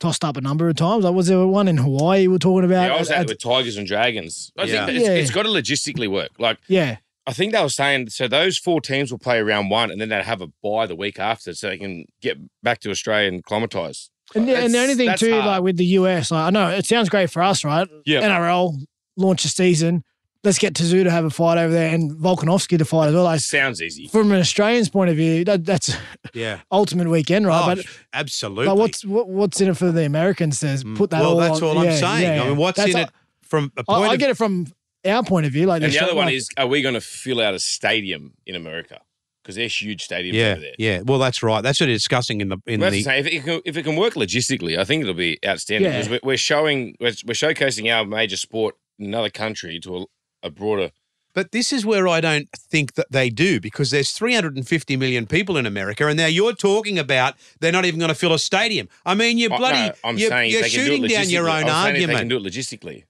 tossed 0.00 0.24
up 0.24 0.36
a 0.38 0.40
number 0.40 0.68
of 0.68 0.76
times. 0.76 1.04
Like, 1.04 1.14
was 1.14 1.26
there 1.26 1.46
one 1.46 1.68
in 1.68 1.76
Hawaii 1.76 2.22
we 2.22 2.28
were 2.28 2.38
talking 2.38 2.64
about? 2.64 2.88
Yeah, 2.88 2.94
I 2.96 2.98
was 2.98 3.10
at 3.10 3.22
it 3.22 3.28
with 3.28 3.38
Tigers 3.42 3.76
and 3.76 3.86
Dragons. 3.86 4.50
I 4.58 4.64
Yeah. 4.64 4.86
think 4.86 4.98
it's, 4.98 5.06
Yeah. 5.08 5.14
it's 5.14 5.30
got 5.30 5.42
to 5.42 5.50
logistically 5.50 6.08
work. 6.10 6.30
Like, 6.38 6.58
yeah. 6.68 6.96
I 7.26 7.32
think 7.34 7.52
they 7.52 7.62
were 7.62 7.68
saying 7.68 8.08
so 8.08 8.26
those 8.26 8.56
four 8.56 8.80
teams 8.80 9.12
will 9.12 9.18
play 9.18 9.40
round 9.42 9.70
one 9.70 9.90
and 9.90 10.00
then 10.00 10.08
they'll 10.08 10.22
have 10.22 10.40
a 10.40 10.48
bye 10.62 10.86
the 10.86 10.96
week 10.96 11.18
after 11.20 11.52
so 11.54 11.68
they 11.68 11.76
can 11.78 12.06
get 12.22 12.38
back 12.62 12.80
to 12.80 12.90
Australia 12.90 13.28
and 13.28 13.40
acclimatise. 13.40 14.08
And, 14.34 14.48
the- 14.48 14.56
and 14.56 14.72
the 14.72 14.78
only 14.78 14.94
thing 14.94 15.14
too, 15.16 15.32
hard. 15.34 15.44
like 15.44 15.62
with 15.62 15.76
the 15.76 15.84
US, 15.84 16.30
like 16.30 16.46
I 16.46 16.50
know 16.50 16.70
it 16.70 16.86
sounds 16.86 17.10
great 17.10 17.30
for 17.30 17.42
us, 17.42 17.62
right? 17.64 17.86
Yeah. 18.06 18.22
NRL 18.22 18.74
launch 19.16 19.44
a 19.44 19.48
season. 19.48 20.02
Let's 20.42 20.58
get 20.58 20.72
Tszyu 20.74 21.04
to 21.04 21.10
have 21.10 21.26
a 21.26 21.30
fight 21.30 21.58
over 21.58 21.70
there 21.72 21.94
and 21.94 22.12
Volkanovski 22.12 22.78
to 22.78 22.84
fight 22.86 23.08
as 23.08 23.14
well. 23.14 23.24
Like, 23.24 23.40
Sounds 23.40 23.82
easy. 23.82 24.08
from 24.08 24.32
an 24.32 24.40
Australian's 24.40 24.88
point 24.88 25.10
of 25.10 25.16
view, 25.16 25.44
that, 25.44 25.66
that's 25.66 25.94
Yeah. 26.32 26.60
ultimate 26.72 27.08
weekend, 27.10 27.46
right? 27.46 27.62
Oh, 27.62 27.74
but 27.76 27.84
absolutely. 28.14 28.64
but 28.66 28.78
what's 28.78 29.04
what, 29.04 29.28
what's 29.28 29.60
in 29.60 29.68
it 29.68 29.76
for 29.76 29.92
the 29.92 30.06
Americans? 30.06 30.58
Says 30.58 30.82
mm. 30.82 30.96
put 30.96 31.10
that 31.10 31.20
well, 31.20 31.32
all. 31.32 31.36
that's 31.40 31.60
on- 31.60 31.68
all 31.76 31.78
I'm 31.78 31.84
yeah, 31.84 31.96
saying. 31.96 32.36
yeah. 32.36 32.42
I 32.42 32.48
mean, 32.48 32.56
what's 32.56 32.78
That's 32.78 32.90
in 32.94 33.00
a- 33.00 33.02
it 33.02 33.10
from 33.42 33.70
a 33.76 33.80
I, 33.80 33.82
point 33.82 34.10
I 34.10 34.14
of 34.14 34.18
get 34.20 34.30
it 34.30 34.36
from 34.38 34.66
our 35.06 35.22
point 35.22 35.44
of 35.44 35.52
view. 35.52 35.66
Like 35.66 35.82
And 35.82 35.92
the 35.92 35.96
show- 35.98 36.06
other 36.06 36.14
one 36.14 36.26
like- 36.26 36.34
is 36.36 36.48
are 36.56 36.66
we 36.66 36.80
going 36.80 36.94
to 36.94 37.00
fill 37.02 37.40
out 37.42 37.52
a 37.52 37.58
stadium 37.58 38.32
in 38.46 38.54
America? 38.54 39.00
Because 39.42 39.56
they're 39.56 39.68
huge 39.68 40.06
stadiums 40.06 40.32
Yeah, 40.34 40.52
over 40.52 40.60
there. 40.60 40.74
yeah. 40.78 41.00
Well, 41.04 41.18
that's 41.18 41.42
right. 41.42 41.60
That's 41.62 41.80
what 41.80 41.86
they're 41.86 41.94
discussing 41.96 42.40
in 42.40 42.48
the 42.48 42.58
in 42.66 42.80
Well, 42.80 42.90
the. 42.90 43.02
that's. 43.02 43.26
If 43.26 43.32
it, 43.32 43.44
can, 43.44 43.60
if 43.66 43.76
it 43.76 43.82
can 43.82 43.96
work 43.96 44.14
logistically, 44.14 44.78
I 44.78 44.84
think 44.84 45.02
it'll 45.02 45.12
be 45.14 45.38
outstanding 45.46 45.90
Yeah. 45.90 45.98
because 45.98 46.10
we're, 46.10 46.20
we're 46.22 46.36
showing 46.38 46.94
we're, 47.00 47.12
we're 47.26 47.34
showcasing 47.34 47.90
our 47.94 48.06
major 48.06 48.36
sport 48.38 48.76
in 48.98 49.06
another 49.06 49.30
country 49.30 49.80
to 49.80 49.96
a, 49.96 50.04
a 50.42 50.50
broader 50.50 50.90
But 51.32 51.52
this 51.52 51.72
is 51.72 51.86
where 51.86 52.08
I 52.08 52.20
don't 52.20 52.48
think 52.50 52.94
that 52.94 53.06
they 53.10 53.30
do 53.30 53.60
because 53.60 53.90
there's 53.90 54.10
350 54.12 54.96
million 54.96 55.26
people 55.26 55.56
in 55.56 55.66
America, 55.66 56.06
and 56.06 56.16
now 56.16 56.26
you're 56.26 56.54
talking 56.54 56.98
about 56.98 57.34
they're 57.60 57.72
not 57.72 57.84
even 57.84 58.00
going 58.00 58.08
to 58.08 58.14
fill 58.14 58.32
a 58.32 58.38
stadium. 58.38 58.88
I 59.06 59.14
mean, 59.14 59.38
you're 59.38 59.50
bloody, 59.50 59.78
no, 59.78 59.92
I'm 60.02 60.18
you're, 60.18 60.28
saying 60.28 60.50
you're 60.50 60.64
shooting 60.64 61.06
down 61.06 61.30
your 61.30 61.48
own 61.48 61.64
I'm 61.64 61.94
if 61.94 62.06
They 62.08 62.14
can 62.14 62.28
do 62.28 62.38
it 62.38 62.42
logistically. 62.42 63.04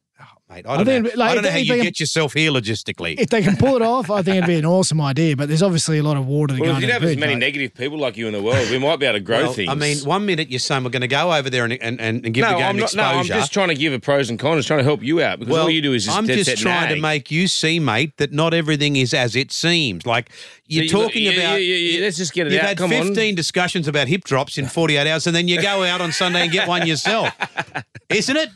Mate, 0.51 0.67
I 0.67 0.77
don't 0.79 0.85
think, 0.87 1.05
know, 1.05 1.11
like, 1.15 1.31
I 1.31 1.35
don't 1.35 1.43
know 1.45 1.49
if 1.49 1.53
how 1.53 1.59
they 1.59 1.63
you 1.65 1.75
can- 1.75 1.83
get 1.85 2.01
yourself 2.01 2.33
here 2.35 2.51
logistically. 2.51 3.21
If 3.21 3.29
they 3.31 3.41
can 3.41 3.57
pull 3.57 3.77
it 3.77 3.83
off, 3.83 4.11
I 4.11 4.21
think 4.23 4.39
it'd 4.39 4.49
be 4.49 4.57
an 4.57 4.65
awesome 4.67 5.01
idea. 5.01 5.37
But 5.37 5.47
there's 5.49 5.63
obviously 5.63 5.99
a 5.99 6.03
lot 6.03 6.17
of 6.17 6.27
water 6.27 6.57
to 6.57 6.61
Well, 6.61 6.65
go 6.67 6.71
if 6.71 6.75
under 6.77 6.87
you 6.87 6.87
the 6.89 6.93
have 6.95 7.03
as 7.05 7.17
many 7.17 7.35
like- 7.35 7.41
negative 7.41 7.73
people 7.75 7.99
like 7.99 8.17
you 8.17 8.27
in 8.27 8.33
the 8.33 8.43
world, 8.43 8.69
we 8.69 8.79
might 8.81 8.97
be 8.99 9.07
able 9.07 9.19
to 9.19 9.21
grow 9.25 9.43
Well, 9.45 9.53
things. 9.53 9.69
I 9.71 9.75
mean, 9.75 9.99
one 9.99 10.27
minute 10.27 10.51
you're 10.51 10.59
saying 10.59 10.83
we're 10.83 10.91
going 10.91 11.03
to 11.03 11.07
go 11.09 11.33
over 11.33 11.49
there 11.51 11.65
and, 11.65 11.75
and, 11.75 12.01
and 12.01 12.25
and 12.25 12.35
give 12.35 12.43
no, 12.43 12.51
the 12.51 12.57
game 12.57 12.67
I'm 12.67 12.77
not. 12.79 12.83
exposure. 12.87 12.97
No, 13.13 13.19
I'm 13.21 13.25
just 13.27 13.53
trying 13.53 13.69
to 13.69 13.77
give 13.77 13.93
a 13.93 14.01
pros 14.01 14.29
and 14.29 14.41
cons, 14.41 14.67
trying 14.67 14.81
to 14.81 14.85
help 14.85 15.05
you 15.05 15.23
out 15.23 15.39
because 15.39 15.53
well, 15.53 15.63
all 15.63 15.71
you 15.71 15.83
do 15.83 15.93
is 15.93 16.07
just 16.07 16.17
I'm 16.19 16.27
dead 16.27 16.39
just 16.39 16.51
set 16.51 16.59
trying 16.59 16.93
to 16.97 17.01
make 17.01 17.31
you 17.31 17.47
see, 17.47 17.79
mate, 17.79 18.17
that 18.17 18.33
not 18.33 18.53
everything 18.53 18.97
is 18.97 19.15
as 19.15 19.37
it 19.37 19.53
seems. 19.53 20.05
Like 20.05 20.31
you're 20.67 20.89
So 20.89 21.03
talking 21.03 21.23
yeah, 21.27 21.31
about. 21.31 21.53
yeah, 21.63 21.75
yeah, 21.77 21.99
yeah, 21.99 22.05
let's 22.05 22.17
just 22.17 22.33
get 22.33 22.49
it 22.49 22.53
You've 22.55 22.63
out. 22.63 22.69
had 22.71 22.77
Come 22.79 22.93
on. 22.93 23.07
15 23.07 23.37
discussions 23.37 23.87
about 23.87 24.09
hip 24.09 24.25
drops 24.25 24.59
in 24.59 24.67
48 24.67 25.07
hours, 25.07 25.29
and 25.29 25.37
then 25.37 25.47
you 25.47 25.63
go 25.63 25.85
out 25.85 26.01
on 26.01 26.11
Sunday 26.11 26.43
and 26.43 26.51
get 26.51 26.67
one 26.67 26.89
yourself, 26.89 27.33
isn't 28.09 28.37
it? 28.37 28.49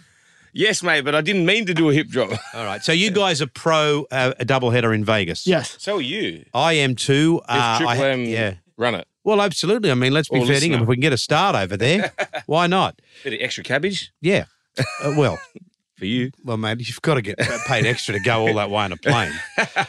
Yes, 0.54 0.82
mate, 0.84 1.00
but 1.04 1.14
I 1.16 1.20
didn't 1.20 1.44
mean 1.46 1.66
to 1.66 1.74
do 1.74 1.90
a 1.90 1.92
hip 1.94 2.06
drop. 2.08 2.30
All 2.54 2.64
right. 2.64 2.82
So 2.82 2.92
you 2.92 3.10
guys 3.10 3.42
are 3.42 3.46
pro 3.48 4.06
uh, 4.12 4.32
a 4.38 4.44
doubleheader 4.44 4.94
in 4.94 5.04
Vegas. 5.04 5.46
Yes. 5.46 5.76
So 5.80 5.96
are 5.96 6.00
you. 6.00 6.44
I 6.54 6.74
am 6.74 6.94
too. 6.94 7.40
If 7.44 7.50
Uh, 7.50 7.78
Triple 7.78 8.02
I- 8.04 8.08
M 8.10 8.24
yeah. 8.24 8.54
run 8.76 8.94
it. 8.94 9.06
Well, 9.24 9.40
absolutely. 9.42 9.90
I 9.90 9.94
mean, 9.94 10.12
let's 10.12 10.28
be 10.28 10.36
Or 10.38 10.46
fair 10.46 10.60
to 10.60 10.64
him. 10.66 10.70
listener. 10.72 10.82
If 10.84 10.88
we 10.88 10.96
can 10.96 11.00
get 11.02 11.12
a 11.12 11.18
start 11.18 11.56
over 11.56 11.76
there, 11.76 12.12
why 12.46 12.66
not? 12.66 13.00
Bit 13.24 13.32
of 13.34 13.38
extra 13.42 13.64
cabbage 13.64 14.12
Yeah. 14.20 14.44
Uh, 14.78 15.14
well, 15.16 15.38
for 15.96 16.04
you. 16.04 16.30
Well, 16.44 16.56
mate, 16.58 16.86
you've 16.86 17.00
got 17.02 17.14
to 17.14 17.22
get 17.22 17.38
paid 17.66 17.86
extra 17.86 18.12
to 18.14 18.20
go 18.20 18.46
all 18.46 18.54
that 18.54 18.68
way 18.70 18.84
on 18.84 18.92
a 18.92 18.96
plane. 18.96 19.32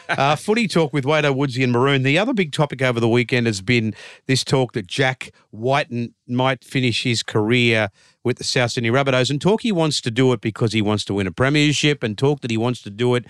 Uh, 0.08 0.36
footy 0.36 0.68
talk 0.68 0.92
with 0.92 1.04
Wado 1.04 1.34
Woodsy 1.36 1.62
and 1.62 1.72
Maroon. 1.72 2.02
The 2.02 2.16
other 2.18 2.32
big 2.32 2.52
topic 2.52 2.80
over 2.80 2.98
the 2.98 3.08
weekend 3.08 3.46
has 3.46 3.60
been 3.60 3.94
this 4.26 4.42
talk 4.42 4.72
that 4.72 4.86
Jack 4.86 5.30
Wighton 5.52 6.14
might 6.26 6.64
finish 6.64 7.02
his 7.02 7.22
career 7.22 7.90
with 8.26 8.38
the 8.38 8.44
South 8.44 8.72
Sydney 8.72 8.90
Rabbitohs. 8.90 9.30
And 9.30 9.40
talk 9.40 9.62
he 9.62 9.70
wants 9.70 10.00
to 10.00 10.10
do 10.10 10.32
it 10.32 10.40
because 10.40 10.72
he 10.72 10.82
wants 10.82 11.04
to 11.04 11.14
win 11.14 11.28
a 11.28 11.32
premiership, 11.32 12.02
and 12.02 12.18
talk 12.18 12.40
that 12.40 12.50
he 12.50 12.56
wants 12.56 12.82
to 12.82 12.90
do 12.90 13.14
it 13.14 13.24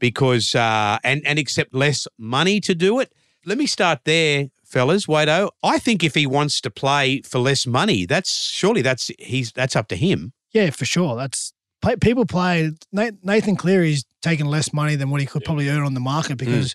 because 0.00 0.54
uh, 0.54 0.98
and 1.04 1.22
and 1.24 1.38
accept 1.38 1.72
less 1.72 2.08
money 2.18 2.60
to 2.60 2.74
do 2.74 2.98
it. 3.00 3.12
Let 3.46 3.56
me 3.56 3.66
start 3.66 4.00
there, 4.04 4.50
fellas. 4.64 5.06
Wado, 5.06 5.50
I 5.62 5.78
think 5.78 6.02
if 6.02 6.14
he 6.14 6.26
wants 6.26 6.60
to 6.62 6.70
play 6.70 7.22
for 7.22 7.38
less 7.38 7.66
money, 7.66 8.04
that's 8.04 8.48
surely 8.48 8.82
that's 8.82 9.10
he's 9.18 9.52
that's 9.52 9.76
up 9.76 9.86
to 9.88 9.96
him. 9.96 10.32
Yeah, 10.50 10.70
for 10.70 10.84
sure. 10.84 11.16
That's 11.16 11.52
play, 11.80 11.96
people 11.96 12.26
play. 12.26 12.72
Na- 12.90 13.16
Nathan 13.22 13.56
Cleary's 13.56 14.04
taking 14.22 14.46
less 14.46 14.72
money 14.72 14.96
than 14.96 15.08
what 15.10 15.20
he 15.20 15.26
could 15.26 15.44
probably 15.44 15.68
earn 15.68 15.84
on 15.84 15.94
the 15.94 16.00
market 16.00 16.36
because 16.36 16.74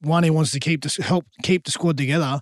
one, 0.00 0.22
he 0.22 0.30
wants 0.30 0.52
to 0.52 0.60
keep 0.60 0.82
the 0.82 1.02
help 1.02 1.26
keep 1.42 1.64
the 1.64 1.72
squad 1.72 1.96
together. 1.96 2.40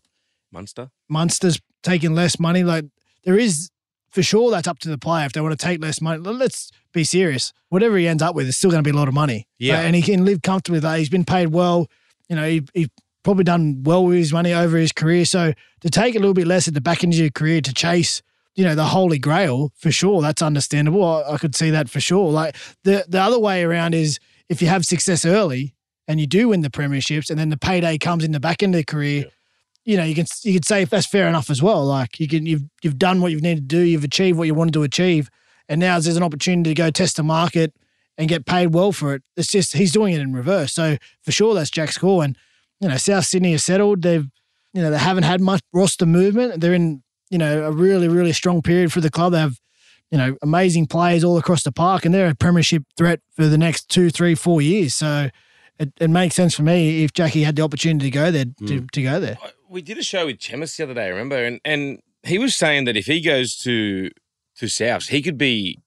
Munster. 0.52 0.90
Munster's 1.08 1.58
taking 1.82 2.14
less 2.14 2.38
money. 2.38 2.64
Like 2.64 2.84
there 3.24 3.38
is 3.38 3.70
for 4.10 4.22
sure 4.22 4.50
that's 4.50 4.68
up 4.68 4.78
to 4.80 4.88
the 4.88 4.98
player 4.98 5.26
if 5.26 5.32
they 5.32 5.40
want 5.40 5.58
to 5.58 5.64
take 5.64 5.80
less 5.80 6.00
money. 6.00 6.18
Let's 6.20 6.70
be 6.92 7.04
serious. 7.04 7.52
Whatever 7.68 7.96
he 7.98 8.08
ends 8.08 8.22
up 8.22 8.34
with, 8.34 8.48
it's 8.48 8.56
still 8.56 8.70
going 8.70 8.82
to 8.82 8.88
be 8.90 8.94
a 8.94 8.98
lot 8.98 9.08
of 9.08 9.14
money. 9.14 9.46
Yeah. 9.58 9.80
And 9.80 9.94
he 9.94 10.02
can 10.02 10.24
live 10.24 10.42
comfortably 10.42 10.80
that. 10.80 10.98
He's 10.98 11.10
been 11.10 11.24
paid 11.24 11.48
well. 11.48 11.88
You 12.28 12.36
know, 12.36 12.48
he, 12.48 12.62
he's 12.74 12.88
probably 13.22 13.44
done 13.44 13.82
well 13.82 14.04
with 14.04 14.16
his 14.16 14.32
money 14.32 14.52
over 14.52 14.76
his 14.76 14.92
career. 14.92 15.24
So 15.24 15.52
to 15.80 15.90
take 15.90 16.14
a 16.14 16.18
little 16.18 16.34
bit 16.34 16.46
less 16.46 16.68
at 16.68 16.74
the 16.74 16.80
back 16.80 17.04
end 17.04 17.12
of 17.12 17.18
your 17.18 17.30
career 17.30 17.60
to 17.60 17.74
chase, 17.74 18.22
you 18.54 18.64
know, 18.64 18.74
the 18.74 18.86
holy 18.86 19.18
grail 19.18 19.72
for 19.76 19.92
sure, 19.92 20.20
that's 20.22 20.42
understandable. 20.42 21.04
I, 21.04 21.34
I 21.34 21.38
could 21.38 21.54
see 21.54 21.70
that 21.70 21.88
for 21.88 22.00
sure. 22.00 22.30
Like 22.30 22.56
the 22.84 23.04
the 23.08 23.20
other 23.20 23.38
way 23.38 23.62
around 23.62 23.94
is 23.94 24.18
if 24.48 24.60
you 24.62 24.68
have 24.68 24.84
success 24.84 25.24
early 25.24 25.74
and 26.08 26.18
you 26.18 26.26
do 26.26 26.48
win 26.48 26.62
the 26.62 26.70
premierships, 26.70 27.30
and 27.30 27.38
then 27.38 27.50
the 27.50 27.58
payday 27.58 27.98
comes 27.98 28.24
in 28.24 28.32
the 28.32 28.40
back 28.40 28.62
end 28.62 28.74
of 28.74 28.78
the 28.78 28.84
career 28.84 29.26
you 29.88 29.96
know, 29.96 30.04
you 30.04 30.14
can 30.14 30.26
you 30.44 30.52
could 30.52 30.66
say 30.66 30.84
that's 30.84 31.06
fair 31.06 31.28
enough 31.28 31.48
as 31.48 31.62
well. 31.62 31.82
Like 31.82 32.20
you 32.20 32.28
can 32.28 32.44
you've 32.44 32.64
you've 32.82 32.98
done 32.98 33.22
what 33.22 33.32
you've 33.32 33.40
needed 33.40 33.70
to 33.70 33.76
do, 33.76 33.80
you've 33.80 34.04
achieved 34.04 34.36
what 34.36 34.46
you 34.46 34.52
wanted 34.52 34.74
to 34.74 34.82
achieve, 34.82 35.30
and 35.66 35.80
now 35.80 35.98
there's 35.98 36.18
an 36.18 36.22
opportunity 36.22 36.70
to 36.70 36.74
go 36.74 36.90
test 36.90 37.16
the 37.16 37.22
market 37.22 37.72
and 38.18 38.28
get 38.28 38.44
paid 38.44 38.74
well 38.74 38.92
for 38.92 39.14
it. 39.14 39.22
It's 39.34 39.50
just 39.50 39.74
he's 39.74 39.90
doing 39.90 40.12
it 40.12 40.20
in 40.20 40.34
reverse. 40.34 40.74
So 40.74 40.98
for 41.22 41.32
sure 41.32 41.54
that's 41.54 41.70
Jack's 41.70 41.96
call. 41.96 42.20
And 42.20 42.36
you 42.80 42.88
know, 42.90 42.98
South 42.98 43.24
Sydney 43.24 43.54
is 43.54 43.64
settled. 43.64 44.02
They've 44.02 44.26
you 44.74 44.82
know 44.82 44.90
they 44.90 44.98
haven't 44.98 45.22
had 45.22 45.40
much 45.40 45.62
roster 45.72 46.04
movement. 46.04 46.60
They're 46.60 46.74
in 46.74 47.02
you 47.30 47.38
know 47.38 47.64
a 47.64 47.72
really 47.72 48.08
really 48.08 48.34
strong 48.34 48.60
period 48.60 48.92
for 48.92 49.00
the 49.00 49.10
club. 49.10 49.32
They 49.32 49.40
have 49.40 49.58
you 50.10 50.18
know 50.18 50.36
amazing 50.42 50.88
players 50.88 51.24
all 51.24 51.38
across 51.38 51.62
the 51.62 51.72
park, 51.72 52.04
and 52.04 52.12
they're 52.12 52.28
a 52.28 52.34
premiership 52.34 52.82
threat 52.98 53.20
for 53.34 53.46
the 53.46 53.56
next 53.56 53.88
two, 53.88 54.10
three, 54.10 54.34
four 54.34 54.60
years. 54.60 54.94
So. 54.94 55.30
It, 55.78 55.92
it 56.00 56.10
makes 56.10 56.34
sense 56.34 56.54
for 56.54 56.62
me 56.62 57.04
if 57.04 57.12
Jackie 57.12 57.42
had 57.42 57.56
the 57.56 57.62
opportunity 57.62 58.10
to 58.10 58.10
go 58.10 58.30
there 58.30 58.46
to, 58.66 58.78
hmm. 58.80 58.86
to 58.86 59.02
go 59.02 59.20
there. 59.20 59.38
We 59.68 59.82
did 59.82 59.98
a 59.98 60.02
show 60.02 60.26
with 60.26 60.38
Chammas 60.38 60.76
the 60.76 60.84
other 60.84 60.94
day, 60.94 61.10
remember? 61.10 61.44
And 61.44 61.60
and 61.64 62.00
he 62.22 62.38
was 62.38 62.56
saying 62.56 62.84
that 62.84 62.96
if 62.96 63.06
he 63.06 63.20
goes 63.20 63.56
to 63.58 64.10
to 64.56 64.66
Souths, 64.66 65.08
he 65.08 65.22
could 65.22 65.38
be 65.38 65.78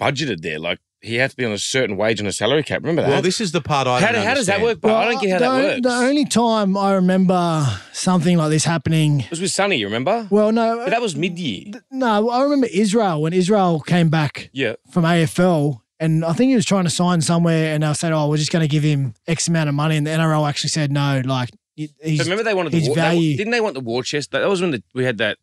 budgeted 0.00 0.42
there. 0.42 0.58
Like 0.58 0.78
he 1.00 1.16
had 1.16 1.30
to 1.30 1.36
be 1.36 1.44
on 1.44 1.52
a 1.52 1.58
certain 1.58 1.96
wage 1.96 2.20
and 2.20 2.28
a 2.28 2.32
salary 2.32 2.62
cap. 2.62 2.82
Remember 2.82 3.02
that? 3.02 3.08
Well, 3.08 3.22
this 3.22 3.40
is 3.40 3.52
the 3.52 3.60
part 3.60 3.86
I 3.86 4.00
how, 4.00 4.12
don't 4.12 4.24
how 4.24 4.34
does 4.34 4.46
that 4.46 4.60
work? 4.60 4.80
But 4.80 4.92
I 4.92 5.10
don't 5.10 5.20
get 5.20 5.32
how 5.32 5.38
that 5.38 5.62
works. 5.64 5.80
The 5.82 5.94
only 5.94 6.24
time 6.26 6.76
I 6.76 6.92
remember 6.92 7.66
something 7.92 8.36
like 8.36 8.50
this 8.50 8.64
happening, 8.64 9.20
it 9.20 9.30
was 9.30 9.40
with 9.40 9.50
Sonny, 9.50 9.76
you 9.76 9.86
remember? 9.86 10.26
well, 10.30 10.52
no, 10.52 10.76
But 10.78 10.90
that 10.90 11.00
was 11.00 11.16
mid 11.16 11.38
year. 11.38 11.72
no, 11.90 12.28
I 12.28 12.42
remember 12.42 12.68
Israel 12.70 13.22
when 13.22 13.32
Israel 13.32 13.80
came 13.80 14.10
back 14.10 14.50
Yeah. 14.52 14.74
from 14.90 15.04
AFL, 15.04 15.80
and 16.00 16.24
I 16.24 16.32
think 16.32 16.48
he 16.48 16.56
was 16.56 16.64
trying 16.64 16.84
to 16.84 16.90
sign 16.90 17.20
somewhere, 17.20 17.72
and 17.74 17.82
they 17.84 17.94
said, 17.94 18.12
"Oh, 18.12 18.28
we're 18.28 18.38
just 18.38 18.50
going 18.50 18.62
to 18.62 18.68
give 18.68 18.82
him 18.82 19.14
X 19.28 19.46
amount 19.46 19.68
of 19.68 19.74
money," 19.76 19.96
and 19.96 20.06
the 20.06 20.10
NRL 20.10 20.48
actually 20.48 20.70
said, 20.70 20.90
"No, 20.90 21.22
like 21.24 21.50
he's 21.76 21.92
remember 22.20 22.42
they 22.42 22.54
wanted 22.54 22.72
the 22.72 22.78
his 22.80 22.88
war, 22.88 22.96
they- 22.96 23.00
value." 23.02 23.36
didn't 23.36 23.52
they 23.52 23.60
want 23.60 23.74
the 23.74 23.80
war 23.80 24.02
chest? 24.02 24.32
That 24.32 24.48
was 24.48 24.60
when 24.60 24.72
the, 24.72 24.82
we 24.94 25.04
had 25.04 25.18
that. 25.18 25.38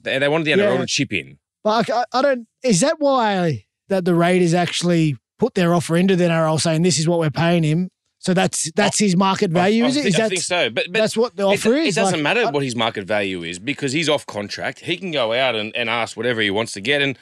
They, 0.00 0.18
they 0.18 0.28
wanted 0.28 0.44
the 0.44 0.50
Yeah. 0.50 0.56
NRL 0.58 0.80
to 0.80 0.86
chip 0.86 1.12
in. 1.12 1.38
But 1.64 1.88
I, 1.90 2.04
I 2.12 2.22
don't. 2.22 2.46
Is 2.62 2.80
that 2.80 2.96
why 2.98 3.64
that 3.88 4.04
the 4.04 4.14
Raiders 4.14 4.54
actually 4.54 5.16
put 5.38 5.54
their 5.54 5.74
offer 5.74 5.96
into 5.96 6.14
the 6.16 6.24
NRL, 6.24 6.60
saying 6.60 6.82
this 6.82 6.98
is 6.98 7.08
what 7.08 7.18
we're 7.18 7.30
paying 7.30 7.62
him? 7.62 7.88
So 8.18 8.34
that's 8.34 8.70
that's 8.72 8.98
his 9.00 9.16
market 9.16 9.50
value, 9.50 9.84
I, 9.84 9.88
is 9.88 9.96
I 9.96 10.00
it? 10.00 10.02
thi- 10.02 10.08
Is 10.08 10.14
I 10.14 10.18
that 10.22 10.28
think 10.28 10.40
so. 10.42 10.70
But, 10.70 10.86
but 10.92 11.00
that's 11.00 11.16
what 11.16 11.34
the 11.36 11.42
it- 11.48 11.54
offer 11.54 11.74
it, 11.74 11.86
is? 11.86 11.96
It 11.96 12.00
doesn't 12.00 12.22
Like, 12.22 12.22
matter 12.36 12.50
what 12.50 12.62
his 12.62 12.76
market 12.76 13.04
value 13.04 13.42
is 13.42 13.58
because 13.58 13.92
he's 13.92 14.08
off 14.08 14.26
contract. 14.26 14.80
He 14.80 14.96
can 14.96 15.10
go 15.10 15.32
out 15.32 15.54
and, 15.56 15.74
and 15.74 15.88
ask 15.90 16.16
whatever 16.16 16.40
he 16.40 16.50
wants 16.50 16.72
to 16.74 16.80
get. 16.80 17.02
And 17.02 17.18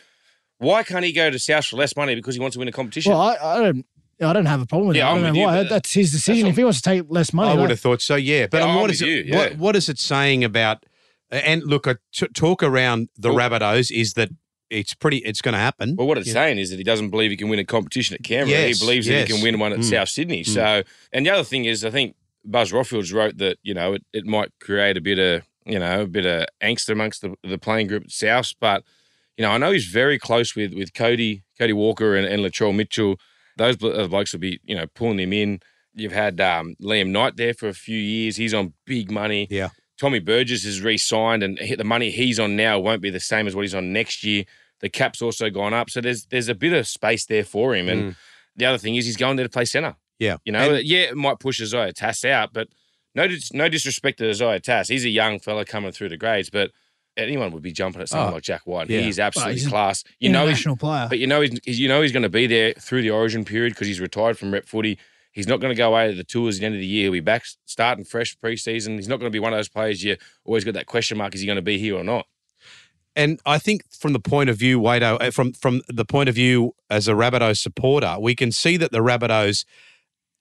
why 0.60 0.82
can't 0.84 1.04
he 1.04 1.12
go 1.12 1.30
to 1.30 1.38
South 1.38 1.66
for 1.66 1.76
less 1.76 1.96
money 1.96 2.14
because 2.14 2.34
he 2.36 2.40
wants 2.40 2.54
to 2.54 2.58
win 2.60 2.68
a 2.68 2.72
competition? 2.72 3.12
Well, 3.12 3.20
I, 3.20 3.36
I 3.42 3.58
don't. 3.60 3.84
I 4.22 4.34
don't 4.34 4.44
have 4.46 4.60
a 4.60 4.66
problem 4.66 4.88
with 4.88 4.96
Yeah, 4.98 5.04
that. 5.04 5.08
I 5.08 5.10
I'm 5.12 5.22
don't 5.22 5.24
with 5.32 5.34
know 5.36 5.40
you, 5.40 5.46
why. 5.46 5.62
That's 5.64 5.92
his 5.94 6.12
decision. 6.12 6.46
if 6.46 6.56
he 6.56 6.62
wants 6.62 6.82
to 6.82 6.90
take 6.90 7.04
less 7.08 7.32
money, 7.32 7.50
I 7.50 7.54
would 7.60 7.70
have 7.70 7.80
thought 7.80 8.02
so, 8.02 8.16
yeah. 8.16 8.46
But 8.48 8.58
Yeah, 8.58 8.64
I 8.64 8.66
mean, 8.66 8.74
I'm 8.76 8.80
what 8.82 8.88
with 8.88 8.94
is 8.96 9.02
it? 9.02 9.08
you, 9.08 9.14
yeah. 9.26 9.36
What, 9.38 9.56
what 9.56 9.76
is 9.76 9.88
it 9.88 9.98
saying 9.98 10.44
about? 10.44 10.84
And 11.30 11.62
look, 11.64 11.88
I 11.88 11.94
t- 12.12 12.28
talk 12.34 12.62
around 12.62 13.08
the 13.16 13.30
Rabbitohs 13.30 13.90
is 13.90 14.12
that 14.14 14.28
it's 14.68 14.92
pretty. 14.94 15.18
It's 15.18 15.40
going 15.40 15.54
to 15.54 15.58
happen. 15.58 15.96
Well, 15.96 16.06
what 16.06 16.18
it's 16.18 16.26
Yeah. 16.28 16.34
saying 16.34 16.58
is 16.58 16.68
that 16.70 16.76
he 16.76 16.84
doesn't 16.84 17.08
believe 17.10 17.30
he 17.30 17.36
can 17.38 17.48
win 17.48 17.58
a 17.60 17.64
competition 17.64 18.14
at 18.14 18.22
Canberra. 18.22 18.50
Yes, 18.60 18.78
he 18.78 18.84
believes 18.84 19.06
that 19.06 19.26
he 19.26 19.32
can 19.34 19.42
win 19.42 19.58
one 19.58 19.72
at 19.72 19.78
Mm. 19.80 19.84
South 19.84 20.08
Sydney. 20.10 20.42
Mm. 20.44 20.48
So, 20.54 20.82
and 21.12 21.24
the 21.24 21.30
other 21.30 21.42
thing 21.44 21.64
is, 21.64 21.82
I 21.84 21.90
think 21.90 22.14
Buzz 22.44 22.72
Rothfields 22.72 23.12
wrote 23.14 23.38
that 23.38 23.56
you 23.62 23.72
know 23.72 23.94
it, 23.94 24.04
it 24.12 24.26
might 24.26 24.50
create 24.60 24.98
a 24.98 25.00
bit 25.00 25.18
of 25.18 25.44
you 25.64 25.78
know 25.78 26.02
a 26.02 26.06
bit 26.06 26.26
of 26.26 26.44
angst 26.62 26.90
amongst 26.90 27.22
the, 27.22 27.34
the 27.42 27.56
playing 27.58 27.86
group 27.86 28.04
at 28.04 28.10
South. 28.10 28.52
But 28.60 28.84
you 29.40 29.46
know, 29.46 29.52
I 29.52 29.56
know 29.56 29.72
he's 29.72 29.86
very 29.86 30.18
close 30.18 30.54
with 30.54 30.74
with 30.74 30.92
Cody 30.92 31.44
Cody 31.58 31.72
Walker 31.72 32.14
and, 32.14 32.26
and 32.26 32.42
Latrell 32.42 32.74
Mitchell. 32.76 33.16
Those 33.56 33.76
blo- 33.78 34.06
blokes 34.06 34.34
will 34.34 34.40
be 34.40 34.60
you 34.64 34.74
know 34.76 34.86
pulling 34.94 35.18
him 35.18 35.32
in. 35.32 35.60
You've 35.94 36.12
had 36.12 36.38
um, 36.42 36.76
Liam 36.82 37.08
Knight 37.08 37.36
there 37.38 37.54
for 37.54 37.68
a 37.68 37.72
few 37.72 37.96
years. 37.98 38.36
He's 38.36 38.52
on 38.52 38.74
big 38.84 39.10
money. 39.10 39.46
Yeah. 39.50 39.70
Tommy 39.98 40.18
Burgess 40.18 40.64
is 40.66 40.82
re-signed, 40.82 41.42
and 41.42 41.58
the 41.78 41.84
money 41.84 42.10
he's 42.10 42.38
on 42.38 42.54
now 42.54 42.78
won't 42.78 43.00
be 43.00 43.08
the 43.10 43.18
same 43.20 43.46
as 43.46 43.54
what 43.56 43.62
he's 43.62 43.74
on 43.74 43.92
next 43.94 44.22
year. 44.24 44.44
The 44.80 44.88
cap's 44.90 45.22
also 45.22 45.48
gone 45.48 45.72
up, 45.72 45.88
so 45.88 46.02
there's 46.02 46.26
there's 46.26 46.48
a 46.48 46.54
bit 46.54 46.74
of 46.74 46.86
space 46.86 47.24
there 47.24 47.44
for 47.44 47.74
him. 47.74 47.88
And 47.88 48.02
Mm. 48.12 48.16
the 48.56 48.66
other 48.66 48.78
thing 48.78 48.96
is 48.96 49.06
he's 49.06 49.16
going 49.16 49.36
there 49.36 49.46
to 49.46 49.50
play 49.50 49.64
centre. 49.64 49.96
Yeah. 50.18 50.36
You 50.44 50.52
know, 50.52 50.74
And- 50.74 50.84
yeah, 50.86 51.04
it 51.12 51.16
might 51.16 51.38
push 51.38 51.62
Isaiah 51.62 51.94
Tass 51.94 52.26
out, 52.26 52.52
but 52.52 52.68
no, 53.14 53.26
dis- 53.26 53.52
no 53.54 53.68
disrespect 53.70 54.18
to 54.18 54.28
Isaiah 54.28 54.60
Tass. 54.60 54.88
He's 54.88 55.04
a 55.06 55.10
young 55.10 55.38
fella 55.40 55.64
coming 55.64 55.92
through 55.92 56.10
the 56.10 56.16
grades, 56.18 56.50
but 56.50 56.70
anyone 57.20 57.52
would 57.52 57.62
be 57.62 57.72
jumping 57.72 58.00
at 58.02 58.08
someone 58.08 58.30
Oh, 58.30 58.34
like 58.34 58.42
Jack 58.42 58.62
White. 58.66 58.90
yeah. 58.90 59.00
He's 59.00 59.18
absolutely 59.18 59.54
he's 59.54 59.68
class. 59.68 60.02
You 60.18 60.30
know, 60.30 60.40
he's, 60.40 60.50
international 60.50 60.76
player. 60.76 61.06
but 61.08 61.18
you 61.18 61.26
know, 61.26 61.40
he's, 61.40 61.58
he's- 61.64 61.78
you 61.78 61.88
know, 61.88 62.02
he's 62.02 62.12
going 62.12 62.22
to 62.24 62.28
be 62.28 62.46
there 62.46 62.72
through 62.74 63.02
the 63.02 63.10
Origin 63.10 63.44
period 63.44 63.74
because 63.74 63.86
he's 63.86 64.00
retired 64.00 64.38
from 64.38 64.52
rep 64.52 64.66
footy. 64.66 64.98
He's 65.32 65.46
not 65.46 65.60
going 65.60 65.70
to 65.70 65.76
go 65.76 65.88
away 65.92 66.10
to 66.10 66.16
the 66.16 66.24
tours 66.24 66.56
at 66.56 66.60
the 66.60 66.66
end 66.66 66.74
of 66.74 66.80
the 66.80 66.86
year. 66.86 67.04
He'll 67.04 67.12
be 67.12 67.20
back 67.20 67.44
starting 67.64 68.04
fresh 68.04 68.36
preseason. 68.36 68.96
He's 68.96 69.06
not 69.06 69.20
going 69.20 69.30
to 69.30 69.32
be 69.34 69.38
one 69.38 69.52
of 69.52 69.58
those 69.58 69.68
players 69.68 70.02
you 70.02 70.16
always 70.44 70.64
got 70.64 70.74
that 70.74 70.86
question 70.86 71.18
mark: 71.18 71.34
is 71.34 71.40
he 71.40 71.46
going 71.46 71.54
to 71.56 71.62
be 71.62 71.78
here 71.78 71.94
or 71.96 72.02
not? 72.02 72.26
And 73.16 73.40
I 73.46 73.58
think 73.58 73.82
from 73.92 74.12
the 74.12 74.20
point 74.20 74.50
of 74.50 74.56
view, 74.56 74.80
Wado, 74.80 75.20
uh, 75.20 75.30
from 75.30 75.52
from 75.52 75.82
the 75.88 76.04
point 76.04 76.28
of 76.28 76.34
view 76.34 76.74
as 76.88 77.06
a 77.08 77.12
Rabbitohs 77.12 77.58
supporter, 77.58 78.16
we 78.20 78.34
can 78.34 78.50
see 78.52 78.76
that 78.76 78.92
the 78.92 78.98
Rabbitohs, 78.98 79.64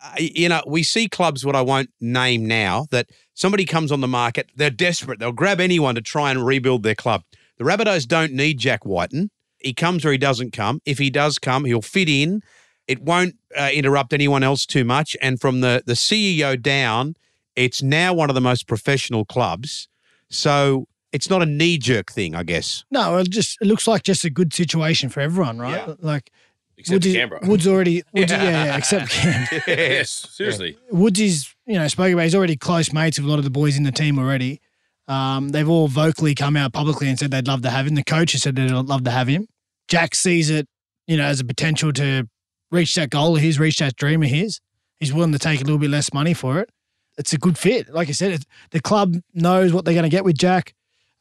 uh, 0.04 0.15
you 0.20 0.50
know, 0.50 0.62
we 0.68 0.84
see 0.84 1.08
clubs 1.08 1.46
what 1.46 1.56
I 1.56 1.62
won't 1.62 1.89
name 2.00 2.48
now 2.48 2.88
that 2.92 3.10
somebody 3.39 3.63
comes 3.63 3.89
on 3.89 4.02
the 4.02 4.08
market, 4.08 4.49
they're 4.58 4.69
desperate, 4.69 5.17
they'll 5.17 5.32
grab 5.32 5.62
anyone 5.62 5.95
to 5.95 6.02
try 6.02 6.30
and 6.30 6.45
rebuild 6.45 6.84
their 6.84 6.93
club. 6.93 7.23
The 7.58 7.63
Rabbitohs 7.63 8.06
don't 8.06 8.34
need 8.34 8.60
Jack 8.60 8.86
Wighton. 8.86 9.32
He 9.60 9.73
comes 9.73 10.04
or 10.04 10.12
he 10.12 10.17
doesn't 10.17 10.52
come. 10.52 10.82
If 10.86 10.97
he 10.97 11.10
does 11.10 11.39
come, 11.39 11.63
he'll 11.63 11.82
fit 11.82 12.10
in. 12.10 12.41
It 12.88 13.02
won't 13.02 13.36
uh, 13.58 13.69
interrupt 13.73 14.12
anyone 14.12 14.43
else 14.43 14.65
too 14.65 14.84
much. 14.84 15.15
And 15.21 15.39
from 15.39 15.62
the, 15.62 15.84
the 15.86 15.93
CEO 15.93 16.62
down, 16.62 17.15
it's 17.56 17.82
now 17.82 18.13
one 18.13 18.30
of 18.30 18.36
the 18.36 18.41
most 18.41 18.67
professional 18.67 19.23
clubs. 19.23 19.88
So 20.30 20.88
it's 21.13 21.30
not 21.30 21.41
a 21.41 21.45
knee 21.45 21.78
jerk 21.78 22.12
thing, 22.12 22.36
I 22.36 22.43
guess. 22.43 22.84
No, 22.91 23.17
it 23.17 23.30
just 23.30 23.58
it 23.62 23.67
looks 23.67 23.88
like 23.88 24.04
just 24.04 24.25
a 24.25 24.30
good 24.30 24.54
situation 24.54 25.08
for 25.10 25.21
everyone, 25.21 25.60
right? 25.60 26.02
Like 26.04 26.32
Except 26.80 27.04
Woodsy- 27.04 27.13
Canberra. 27.13 27.42
Woods 27.46 27.68
already, 27.68 28.04
Woods, 28.13 28.32
yeah. 28.32 28.44
yeah, 28.44 28.78
except 28.78 29.10
Cam. 29.12 29.48
yes, 29.68 30.10
seriously. 30.32 30.78
Woods 30.92 31.20
is, 31.20 31.54
you 31.68 31.76
know, 31.76 31.88
spoke 31.88 32.12
about. 32.13 32.24
He's 32.24 32.36
already 32.36 32.56
close 32.56 32.94
mates 32.94 33.20
with 33.20 33.28
a 33.28 33.30
lot 33.30 33.38
of 33.38 33.44
the 33.44 33.50
boys 33.52 33.78
in 33.78 33.84
the 33.84 33.92
team 33.92 34.18
already. 34.18 34.62
Um, 35.08 35.50
they've 35.50 35.68
all 35.68 35.88
vocally 35.88 36.36
come 36.36 36.56
out 36.56 36.72
publicly 36.72 37.10
and 37.10 37.20
said 37.20 37.32
they'd 37.32 37.48
love 37.48 37.63
to 37.63 37.70
have 37.70 37.88
him. 37.88 37.96
The 37.96 38.04
coach 38.04 38.32
has 38.32 38.44
said 38.44 38.56
they'd 38.56 38.72
love 38.72 39.04
to 39.04 39.12
have 39.12 39.28
him. 39.28 39.48
Jack 39.88 40.15
sees 40.15 40.50
it, 40.50 40.68
you 41.08 41.18
know, 41.18 41.26
as 41.26 41.39
a 41.39 41.46
potential 41.46 41.92
to 41.94 42.30
reach 42.72 42.94
that 42.96 43.10
goal 43.10 43.36
of 43.36 43.42
his, 43.42 43.60
reach 43.60 43.80
that 43.80 43.96
dream 43.96 44.22
of 44.24 44.30
his. 44.30 44.60
He's 45.00 45.12
willing 45.13 45.32
to 45.32 45.39
take 45.39 45.60
a 45.62 45.63
little 45.63 45.80
bit 45.80 45.89
less 45.89 46.13
money 46.13 46.34
for 46.34 46.60
it. 46.60 46.70
It's 47.18 47.34
a 47.34 47.38
good 47.38 47.58
fit. 47.58 47.89
Like 47.89 48.08
I 48.08 48.12
said, 48.12 48.44
the 48.72 48.80
club 48.80 49.15
knows 49.34 49.74
what 49.74 49.84
they're 49.84 49.94
going 49.96 50.04
to 50.04 50.10
get 50.10 50.24
with 50.24 50.38
Jack. 50.38 50.74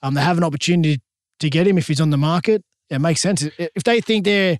Um, 0.02 0.14
they 0.14 0.20
have 0.20 0.36
an 0.38 0.44
opportunity 0.44 1.00
to 1.40 1.50
get 1.50 1.66
him 1.66 1.78
if 1.78 1.88
he's 1.88 2.00
on 2.00 2.10
the 2.10 2.16
market. 2.18 2.62
It 2.90 3.00
makes 3.00 3.20
sense. 3.20 3.42
If 3.58 3.82
they 3.84 4.00
think 4.00 4.24
they're 4.24 4.58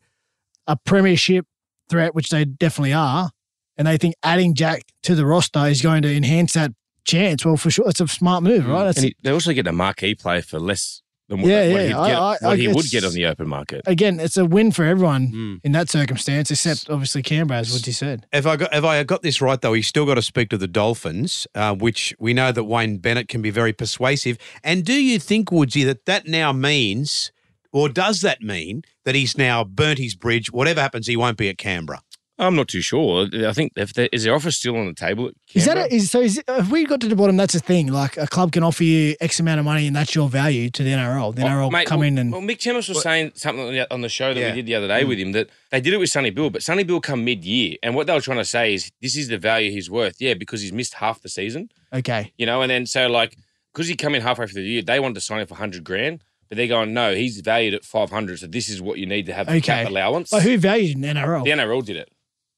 a 0.69 0.77
premiership 0.77 1.45
threat, 1.91 2.15
which 2.15 2.29
they 2.29 2.45
definitely 2.45 2.93
are, 2.93 3.31
and 3.77 3.89
they 3.89 3.97
think 3.97 4.15
adding 4.23 4.55
Jack 4.55 4.83
to 5.03 5.15
the 5.17 5.27
roster 5.27 5.67
is 5.67 5.83
going 5.83 6.03
to 6.03 6.15
enhance 6.15 6.53
that 6.53 6.71
chance, 7.05 7.45
well, 7.45 7.57
for 7.57 7.71
sure, 7.71 7.89
it's 7.89 8.01
a 8.01 8.07
smart 8.07 8.43
move, 8.45 8.67
right? 8.69 8.85
That's, 8.85 8.99
And 8.99 9.07
he, 9.07 9.17
they 9.23 9.31
also 9.33 9.53
get 9.53 9.67
a 9.67 9.73
marquee 9.73 10.15
player 10.15 10.43
for 10.43 10.59
less 10.61 11.01
than 11.29 11.41
what, 11.41 11.49
Yeah, 11.51 11.57
what 11.61 11.81
yeah, 11.81 11.83
he'd 11.83 11.89
get, 11.89 11.97
I- 12.19 12.31
what 12.31 12.43
I- 12.45 12.57
he 12.57 12.69
would 12.69 12.91
get 12.91 13.05
on 13.05 13.13
the 13.13 13.25
open 13.27 13.49
market. 13.49 13.83
again, 13.87 14.21
it's 14.21 14.37
a 14.37 14.45
win 14.45 14.73
for 14.73 14.85
everyone 14.85 15.27
Hmm. 15.29 15.55
in 15.65 15.73
that 15.73 15.89
circumstance, 15.91 16.51
except 16.51 16.89
obviously 16.91 17.23
Canberra, 17.23 17.61
as 17.61 17.73
what 17.73 17.87
you 17.87 17.93
said. 17.93 18.27
If 18.33 18.47
I 18.47 18.57
got 18.57 18.75
if 18.75 18.85
I 18.85 19.03
got 19.05 19.23
this 19.23 19.41
right 19.41 19.61
though, 19.61 19.73
he's 19.75 19.87
still 19.87 20.05
got 20.07 20.15
to 20.15 20.23
speak 20.23 20.49
to 20.51 20.59
the 20.59 20.69
Dolphins, 20.69 21.47
uh, 21.55 21.75
which 21.75 22.15
we 22.19 22.35
know 22.35 22.53
that 22.53 22.65
Wayne 22.65 22.99
Bennett 22.99 23.29
can 23.29 23.41
be 23.43 23.51
very 23.51 23.73
persuasive. 23.73 24.37
And 24.65 24.85
do 24.85 24.95
you 24.95 25.19
think, 25.19 25.51
Woodsy, 25.51 25.85
that 25.85 26.05
that 26.07 26.27
now 26.29 26.53
means, 26.53 27.31
or 27.73 27.89
does 27.89 28.21
that 28.23 28.41
mean 28.43 28.83
that 29.05 29.15
he's 29.15 29.37
now 29.37 29.65
burnt 29.65 29.99
his 29.99 30.15
bridge? 30.15 30.51
Whatever 30.53 30.81
happens, 30.81 31.07
he 31.07 31.17
won't 31.17 31.37
be 31.37 31.49
at 31.49 31.59
Canberra. 31.59 32.01
I'm 32.41 32.55
not 32.55 32.69
too 32.69 32.83
sure. 32.83 33.27
I 33.49 33.53
think 33.53 33.73
if 33.75 33.95
there, 33.95 34.09
is 34.13 34.23
their 34.23 34.33
offer 34.33 34.53
still 34.53 34.77
on 34.77 34.87
the 34.87 34.95
table? 34.95 35.27
At 35.27 35.35
Is 35.55 35.65
that 35.65 35.77
a, 35.77 35.93
is 35.93 36.09
so? 36.13 36.21
Is, 36.21 36.41
have 36.47 36.71
we 36.71 36.85
got 36.85 37.01
to 37.01 37.09
the 37.09 37.17
bottom? 37.17 37.37
That's 37.37 37.57
a 37.57 37.59
thing. 37.59 37.89
Like 37.89 38.17
a 38.17 38.29
club 38.29 38.53
can 38.53 38.63
offer 38.63 38.85
you 38.85 39.17
X 39.21 39.41
amount 39.41 39.59
of 39.59 39.65
money, 39.65 39.89
and 39.89 39.97
that's 39.97 40.15
your 40.15 40.29
value 40.29 40.71
to 40.71 40.85
the 40.85 40.91
NRL. 40.91 41.35
The 41.35 41.43
NRL 41.43 41.67
Oh, 41.67 41.71
mate, 41.71 41.89
come 41.89 41.99
well, 41.99 42.07
in 42.07 42.17
and 42.17 42.31
well, 42.31 42.41
Mick 42.41 42.59
Chammas 42.59 42.89
was 42.89 43.03
saying 43.03 43.33
something 43.35 43.85
on 43.91 44.03
the, 44.03 44.09
show 44.09 44.33
that 44.33 44.39
Yeah. 44.41 44.51
we 44.51 44.55
did 44.55 44.67
the 44.67 44.77
other 44.77 44.87
day 44.87 45.03
with 45.03 45.19
him 45.19 45.33
that 45.33 45.51
they 45.73 45.81
did 45.81 45.93
it 45.93 45.97
with 45.97 46.11
Sonny 46.11 46.31
Bill, 46.31 46.49
but 46.49 46.63
Sonny 46.63 46.85
Bill 46.85 47.01
come 47.01 47.25
mid 47.25 47.45
year, 47.45 47.77
and 47.83 47.97
what 47.97 48.07
they 48.07 48.13
were 48.15 48.21
trying 48.21 48.39
to 48.39 48.45
say 48.45 48.73
is 48.73 48.93
this 49.03 49.17
is 49.17 49.27
the 49.27 49.39
value 49.39 49.73
he's 49.73 49.91
worth. 49.91 50.21
Yeah, 50.21 50.35
because 50.35 50.63
he's 50.63 50.73
missed 50.73 50.95
half 50.95 51.21
the 51.23 51.29
season, 51.29 51.71
okay, 51.93 52.33
you 52.39 52.47
know, 52.47 52.63
and 52.63 52.71
then 52.71 52.87
so 52.87 53.09
like 53.09 53.37
because 53.75 53.89
he 53.89 53.97
come 53.97 54.15
in 54.15 54.23
halfway 54.23 54.47
through 54.47 54.63
the 54.63 54.69
year, 54.69 54.83
they 54.83 55.01
wanted 55.01 55.15
to 55.15 55.21
sign 55.21 55.41
him 55.41 55.49
for 55.49 55.57
hundred 55.57 55.83
grand, 55.83 56.23
but 56.49 56.57
they're 56.57 56.67
going 56.67 56.93
no, 56.95 57.15
he's 57.15 57.41
valued 57.41 57.75
at 57.75 57.85
five 57.85 58.11
hundred, 58.11 58.39
so 58.41 58.47
this 58.47 58.69
is 58.69 58.81
what 58.81 58.99
you 58.99 59.07
need 59.07 59.27
to 59.27 59.35
have 59.35 59.47
the 59.47 59.53
okay. 59.53 59.61
cap 59.61 59.89
allowance. 59.89 60.31
But 60.31 60.43
who 60.43 60.59
valued 60.59 60.95
in 60.97 61.01
the 61.03 61.09
NRL? 61.09 61.45
The 61.45 61.51
NRL 61.51 61.85
did 61.85 61.97
it, 61.97 62.09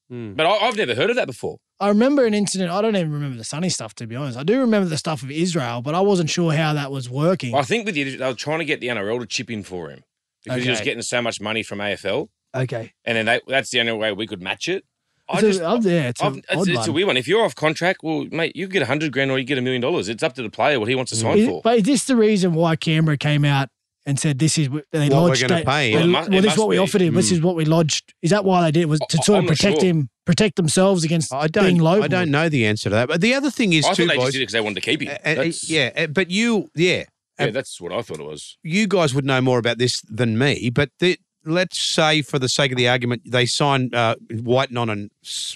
Hmm. 0.09 0.33
but 0.33 0.45
I, 0.45 0.67
I've 0.67 0.75
never 0.77 0.95
heard 0.95 1.09
of 1.09 1.15
that 1.15 1.27
before. 1.27 1.57
I 1.79 1.87
remember 1.89 2.25
an 2.25 2.33
incident. 2.33 2.69
I 2.71 2.81
don't 2.81 2.95
even 2.95 3.11
remember 3.11 3.37
the 3.37 3.43
Sunny 3.43 3.69
stuff 3.69 3.95
to 3.95 4.07
be 4.07 4.15
honest. 4.15 4.37
I 4.37 4.43
do 4.43 4.59
remember 4.59 4.87
the 4.89 4.97
stuff 4.97 5.23
of 5.23 5.31
Israel, 5.31 5.81
but 5.81 5.95
I 5.95 6.01
wasn't 6.01 6.29
sure 6.29 6.53
how 6.53 6.73
that 6.73 6.91
was 6.91 7.09
working. 7.09 7.55
I 7.55 7.63
think 7.63 7.85
with 7.85 7.95
the 7.95 8.03
they 8.17 8.25
were 8.27 8.33
trying 8.33 8.59
to 8.59 8.65
get 8.65 8.81
the 8.81 8.87
NRL 8.87 9.19
to 9.19 9.25
chip 9.25 9.49
in 9.49 9.63
for 9.63 9.89
him 9.89 10.03
because 10.43 10.63
he 10.63 10.69
was 10.69 10.81
getting 10.81 11.01
so 11.01 11.21
much 11.21 11.39
money 11.41 11.63
from 11.63 11.79
AFL, 11.79 12.27
Okay, 12.55 12.93
and 13.05 13.15
then 13.17 13.25
they, 13.25 13.41
that's 13.47 13.69
the 13.71 13.79
only 13.79 13.93
way 13.93 14.11
we 14.11 14.27
could 14.27 14.41
match 14.41 14.67
it. 14.69 14.83
I 15.29 15.35
It's 15.35 15.43
a- 15.43 15.47
just, 15.47 15.61
I've- 15.61 15.89
yeah, 15.89 16.09
it's 16.09 16.21
a 16.21 16.25
I've- 16.25 16.37
it's, 16.39 16.47
odd 16.53 16.67
it's 16.67 16.77
a 16.87 16.91
one. 16.91 16.93
weird 16.93 17.07
one. 17.07 17.17
If 17.17 17.27
you're 17.27 17.43
off 17.45 17.55
contract, 17.55 18.01
well, 18.03 18.25
mate, 18.31 18.53
you 18.55 18.67
get 18.67 18.81
a 18.81 18.85
hundred 18.85 19.13
grand 19.13 19.31
or 19.31 19.39
you 19.39 19.45
get 19.45 19.57
a 19.57 19.61
million 19.61 19.81
dollars. 19.81 20.09
It's 20.09 20.23
up 20.23 20.33
to 20.33 20.41
the 20.43 20.49
player 20.49 20.77
what 20.79 20.89
he 20.89 20.95
wants 20.95 21.11
to 21.11 21.15
sign 21.17 21.37
Is- 21.37 21.47
for. 21.47 21.61
but 21.63 21.77
is 21.77 21.83
this 21.83 22.03
the 22.03 22.15
reason 22.17 22.53
why 22.53 22.75
Canberra 22.75 23.17
came 23.17 23.45
out 23.45 23.69
and 24.05 24.19
said 24.19 24.39
this 24.39 24.57
is 24.57 24.69
what 24.69 24.85
they 24.91 25.09
What 25.09 25.29
we're 25.31 25.35
gonna 25.47 25.55
they- 25.55 25.63
pay 25.63 25.93
they- 25.93 26.01
him. 26.01 26.09
Must- 26.11 26.29
well, 26.29 26.41
this 26.41 26.53
is 26.53 26.57
what 26.57 26.63
must 26.65 26.69
we 26.69 26.75
be. 26.75 26.77
Hmm. 26.77 26.83
offered 26.83 27.01
him. 27.01 27.13
This 27.13 27.31
is 27.31 27.41
what 27.41 27.55
we 27.55 27.65
lodged. 27.65 28.13
Is 28.21 28.31
that 28.31 28.43
why 28.45 28.61
they 28.63 28.71
did? 28.71 28.81
it? 28.81 28.89
Was 28.89 28.99
to 29.09 29.17
I- 29.19 29.23
sort 29.23 29.37
I'm 29.39 29.43
of 29.45 29.49
protect 29.49 29.81
sure. 29.81 29.89
him, 29.89 30.09
protect 30.25 30.55
themselves 30.55 31.03
against 31.03 31.33
I 31.33 31.47
being 31.47 31.77
don't. 31.77 31.83
low. 31.83 32.01
I 32.01 32.07
don't 32.07 32.31
know 32.31 32.49
the 32.49 32.65
answer 32.65 32.85
to 32.89 32.95
that. 32.95 33.07
But 33.07 33.21
the 33.21 33.33
other 33.33 33.51
thing 33.51 33.73
is 33.73 33.85
I 33.85 33.93
too, 33.93 34.05
thought 34.07 34.11
they 34.13 34.17
boys. 34.17 34.25
just 34.27 34.33
did 34.33 34.37
it 34.39 34.41
because 34.43 34.53
they 34.53 34.61
wanted 34.61 34.75
to 34.75 34.81
keep 34.81 35.01
him. 35.01 35.17
uh, 35.25 35.41
uh, 35.41 35.51
yeah, 35.67 35.89
uh, 35.95 36.07
but 36.07 36.31
you, 36.31 36.69
yeah, 36.75 37.03
yeah, 37.39 37.51
that's 37.51 37.79
what 37.79 37.91
I 37.91 38.01
thought 38.01 38.19
it 38.19 38.25
was. 38.25 38.57
you 38.63 38.87
guys 38.87 39.13
would 39.13 39.25
know 39.25 39.41
more 39.41 39.57
about 39.59 39.77
this 39.77 40.01
than 40.01 40.37
me, 40.37 40.69
but 40.69 40.89
the, 40.99 41.17
let's 41.43 41.79
say, 41.79 42.21
for 42.21 42.37
the 42.37 42.47
sake 42.49 42.71
of 42.71 42.77
the 42.77 42.87
argument, 42.87 43.23
they 43.25 43.47
sign 43.47 43.89
uh, 43.93 44.13
Wighton 44.31 44.77
on 44.77 44.89
and 44.91 45.09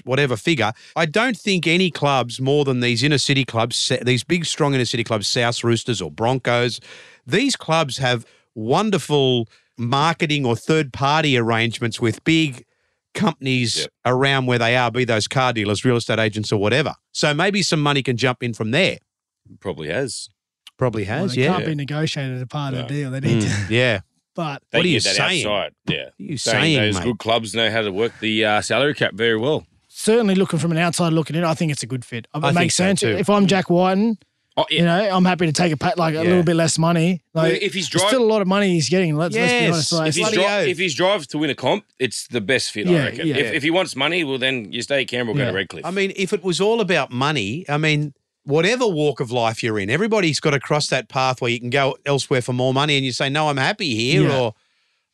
whatever 0.03 0.35
figure. 0.35 0.71
I 0.95 1.05
don't 1.05 1.37
think 1.37 1.67
any 1.67 1.91
clubs 1.91 2.41
more 2.41 2.65
than 2.65 2.79
these 2.79 3.03
inner 3.03 3.19
city 3.19 3.45
clubs, 3.45 3.91
these 4.03 4.23
big, 4.23 4.45
strong 4.45 4.73
inner 4.73 4.85
city 4.85 5.03
clubs, 5.03 5.27
South 5.27 5.63
Roosters 5.63 6.01
or 6.01 6.09
Broncos, 6.09 6.79
these 7.25 7.55
clubs 7.55 7.97
have 7.97 8.25
wonderful 8.53 9.47
marketing 9.77 10.45
or 10.45 10.55
third 10.55 10.93
party 10.93 11.37
arrangements 11.37 11.99
with 11.99 12.23
big 12.23 12.65
companies 13.13 13.79
Yep. 13.81 13.89
around 14.05 14.45
where 14.45 14.59
they 14.59 14.75
are, 14.75 14.91
be 14.91 15.05
those 15.05 15.27
car 15.27 15.53
dealers, 15.53 15.85
real 15.85 15.95
estate 15.97 16.19
agents, 16.19 16.51
or 16.51 16.59
whatever. 16.59 16.95
So 17.11 17.33
maybe 17.33 17.61
some 17.61 17.81
money 17.81 18.03
can 18.03 18.17
jump 18.17 18.43
in 18.43 18.53
from 18.53 18.71
there. 18.71 18.97
Probably 19.59 19.89
has. 19.89 20.27
Probably 20.77 21.05
Well, 21.05 21.19
has, 21.23 21.35
they 21.35 21.43
yeah. 21.43 21.53
can't 21.53 21.65
be 21.65 21.75
negotiated 21.75 22.41
a 22.41 22.45
part 22.47 22.73
of 22.73 22.87
the 22.87 22.93
deal. 22.93 23.11
They 23.11 23.21
need 23.21 23.41
to. 23.41 23.47
Mm, 23.47 23.69
yeah. 23.69 23.99
But 24.35 24.61
They 24.71 24.79
What 24.79 24.85
are 24.85 24.89
you 24.89 24.99
saying? 24.99 25.45
Outside. 25.45 25.73
Yeah. 25.87 25.97
What 26.03 26.07
are 26.07 26.13
you 26.17 26.37
Saying 26.37 26.61
saying, 26.75 26.77
those 26.77 26.95
mate? 26.95 27.03
good 27.05 27.19
clubs 27.19 27.55
know 27.55 27.71
how 27.71 27.81
to 27.81 27.91
work 27.91 28.19
the 28.19 28.43
uh, 28.43 28.61
salary 28.61 28.93
cap 28.93 29.13
very 29.13 29.37
well. 29.37 29.65
certainly 29.87 30.35
looking 30.35 30.59
from 30.59 30.71
an 30.71 30.77
outside 30.77 31.13
looking 31.13 31.37
in, 31.37 31.45
I 31.45 31.53
think 31.53 31.71
it's 31.71 31.83
a 31.83 31.87
good 31.87 32.03
fit. 32.03 32.25
It 32.25 32.29
I 32.33 32.41
think 32.41 32.55
makes 32.55 32.75
so 32.75 32.83
sense. 32.83 32.99
too. 32.99 33.07
If 33.15 33.29
I'm 33.29 33.45
Jack 33.47 33.69
Wighton, 33.69 34.17
Oh, 34.57 34.65
yeah. 34.69 34.79
you 34.79 34.85
know, 34.85 35.09
I'm 35.17 35.25
happy 35.25 35.47
to 35.47 35.51
take 35.51 35.73
a 35.73 35.77
pat 35.77 35.97
like 35.97 36.13
a 36.13 36.17
Yeah. 36.19 36.23
little 36.23 36.43
bit 36.43 36.55
less 36.55 36.77
money. 36.79 37.21
Like 37.33 37.51
Well, 37.53 37.59
if 37.61 37.73
he's 37.73 37.89
there's 37.89 38.01
dri- 38.03 38.07
still 38.07 38.23
a 38.23 38.25
lot 38.31 38.41
of 38.41 38.47
money 38.47 38.69
he's 38.71 38.87
getting. 38.87 39.15
Let's, 39.17 39.35
let's 39.35 39.51
be 39.51 39.57
Yes. 39.57 39.73
honest. 39.73 39.91
Like, 39.91 40.07
if, 40.09 40.15
he's 40.15 40.23
bloody 40.23 40.35
dri- 40.37 40.45
oath. 40.45 40.67
if 40.67 40.77
he's 40.77 40.95
drive 40.95 41.27
to 41.27 41.37
win 41.37 41.49
a 41.49 41.55
comp, 41.55 41.83
it's 41.99 42.27
the 42.27 42.39
best 42.39 42.71
fit, 42.71 42.87
Yeah, 42.87 42.99
I 42.99 43.05
reckon. 43.05 43.27
yeah. 43.27 43.35
If, 43.35 43.53
if 43.55 43.63
he 43.63 43.71
wants 43.71 43.95
money, 43.97 44.23
well, 44.23 44.37
then 44.37 44.71
you 44.71 44.81
stay 44.81 45.01
at 45.01 45.07
Canberra 45.09 45.35
or 45.35 45.37
go 45.37 45.43
Yeah. 45.43 45.51
to 45.51 45.55
Redcliffe. 45.57 45.85
I 45.85 45.91
mean, 45.91 46.13
if 46.15 46.31
it 46.31 46.41
was 46.43 46.61
all 46.61 46.79
about 46.79 47.11
money, 47.11 47.65
I 47.67 47.77
mean, 47.77 48.13
whatever 48.45 48.87
walk 48.87 49.19
of 49.19 49.29
life 49.29 49.61
you're 49.61 49.77
in, 49.77 49.89
everybody's 49.89 50.39
got 50.39 50.51
to 50.51 50.59
cross 50.61 50.87
that 50.87 51.09
path 51.09 51.41
where 51.41 51.51
you 51.51 51.59
can 51.59 51.69
go 51.69 51.97
elsewhere 52.05 52.41
for 52.41 52.53
more 52.53 52.73
money 52.73 52.95
and 52.95 53.05
you 53.05 53.11
say, 53.11 53.27
no, 53.29 53.49
I'm 53.49 53.57
happy 53.57 53.93
here, 53.93 54.21
Yeah. 54.29 54.39
or 54.39 54.53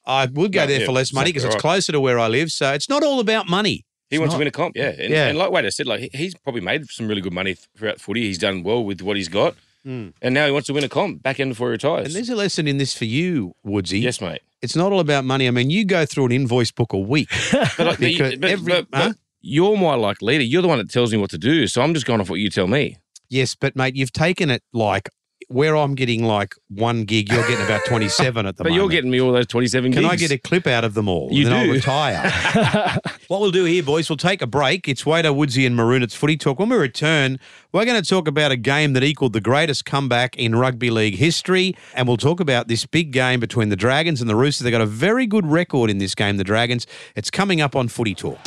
I 0.05 0.25
would 0.25 0.51
go 0.51 0.59
Yeah, 0.61 0.65
there 0.67 0.79
yeah, 0.81 0.85
for 0.85 0.91
less 0.91 1.13
money 1.13 1.29
because 1.29 1.45
exactly 1.45 1.57
it's 1.57 1.63
right. 1.65 1.69
closer 1.71 1.91
to 1.93 1.99
where 1.99 2.19
I 2.19 2.27
live. 2.27 2.51
So 2.51 2.73
it's 2.73 2.89
not 2.89 3.03
all 3.03 3.19
about 3.19 3.49
money. 3.49 3.85
He 4.11 4.19
wants 4.19 4.35
to 4.35 4.37
win 4.37 4.47
a 4.47 4.51
comp, 4.51 4.75
yeah. 4.75 4.89
And, 4.99 5.11
Yeah. 5.11 5.27
and 5.29 5.37
like 5.37 5.49
Wade 5.51 5.65
I 5.65 5.69
said, 5.69 5.87
like 5.87 6.11
he's 6.13 6.35
probably 6.35 6.61
made 6.61 6.87
some 6.89 7.07
really 7.07 7.21
good 7.21 7.33
money 7.33 7.55
throughout 7.75 7.99
footy. 7.99 8.21
He's 8.27 8.37
done 8.37 8.61
well 8.61 8.83
with 8.83 9.01
what 9.01 9.17
he's 9.17 9.29
got. 9.29 9.55
Hmm. 9.83 10.09
And 10.21 10.35
now 10.35 10.45
he 10.45 10.51
wants 10.51 10.67
to 10.67 10.73
win 10.73 10.83
a 10.83 10.89
comp 10.89 11.23
back 11.23 11.39
end 11.39 11.49
before 11.51 11.69
he 11.69 11.71
retires. 11.71 12.05
And 12.05 12.15
there's 12.15 12.29
a 12.29 12.35
lesson 12.35 12.67
in 12.67 12.77
this 12.77 12.95
for 12.95 13.05
you, 13.05 13.55
Woodsy. 13.63 13.99
yes, 13.99 14.21
mate. 14.21 14.41
It's 14.61 14.75
not 14.75 14.91
all 14.91 14.99
about 14.99 15.25
money. 15.25 15.47
I 15.47 15.51
mean, 15.51 15.71
you 15.71 15.85
go 15.85 16.05
through 16.05 16.25
an 16.27 16.31
invoice 16.31 16.69
book 16.69 16.93
a 16.93 16.99
week. 16.99 17.29
But, 17.51 17.79
like, 17.87 17.97
Because 17.99 18.35
but, 18.35 18.49
every- 18.51 18.73
but- 18.73 18.91
but 18.91 19.15
you're 19.41 19.75
my 19.75 19.95
like 19.95 20.21
leader. 20.21 20.43
You're 20.43 20.61
the 20.61 20.67
one 20.67 20.77
that 20.77 20.91
tells 20.91 21.11
me 21.11 21.17
what 21.17 21.31
to 21.31 21.39
do. 21.39 21.65
So 21.65 21.81
I'm 21.81 21.95
just 21.95 22.05
going 22.05 22.21
off 22.21 22.29
what 22.29 22.39
you 22.39 22.49
tell 22.51 22.67
me. 22.67 22.97
yes, 23.29 23.55
but 23.55 23.75
mate, 23.75 23.95
you've 23.95 24.13
taken 24.13 24.51
it 24.51 24.61
like 24.71 25.09
where 25.51 25.75
I'm 25.75 25.95
getting 25.95 26.23
like 26.23 26.55
one 26.69 27.03
gig, 27.05 27.31
you're 27.31 27.47
getting 27.47 27.65
about 27.65 27.81
27 27.87 28.45
at 28.45 28.57
the 28.57 28.63
But 28.63 28.69
moment. 28.69 28.79
But 28.79 28.81
you're 28.81 28.89
getting 28.89 29.11
me 29.11 29.21
all 29.21 29.31
those 29.31 29.47
27 29.47 29.93
Can 29.93 30.05
I 30.05 30.15
get 30.15 30.31
a 30.31 30.37
clip 30.37 30.67
out 30.67 30.83
of 30.83 30.93
them 30.93 31.07
all? 31.07 31.29
You 31.31 31.45
then 31.45 31.53
I'll 31.53 31.65
do. 31.65 31.71
retire. 31.73 32.31
what 33.27 33.41
we'll 33.41 33.51
do 33.51 33.65
here, 33.65 33.83
boys, 33.83 34.09
we'll 34.09 34.17
take 34.17 34.41
a 34.41 34.47
break. 34.47 34.87
It's 34.87 35.05
Wader, 35.05 35.33
Woodsy 35.33 35.65
and 35.65 35.75
Maroon. 35.75 36.03
It's 36.03 36.15
Footy 36.15 36.37
Talk. 36.37 36.59
When 36.59 36.69
we 36.69 36.77
return, 36.77 37.39
we're 37.71 37.85
going 37.85 38.01
to 38.01 38.07
talk 38.07 38.27
about 38.27 38.51
a 38.51 38.57
game 38.57 38.93
that 38.93 39.03
equaled 39.03 39.33
the 39.33 39.41
greatest 39.41 39.85
comeback 39.85 40.35
in 40.37 40.55
rugby 40.55 40.89
league 40.89 41.15
history, 41.15 41.75
and 41.95 42.07
we'll 42.07 42.17
talk 42.17 42.39
about 42.39 42.67
this 42.67 42.85
big 42.85 43.11
game 43.11 43.39
between 43.39 43.69
the 43.69 43.75
Dragons 43.75 44.21
and 44.21 44.29
the 44.29 44.35
Roosters. 44.35 44.63
They've 44.63 44.71
got 44.71 44.81
a 44.81 44.85
very 44.85 45.25
good 45.27 45.45
record 45.45 45.89
in 45.89 45.97
this 45.97 46.15
game, 46.15 46.37
the 46.37 46.43
Dragons. 46.43 46.87
It's 47.15 47.29
coming 47.29 47.61
up 47.61 47.75
on 47.75 47.87
Footy 47.87 48.15
Talk. 48.15 48.39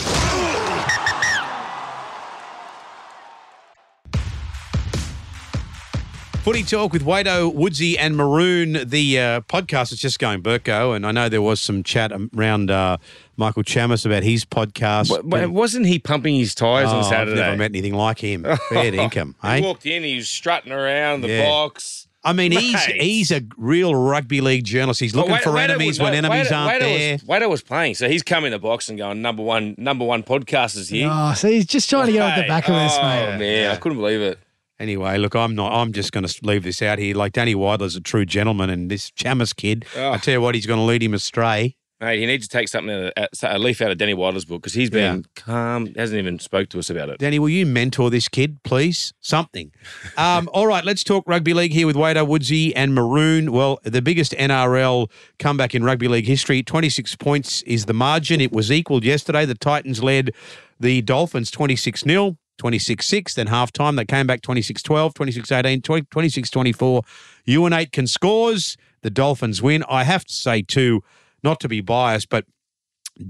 Footy 6.44 6.62
Talk 6.62 6.92
with 6.92 7.06
Wado, 7.06 7.54
Woodsy, 7.54 7.96
and 7.98 8.14
Maroon. 8.18 8.86
The 8.86 9.18
uh, 9.18 9.40
podcast 9.42 9.92
is 9.92 9.98
just 9.98 10.18
going 10.18 10.42
Burko, 10.42 10.94
and 10.94 11.06
I 11.06 11.10
know 11.10 11.30
there 11.30 11.40
was 11.40 11.58
some 11.58 11.82
chat 11.82 12.12
around 12.36 12.70
uh, 12.70 12.98
Michael 13.38 13.62
Chammas 13.62 14.04
about 14.04 14.22
his 14.24 14.44
podcast. 14.44 15.08
Wa- 15.10 15.22
wa- 15.24 15.46
wasn't 15.48 15.86
he 15.86 15.98
pumping 15.98 16.34
his 16.34 16.54
tyres 16.54 16.90
Oh, 16.90 16.98
on 16.98 17.04
Saturday? 17.04 17.40
I've 17.40 17.46
never 17.46 17.56
met 17.56 17.70
anything 17.70 17.94
like 17.94 18.18
him. 18.18 18.44
Fair 18.68 18.94
income, 18.94 19.34
He 19.40 19.48
eh? 19.48 19.60
walked 19.62 19.86
in, 19.86 20.02
he 20.02 20.16
was 20.16 20.28
strutting 20.28 20.70
around 20.70 21.22
the 21.22 21.28
Yeah. 21.28 21.46
box. 21.46 22.08
I 22.22 22.34
mean, 22.34 22.52
he's 22.52 22.74
Mate. 22.74 23.00
he's 23.00 23.30
a 23.30 23.42
real 23.56 23.94
rugby 23.94 24.40
league 24.42 24.64
journalist. 24.64 25.00
He's 25.00 25.14
looking 25.14 25.32
Well, 25.32 25.40
for 25.42 25.50
Wado- 25.50 25.60
enemies 25.64 25.98
Wado- 25.98 26.02
when 26.02 26.14
enemies 26.14 26.48
Wado- 26.48 26.56
aren't 26.58 26.76
Wado 26.76 26.80
there. 26.80 27.12
Was, 27.14 27.22
Wado 27.42 27.48
was 27.50 27.62
playing, 27.62 27.94
so 27.94 28.06
he's 28.08 28.22
come 28.22 28.44
in 28.44 28.52
the 28.52 28.58
box 28.58 28.90
and 28.90 28.98
going 28.98 29.22
number 29.22 29.42
one, 29.42 29.74
number 29.78 30.04
one 30.04 30.22
podcasters 30.22 30.90
here. 30.90 31.08
oh, 31.10 31.32
so 31.32 31.48
he's 31.48 31.64
just 31.66 31.88
trying 31.88 32.06
to 32.06 32.12
get 32.12 32.20
off 32.22 32.36
the 32.36 32.46
back 32.46 32.68
of 32.68 32.74
this, 32.74 32.92
oh, 32.98 33.02
mate. 33.02 33.38
man, 33.38 33.70
I 33.70 33.76
couldn't 33.76 33.96
believe 33.98 34.20
it. 34.20 34.38
Anyway, 34.80 35.18
look, 35.18 35.36
I'm 35.36 35.54
not. 35.54 35.72
I'm 35.72 35.92
just 35.92 36.12
going 36.12 36.26
to 36.26 36.34
leave 36.42 36.64
this 36.64 36.82
out 36.82 36.98
here. 36.98 37.14
Like 37.14 37.32
Danny 37.32 37.54
Weidler's 37.54 37.94
a 37.96 38.00
true 38.00 38.24
gentleman, 38.26 38.70
and 38.70 38.90
this 38.90 39.10
Chammas 39.12 39.54
kid, 39.54 39.84
Oh. 39.96 40.12
I 40.12 40.18
tell 40.18 40.34
you 40.34 40.40
what, 40.40 40.54
he's 40.54 40.66
going 40.66 40.80
to 40.80 40.84
lead 40.84 41.02
him 41.02 41.14
astray. 41.14 41.76
Mate, 42.00 42.18
he 42.18 42.26
needs 42.26 42.48
to 42.48 42.58
take 42.58 42.68
something 42.68 42.90
out 42.92 43.12
of, 43.16 43.28
a 43.44 43.58
leaf 43.58 43.80
out 43.80 43.92
of 43.92 43.98
Danny 43.98 44.14
Weidler's 44.14 44.44
book 44.44 44.60
because 44.60 44.74
he's 44.74 44.90
been 44.90 45.24
calm, 45.36 45.94
hasn't 45.94 46.18
even 46.18 46.40
spoke 46.40 46.68
to 46.70 46.80
us 46.80 46.90
about 46.90 47.08
it. 47.08 47.18
Danny, 47.18 47.38
will 47.38 47.48
you 47.48 47.64
mentor 47.64 48.10
this 48.10 48.28
kid, 48.28 48.58
please? 48.64 49.12
Something. 49.20 49.70
Um, 50.16 50.48
all 50.52 50.66
right, 50.66 50.84
let's 50.84 51.02
talk 51.02 51.24
rugby 51.26 51.54
league 51.54 51.72
here 51.72 51.86
with 51.86 51.96
Wado 51.96 52.26
Woodsy 52.26 52.74
and 52.74 52.94
Maroon. 52.94 53.52
Well, 53.52 53.78
the 53.84 54.02
biggest 54.02 54.32
NRL 54.32 55.10
comeback 55.38 55.74
in 55.74 55.82
rugby 55.82 56.08
league 56.08 56.26
history. 56.26 56.62
26 56.62 57.16
points 57.16 57.62
is 57.62 57.86
the 57.86 57.94
margin. 57.94 58.40
It 58.40 58.52
was 58.52 58.70
equalled 58.70 59.04
yesterday. 59.04 59.44
The 59.44 59.54
Titans 59.56 60.02
led 60.02 60.32
the 60.78 61.00
Dolphins 61.02 61.50
26 61.50 62.02
0. 62.02 62.36
26 62.58 63.06
6, 63.06 63.34
then 63.34 63.46
half 63.48 63.72
time. 63.72 63.96
They 63.96 64.04
came 64.04 64.26
back 64.26 64.42
26 64.42 64.82
12, 64.82 65.14
26 65.14 65.52
18, 65.52 65.82
26 65.82 66.50
24. 66.50 67.02
Euan 67.46 67.76
Aitken 67.76 68.06
scores. 68.06 68.76
The 69.02 69.10
Dolphins 69.10 69.60
win. 69.60 69.84
I 69.88 70.04
have 70.04 70.24
to 70.24 70.32
say, 70.32 70.62
too, 70.62 71.02
not 71.42 71.60
to 71.60 71.68
be 71.68 71.82
biased, 71.82 72.30
but 72.30 72.46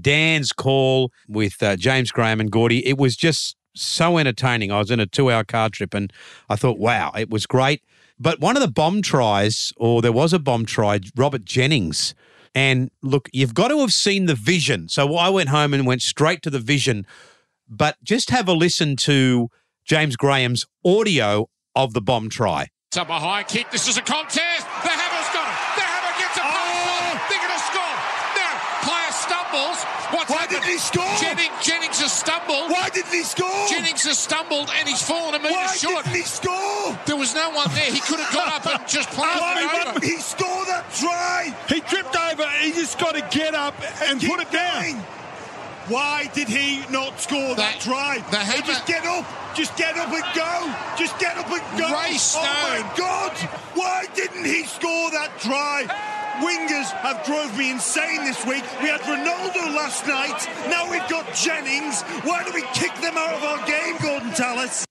Dan's 0.01 0.51
call 0.51 1.11
with 1.27 1.61
uh, 1.61 1.75
James 1.75 2.11
Graham 2.11 2.39
and 2.39 2.51
Gordy, 2.51 2.85
it 2.87 2.97
was 2.97 3.15
just 3.15 3.55
so 3.73 4.17
entertaining. 4.17 4.71
I 4.71 4.79
was 4.79 4.91
in 4.91 4.99
a 4.99 5.05
two 5.05 5.31
hour 5.31 5.43
car 5.43 5.69
trip 5.69 5.93
and 5.93 6.11
I 6.49 6.55
thought, 6.55 6.79
wow, 6.79 7.11
it 7.17 7.29
was 7.29 7.45
great. 7.45 7.83
But 8.17 8.39
one 8.39 8.55
of 8.55 8.61
the 8.61 8.71
bomb 8.71 9.01
tries, 9.01 9.73
or 9.75 10.01
there 10.01 10.13
was 10.13 10.31
a 10.31 10.39
bomb 10.39 10.65
try, 10.65 10.99
Robert 11.15 11.43
Jennings. 11.43 12.15
And 12.53 12.89
look, 13.01 13.29
you've 13.33 13.53
got 13.53 13.67
to 13.67 13.79
have 13.79 13.91
seen 13.91 14.25
the 14.25 14.35
vision. 14.35 14.87
So 14.87 15.15
I 15.15 15.27
went 15.27 15.49
home 15.49 15.73
and 15.73 15.85
went 15.85 16.01
straight 16.01 16.41
to 16.43 16.49
the 16.49 16.59
vision. 16.59 17.05
But 17.67 17.97
just 18.03 18.29
have 18.29 18.47
a 18.47 18.53
listen 18.53 18.95
to 19.07 19.49
James 19.85 20.15
Graham's 20.15 20.65
audio 20.85 21.49
of 21.75 21.93
the 21.93 22.01
bomb 22.01 22.29
try. 22.29 22.67
It's 22.89 22.97
up 22.97 23.09
a 23.09 23.19
high 23.19 23.43
kick. 23.43 23.71
This 23.71 23.87
is 23.87 23.97
a 23.97 24.01
contest. 24.01 24.65
The 24.83 24.89
Hammer's 24.93 25.29
got 25.33 25.47
it. 25.49 25.57
The 25.75 25.83
Hammer 25.83 26.13
gets 26.21 26.37
a 26.37 26.43
oh. 26.45 27.11
They're 27.27 27.41
going 27.43 27.57
to 27.57 27.65
score. 27.65 27.95
Now, 28.39 28.53
player 28.85 29.11
stumbles. 29.11 29.79
What's 30.13 30.29
Why 30.29 30.45
happened? 30.45 30.61
didn't 30.61 30.71
he 30.71 30.77
score? 30.77 31.13
Jennings, 31.19 31.51
Jennings 31.65 31.99
has 31.99 32.13
stumbled. 32.13 32.71
Why 32.71 32.87
didn't 32.93 33.11
he 33.11 33.23
score? 33.23 33.67
Jennings 33.67 34.03
has 34.05 34.17
stumbled 34.19 34.69
and 34.77 34.87
he's 34.87 35.01
fallen 35.01 35.33
a 35.35 35.39
metre 35.39 35.51
Why 35.53 35.75
short. 35.75 36.05
didn't 36.05 36.15
he 36.17 36.23
score? 36.23 36.97
There 37.05 37.17
was 37.17 37.33
no 37.35 37.49
one 37.49 37.67
there. 37.73 37.91
He 37.91 37.99
could 37.99 38.19
have 38.21 38.31
got 38.31 38.47
up 38.47 38.65
and 38.79 38.87
just 38.87 39.09
played 39.17 39.35
Why 39.41 39.59
it 39.59 39.65
over. 39.89 39.99
didn't 39.99 40.03
he 40.05 40.17
scored 40.21 40.67
that 40.69 40.85
try. 40.93 41.51
He 41.67 41.81
tripped 41.81 42.15
over. 42.15 42.47
He 42.61 42.71
just 42.71 42.97
got 42.99 43.15
to 43.15 43.25
get 43.35 43.55
up 43.55 43.75
and 44.07 44.21
Keep 44.21 44.29
put 44.29 44.39
it 44.39 44.51
down. 44.53 44.81
going. 44.83 45.03
Why 45.87 46.29
did 46.33 46.47
he 46.47 46.83
not 46.89 47.19
score 47.21 47.55
that 47.55 47.75
The- 47.79 47.89
try? 47.89 48.23
the 48.31 48.37
Hey, 48.39 48.61
just 48.61 48.85
get 48.85 49.05
up. 49.05 49.25
Just 49.55 49.75
get 49.77 49.95
up 49.97 50.11
and 50.11 50.23
go. 50.35 50.73
Just 50.97 51.17
get 51.19 51.37
up 51.37 51.49
and 51.49 51.61
go. 51.79 51.87
Ray 51.87 52.15
Oh 52.15 52.17
Stone. 52.17 52.43
my 52.43 52.83
God! 52.97 53.31
Why 53.73 54.05
didn't 54.13 54.43
he 54.45 54.65
score 54.65 55.11
that 55.11 55.31
try? 55.39 55.85
Wingers 56.41 56.91
have 56.99 57.23
drove 57.25 57.57
me 57.57 57.71
insane 57.71 58.25
this 58.25 58.43
week. 58.45 58.63
We 58.81 58.89
had 58.89 58.99
Ronaldo 59.01 59.73
last 59.73 60.05
night. 60.07 60.49
Now 60.69 60.89
we've 60.91 61.07
got 61.07 61.33
Jennings. 61.33 62.01
Why 62.23 62.43
do 62.43 62.51
we 62.53 62.63
kick 62.73 62.93
them 62.99 63.17
out 63.17 63.33
of 63.35 63.43
our 63.43 63.65
game, 63.65 63.95
Gordon 64.01 64.33
Tallis? 64.33 64.83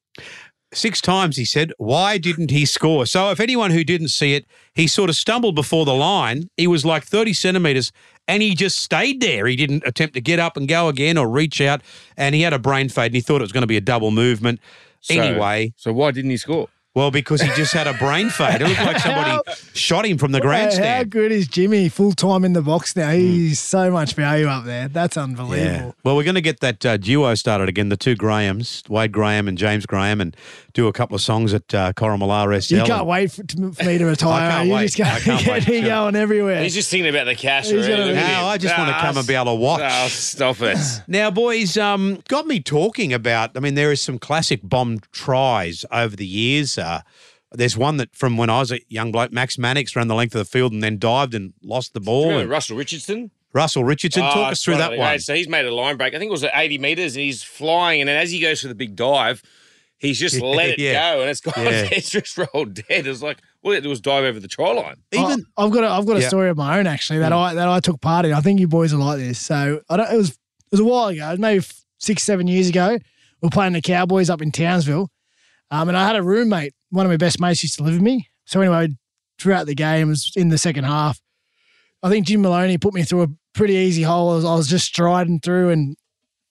Six 0.74 1.00
times 1.00 1.36
he 1.36 1.44
said, 1.44 1.72
Why 1.78 2.18
didn't 2.18 2.50
he 2.50 2.66
score? 2.66 3.06
So, 3.06 3.30
if 3.30 3.40
anyone 3.40 3.70
who 3.70 3.84
didn't 3.84 4.08
see 4.08 4.34
it, 4.34 4.44
he 4.74 4.86
sort 4.86 5.08
of 5.08 5.16
stumbled 5.16 5.54
before 5.54 5.84
the 5.84 5.94
line. 5.94 6.50
He 6.56 6.66
was 6.66 6.84
like 6.84 7.04
30 7.04 7.32
centimetres 7.32 7.92
and 8.26 8.42
he 8.42 8.54
just 8.54 8.78
stayed 8.80 9.20
there. 9.20 9.46
He 9.46 9.56
didn't 9.56 9.84
attempt 9.86 10.14
to 10.14 10.20
get 10.20 10.38
up 10.38 10.56
and 10.56 10.66
go 10.68 10.88
again 10.88 11.16
or 11.16 11.28
reach 11.28 11.60
out. 11.60 11.80
And 12.16 12.34
he 12.34 12.42
had 12.42 12.52
a 12.52 12.58
brain 12.58 12.88
fade 12.88 13.06
and 13.06 13.14
he 13.14 13.20
thought 13.20 13.40
it 13.40 13.44
was 13.44 13.52
going 13.52 13.62
to 13.62 13.66
be 13.68 13.76
a 13.76 13.80
double 13.80 14.10
movement. 14.10 14.60
So- 15.00 15.14
anyway, 15.20 15.72
So 15.76 15.92
why 15.92 16.10
didn't 16.10 16.30
he 16.30 16.36
score? 16.36 16.68
Well, 16.94 17.10
because 17.10 17.40
he 17.40 17.48
just 17.54 17.72
had 17.72 17.86
a 17.86 17.94
brain 17.94 18.30
fade. 18.30 18.60
It 18.62 18.68
looked 18.68 18.80
like 18.80 18.98
somebody 18.98 19.38
shot 19.74 20.06
him 20.06 20.16
from 20.18 20.32
the 20.32 20.40
Hey, 20.44 20.96
How 20.98 21.02
good 21.04 21.32
is 21.32 21.48
Jimmy 21.48 21.88
full 21.88 22.12
time 22.12 22.44
in 22.44 22.52
the 22.52 22.62
box 22.62 22.94
now? 22.94 23.10
He's 23.10 23.58
so 23.58 23.90
much 23.90 24.14
value 24.14 24.46
up 24.46 24.64
there. 24.64 24.88
That's 24.88 25.16
unbelievable. 25.16 25.94
Well, 26.04 26.16
we're 26.16 26.22
going 26.24 26.34
to 26.36 26.40
get 26.40 26.60
that 26.60 26.84
uh, 26.86 26.96
duo 26.96 27.34
started 27.34 27.68
again, 27.68 27.88
the 27.88 27.96
two 27.96 28.14
Grahams, 28.14 28.82
Wade 28.88 29.10
Graham 29.12 29.48
and 29.48 29.58
James 29.58 29.86
Graham, 29.86 30.20
and 30.20 30.36
do 30.72 30.86
a 30.86 30.92
couple 30.92 31.14
of 31.14 31.20
songs 31.22 31.52
at 31.54 31.72
uh, 31.74 31.92
Coromallar 31.94 32.60
SL. 32.60 32.74
You 32.76 32.84
can't 32.84 33.06
wait 33.06 33.32
for, 33.32 33.42
to, 33.42 33.72
for 33.72 33.84
me 33.84 33.98
to 33.98 34.04
retire. 34.04 34.48
I 34.48 34.52
can't 34.52 34.68
you 34.68 34.74
wait. 34.74 34.82
just 34.84 34.98
got 34.98 35.12
I 35.14 35.20
can't 35.20 35.40
to 35.44 35.50
wait. 35.50 35.64
get 35.64 35.68
me 35.72 35.80
Sure. 35.80 35.88
going 35.88 36.16
everywhere. 36.16 36.62
He's 36.62 36.74
just 36.74 36.90
thinking 36.90 37.08
about 37.10 37.24
the 37.24 37.34
cash. 37.34 37.64
He's 37.70 37.86
already. 37.88 37.90
gonna- 37.96 38.04
Look 38.12 38.16
at 38.18 38.42
No. 38.42 38.46
I 38.48 38.58
just 38.58 38.76
want 38.78 38.90
to 38.90 38.98
come 39.00 39.16
and 39.16 39.26
be 39.26 39.34
able 39.34 39.46
to 39.46 39.54
watch. 39.54 39.80
Oh, 39.84 40.08
stop 40.08 40.60
it. 40.60 40.78
Now, 41.08 41.30
boys, 41.30 41.76
um, 41.76 42.22
got 42.28 42.46
me 42.46 42.60
talking 42.60 43.12
about. 43.12 43.56
I 43.56 43.60
mean, 43.60 43.74
there 43.74 43.90
is 43.92 44.00
some 44.00 44.18
classic 44.18 44.60
bomb 44.62 45.00
tries 45.12 45.84
over 45.90 46.14
the 46.16 46.26
years. 46.26 46.78
Uh, 46.84 47.00
there's 47.52 47.76
one 47.76 47.96
that 47.98 48.14
from 48.14 48.36
when 48.36 48.50
I 48.50 48.58
was 48.60 48.72
a 48.72 48.80
young 48.88 49.12
bloke, 49.12 49.32
Max 49.32 49.58
Mannix 49.58 49.94
ran 49.96 50.08
the 50.08 50.14
length 50.14 50.34
of 50.34 50.40
the 50.40 50.44
field 50.44 50.72
and 50.72 50.82
then 50.82 50.98
dived 50.98 51.34
and 51.34 51.52
lost 51.62 51.94
the 51.94 52.00
ball. 52.00 52.22
Remember 52.24 52.42
And 52.42 52.50
Russell 52.50 52.76
Richardson? 52.76 53.30
Russell 53.52 53.84
Richardson, 53.84 54.24
Oh, 54.24 54.30
talk 54.32 54.52
us 54.52 54.64
through 54.64 54.78
that 54.78 54.90
okay. 54.92 54.98
one. 54.98 55.18
So 55.20 55.34
he's 55.34 55.48
made 55.48 55.64
a 55.64 55.72
line 55.72 55.96
break. 55.96 56.14
I 56.14 56.18
think 56.18 56.28
it 56.28 56.32
was 56.32 56.42
at 56.42 56.50
80 56.52 56.78
metres 56.78 57.14
and 57.14 57.24
he's 57.24 57.44
flying. 57.44 58.00
And 58.00 58.08
then 58.08 58.16
as 58.20 58.32
he 58.32 58.40
goes 58.40 58.60
for 58.60 58.66
the 58.68 58.74
big 58.74 58.96
dive, 58.96 59.40
he's 59.98 60.18
just 60.18 60.34
Yeah, 60.34 60.42
let 60.44 60.70
it 60.70 60.78
yeah. 60.80 61.14
go. 61.14 61.20
And 61.20 61.30
it's 61.30 61.40
gone. 61.40 61.54
Yeah. 61.64 61.88
It's 61.92 62.10
just 62.10 62.36
rolled 62.36 62.74
dead. 62.74 63.06
It 63.06 63.08
was 63.08 63.22
like, 63.22 63.38
all 63.62 63.70
he 63.70 63.76
had 63.76 63.84
to 63.84 63.86
do 63.86 63.90
was 63.90 64.00
dive 64.00 64.24
over 64.24 64.40
the 64.40 64.48
try 64.48 64.72
line. 64.72 64.96
Even 65.12 65.44
I, 65.56 65.62
have 65.62 65.70
got 65.72 65.84
a, 65.84 65.88
I've 65.90 66.06
got 66.06 66.16
a 66.16 66.22
Yeah. 66.22 66.28
story 66.28 66.50
of 66.50 66.56
my 66.56 66.76
own 66.80 66.88
actually 66.88 67.20
that 67.20 67.32
I 67.32 67.54
that 67.54 67.68
I 67.68 67.78
took 67.78 68.00
part 68.00 68.26
in. 68.26 68.32
I 68.32 68.40
think 68.40 68.58
you 68.58 68.66
boys 68.66 68.92
are 68.92 68.96
like 68.98 69.18
this. 69.18 69.38
So 69.38 69.80
I 69.88 69.96
don't. 69.96 70.12
It 70.12 70.16
was 70.16 70.30
it 70.30 70.36
was 70.72 70.80
a 70.80 70.84
while 70.84 71.06
ago, 71.06 71.36
maybe 71.38 71.64
six 71.98 72.24
seven 72.24 72.48
years 72.48 72.68
ago. 72.68 72.98
We're 73.40 73.50
playing 73.50 73.74
the 73.74 73.80
Cowboys 73.82 74.28
up 74.28 74.42
in 74.42 74.50
Townsville, 74.50 75.08
um, 75.74 75.88
and 75.88 75.98
I 75.98 76.06
had 76.06 76.14
a 76.14 76.22
roommate. 76.22 76.72
One 76.90 77.04
of 77.04 77.10
my 77.10 77.16
best 77.16 77.40
mates 77.40 77.62
used 77.62 77.76
to 77.78 77.82
live 77.82 77.94
with 77.94 78.02
me. 78.02 78.28
So 78.44 78.60
anyway, 78.60 78.88
throughout 79.40 79.66
the 79.66 79.74
game, 79.74 80.08
was 80.08 80.30
in 80.36 80.48
the 80.48 80.58
second 80.58 80.84
half. 80.84 81.20
I 82.00 82.08
think 82.10 82.26
Jim 82.26 82.42
Maloney 82.42 82.78
put 82.78 82.94
me 82.94 83.02
through 83.02 83.22
a 83.22 83.28
pretty 83.54 83.74
easy 83.74 84.02
hole. 84.02 84.30
I 84.30 84.34
was, 84.36 84.44
I 84.44 84.54
was 84.54 84.68
just 84.68 84.86
striding 84.86 85.40
through, 85.40 85.70
and 85.70 85.96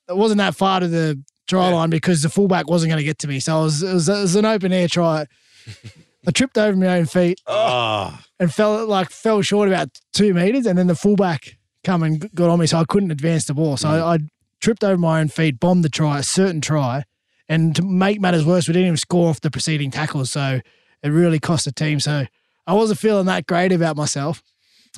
it 0.09 0.17
wasn't 0.17 0.39
that 0.39 0.55
far 0.55 0.81
to 0.81 0.89
the 0.89 1.23
try 1.47 1.69
line 1.69 1.89
because 1.89 2.21
the 2.21 2.29
fullback 2.29 2.69
wasn't 2.69 2.89
going 2.89 2.99
to 2.99 3.05
get 3.05 3.19
to 3.19 3.27
me. 3.27 3.39
So 3.39 3.61
it 3.61 3.63
was, 3.63 3.83
it 3.83 3.93
was 3.93 4.09
it 4.09 4.21
was 4.21 4.35
an 4.35 4.45
open 4.45 4.73
air 4.73 4.89
try. 4.89 5.25
I 6.27 6.31
tripped 6.31 6.57
over 6.57 6.75
my 6.75 6.99
own 6.99 7.05
feet 7.05 7.39
oh, 7.47 8.17
and 8.39 8.53
fell 8.53 8.85
like 8.85 9.09
fell 9.09 9.41
short 9.41 9.69
about 9.69 9.89
two 10.13 10.33
meters, 10.33 10.65
and 10.65 10.77
then 10.77 10.87
the 10.87 10.95
fullback 10.95 11.57
come 11.85 12.03
and 12.03 12.29
got 12.33 12.49
on 12.49 12.59
me, 12.59 12.67
so 12.67 12.77
I 12.77 12.85
couldn't 12.85 13.11
advance 13.11 13.45
the 13.45 13.53
ball. 13.53 13.77
So 13.77 13.89
I, 13.89 14.15
I 14.15 14.17
tripped 14.59 14.83
over 14.83 14.97
my 14.97 15.21
own 15.21 15.29
feet, 15.29 15.59
bombed 15.59 15.83
the 15.83 15.89
try, 15.89 16.19
a 16.19 16.23
certain 16.23 16.59
try, 16.61 17.03
and 17.49 17.75
to 17.75 17.81
make 17.81 18.19
matters 18.21 18.45
worse, 18.45 18.67
we 18.67 18.73
didn't 18.73 18.87
even 18.87 18.97
score 18.97 19.29
off 19.29 19.41
the 19.41 19.51
preceding 19.51 19.91
tackles, 19.91 20.31
so 20.31 20.59
it 21.03 21.09
really 21.09 21.39
cost 21.39 21.65
the 21.65 21.71
team. 21.71 21.99
So 21.99 22.25
I 22.65 22.73
wasn't 22.73 22.99
feeling 22.99 23.25
that 23.25 23.45
great 23.47 23.71
about 23.71 23.97
myself. 23.97 24.41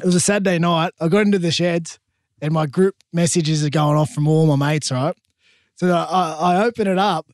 It 0.02 0.06
was 0.06 0.16
a 0.16 0.20
Saturday 0.20 0.60
night. 0.60 0.94
I 1.00 1.08
got 1.08 1.22
into 1.22 1.40
the 1.40 1.52
sheds, 1.52 2.00
and 2.42 2.54
my 2.54 2.66
group 2.66 2.96
messages 3.14 3.64
are 3.66 3.70
going 3.70 3.98
off 3.98 4.12
from 4.12 4.28
all 4.28 4.46
my 4.46 4.56
mates. 4.74 4.92
Right, 4.92 5.16
so 5.76 5.92
I, 5.92 6.56
I 6.56 6.64
open 6.66 6.88
it 6.88 7.00
up. 7.00 7.28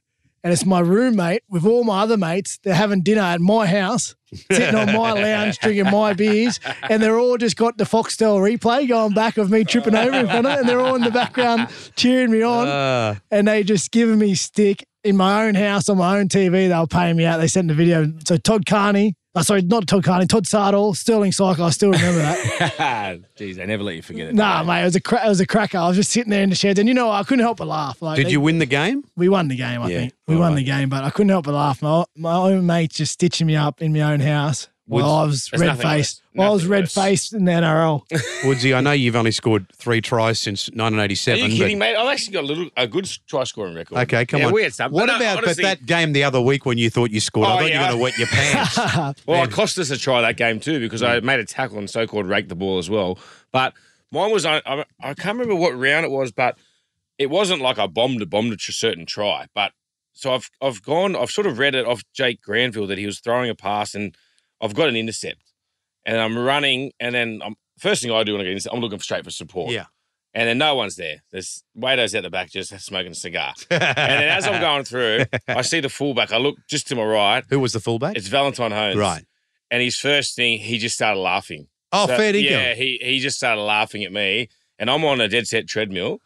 And 0.43 0.51
it's 0.51 0.65
my 0.65 0.79
roommate 0.79 1.43
with 1.49 1.67
all 1.67 1.83
my 1.83 2.01
other 2.01 2.17
mates. 2.17 2.57
They're 2.63 2.73
having 2.73 3.03
dinner 3.03 3.21
at 3.21 3.39
my 3.39 3.67
house, 3.67 4.15
sitting 4.51 4.73
on 4.73 4.87
my 4.87 5.11
lounge, 5.11 5.59
drinking 5.59 5.91
my 5.91 6.13
beers, 6.13 6.59
and 6.89 6.99
they're 6.99 7.19
all 7.19 7.37
just 7.37 7.55
got 7.55 7.77
the 7.77 7.83
Foxtel 7.83 8.39
replay 8.39 8.87
going 8.89 9.13
back 9.13 9.37
of 9.37 9.51
me 9.51 9.63
tripping 9.63 9.93
over 9.93 10.17
in 10.17 10.25
front 10.25 10.47
of 10.47 10.51
them, 10.53 10.59
and 10.61 10.67
they're 10.67 10.79
all 10.79 10.95
in 10.95 11.03
the 11.03 11.11
background 11.11 11.69
cheering 11.95 12.31
me 12.31 12.41
on. 12.41 12.67
uh, 12.67 13.15
and 13.29 13.47
they 13.47 13.61
just 13.61 13.91
giving 13.91 14.17
me 14.17 14.33
stick 14.33 14.87
in 15.03 15.17
my 15.17 15.45
own 15.45 15.55
house 15.55 15.89
on 15.89 15.97
my 15.97 16.19
own 16.19 16.27
TV. 16.27 16.69
They 16.69 16.77
were 16.77 16.87
paying 16.87 17.15
me 17.15 17.25
out. 17.25 17.37
They 17.37 17.47
sent 17.47 17.67
the 17.67 17.73
video. 17.73 18.11
So 18.25 18.37
Todd 18.37 18.65
Carney, 18.65 19.15
oh, 19.35 19.41
sorry, 19.41 19.61
not 19.63 19.87
Todd 19.87 20.03
Carney, 20.03 20.27
Todd 20.27 20.45
Sardall, 20.45 20.95
Sterling 20.95 21.31
Cycle. 21.31 21.65
I 21.65 21.69
still 21.71 21.91
remember 21.91 22.19
that. 22.21 23.19
Jeez, 23.37 23.55
they 23.55 23.65
never 23.65 23.83
let 23.83 23.95
you 23.95 24.01
forget 24.01 24.27
it. 24.29 24.35
nah, 24.35 24.63
mate, 24.63 24.81
it 24.81 24.85
was 24.85 24.95
a 24.95 25.01
cra- 25.01 25.25
it 25.25 25.29
was 25.29 25.39
a 25.39 25.47
cracker. 25.47 25.77
I 25.77 25.87
was 25.87 25.97
just 25.97 26.11
sitting 26.11 26.29
there 26.29 26.43
in 26.43 26.49
the 26.49 26.55
sheds, 26.55 26.79
and 26.79 26.87
you 26.87 26.93
know, 26.93 27.09
I 27.09 27.23
couldn't 27.23 27.43
help 27.43 27.57
but 27.57 27.67
laugh. 27.67 28.01
Like, 28.01 28.17
did 28.17 28.27
they- 28.27 28.31
you 28.31 28.41
win 28.41 28.59
the 28.59 28.65
game? 28.65 29.03
we 29.15 29.29
won 29.29 29.47
the 29.47 29.55
game, 29.55 29.81
I 29.81 29.87
Yeah, 29.89 29.97
think. 29.99 30.13
We 30.27 30.35
all 30.35 30.41
won 30.41 30.49
right. 30.51 30.57
the 30.57 30.63
game, 30.63 30.89
but 30.89 31.03
I 31.03 31.09
couldn't 31.09 31.29
help 31.29 31.45
but 31.45 31.53
laugh. 31.53 31.81
My, 31.81 32.03
my 32.15 32.35
own 32.35 32.65
mates 32.65 32.95
just 32.97 33.13
stitching 33.13 33.47
me 33.47 33.55
up 33.55 33.81
in 33.81 33.93
my 33.93 34.01
own 34.01 34.19
house 34.19 34.67
while 34.91 35.05
oh, 35.09 35.23
I 35.23 35.25
was 35.25 35.47
There's 35.47 35.61
red 35.61 35.67
nothing 35.67 35.81
faced. 35.83 36.21
worse. 36.21 36.21
While 36.33 36.47
I 36.47 36.51
was 36.53 36.61
Nothing 36.63 36.71
red 36.71 36.83
worse. 36.83 36.93
faced 36.93 37.33
in 37.33 37.45
the 37.45 37.51
NRL. 37.51 38.43
Woodsy, 38.45 38.73
I 38.73 38.81
know 38.81 38.91
you've 38.91 39.15
only 39.15 39.31
scored 39.31 39.67
three 39.73 40.01
tries 40.01 40.37
since 40.39 40.67
Are 40.69 40.71
1987. 40.73 41.51
you 41.51 41.57
kidding, 41.57 41.77
mate? 41.79 41.95
I've 41.95 42.07
actually 42.11 42.33
got 42.33 42.43
a 42.43 42.47
little 42.47 42.69
a 42.75 42.87
good 42.87 43.09
try 43.27 43.43
scoring 43.45 43.73
record. 43.75 43.97
Okay, 43.99 44.25
come 44.25 44.41
yeah, 44.41 44.47
on. 44.47 44.53
We 44.53 44.63
had 44.63 44.73
some. 44.73 44.91
What 44.91 45.07
But 45.07 45.13
no, 45.13 45.15
about 45.17 45.37
honestly- 45.43 45.63
but 45.63 45.79
that 45.79 45.85
game 45.85 46.11
the 46.13 46.23
other 46.25 46.41
week 46.41 46.65
when 46.65 46.77
you 46.77 46.89
thought 46.89 47.09
you 47.11 47.19
scored? 47.21 47.47
I 47.47 47.53
Oh, 47.53 47.57
thought 47.59 47.65
you 47.67 47.69
yeah. 47.71 47.81
were 47.81 47.87
going 47.87 47.97
to 47.97 48.03
wet 48.03 48.17
your 48.17 48.27
pants. 48.27 49.21
Well, 49.25 49.43
it 49.43 49.51
cost 49.51 49.77
us 49.79 49.89
a 49.91 49.97
try 49.97 50.21
that 50.21 50.35
game 50.37 50.59
too 50.59 50.79
because 50.79 51.01
I 51.03 51.19
made 51.21 51.39
a 51.39 51.45
tackle 51.45 51.77
and 51.77 51.89
so-called 51.89 52.27
raked 52.27 52.49
the 52.49 52.55
ball 52.55 52.77
as 52.77 52.89
well. 52.89 53.17
But 53.53 53.73
mine 54.11 54.31
was 54.31 54.45
I, 54.45 54.61
I, 54.65 54.83
I 55.01 55.13
can't 55.13 55.37
remember 55.39 55.55
what 55.55 55.71
round 55.77 56.05
it 56.05 56.11
was, 56.11 56.31
but 56.33 56.57
it 57.17 57.29
wasn't 57.29 57.61
like 57.61 57.79
I 57.79 57.87
bombed 57.87 58.21
a 58.21 58.25
bombed 58.25 58.51
a 58.53 58.57
tr- 58.57 58.71
certain 58.71 59.05
try. 59.05 59.47
But 59.55 59.71
so 60.13 60.33
I've 60.33 60.49
I've 60.61 60.81
gone 60.83 61.15
I've 61.15 61.29
sort 61.31 61.47
of 61.47 61.57
read 61.59 61.75
it 61.75 61.85
off 61.85 62.01
Jake 62.13 62.41
Granville 62.41 62.87
that 62.87 62.97
he 62.97 63.05
was 63.05 63.19
throwing 63.19 63.49
a 63.49 63.55
pass 63.55 63.93
and 63.95 64.15
I've 64.61 64.73
got 64.75 64.87
an 64.89 64.95
intercept 64.95 65.41
and 66.05 66.17
I'm 66.19 66.37
running 66.37 66.91
and 66.99 67.13
then 67.15 67.41
I'm 67.43 67.55
first 67.79 68.01
thing 68.01 68.11
I 68.11 68.23
do 68.23 68.33
when 68.33 68.41
I 68.41 68.43
get 68.45 68.51
intercept, 68.51 68.75
I'm 68.75 68.81
looking 68.81 68.99
straight 68.99 69.23
for 69.23 69.31
support. 69.31 69.71
Yeah. 69.71 69.85
And 70.33 70.47
then 70.47 70.57
no 70.59 70.75
one's 70.75 70.95
there. 70.95 71.23
There's 71.31 71.63
Wado's 71.77 72.15
out 72.15 72.23
the 72.23 72.29
back 72.29 72.49
just 72.51 72.77
smoking 72.79 73.11
a 73.11 73.15
cigar. 73.15 73.53
and 73.69 73.81
then 73.81 74.29
as 74.29 74.47
I'm 74.47 74.61
going 74.61 74.85
through, 74.85 75.25
I 75.47 75.61
see 75.61 75.81
the 75.81 75.89
fullback. 75.89 76.31
I 76.31 76.37
look 76.37 76.55
just 76.69 76.87
to 76.87 76.95
my 76.95 77.03
right. 77.03 77.43
Who 77.49 77.59
was 77.59 77.73
the 77.73 77.81
fullback? 77.81 78.15
It's 78.15 78.27
Valentine 78.29 78.71
Holmes. 78.71 78.95
Right. 78.97 79.25
And 79.69 79.81
his 79.81 79.97
first 79.97 80.35
thing, 80.37 80.59
he 80.59 80.77
just 80.77 80.95
started 80.95 81.19
laughing. 81.19 81.67
Oh, 81.91 82.07
fair 82.07 82.31
dinkum. 82.31 82.49
Yeah, 82.49 82.73
he 82.75 82.97
he 83.01 83.19
just 83.19 83.35
started 83.35 83.61
laughing 83.61 84.05
at 84.05 84.13
me. 84.13 84.47
and 84.79 84.89
I'm 84.89 85.03
on 85.03 85.19
a 85.19 85.27
dead 85.27 85.47
set 85.47 85.67
treadmill. 85.67 86.19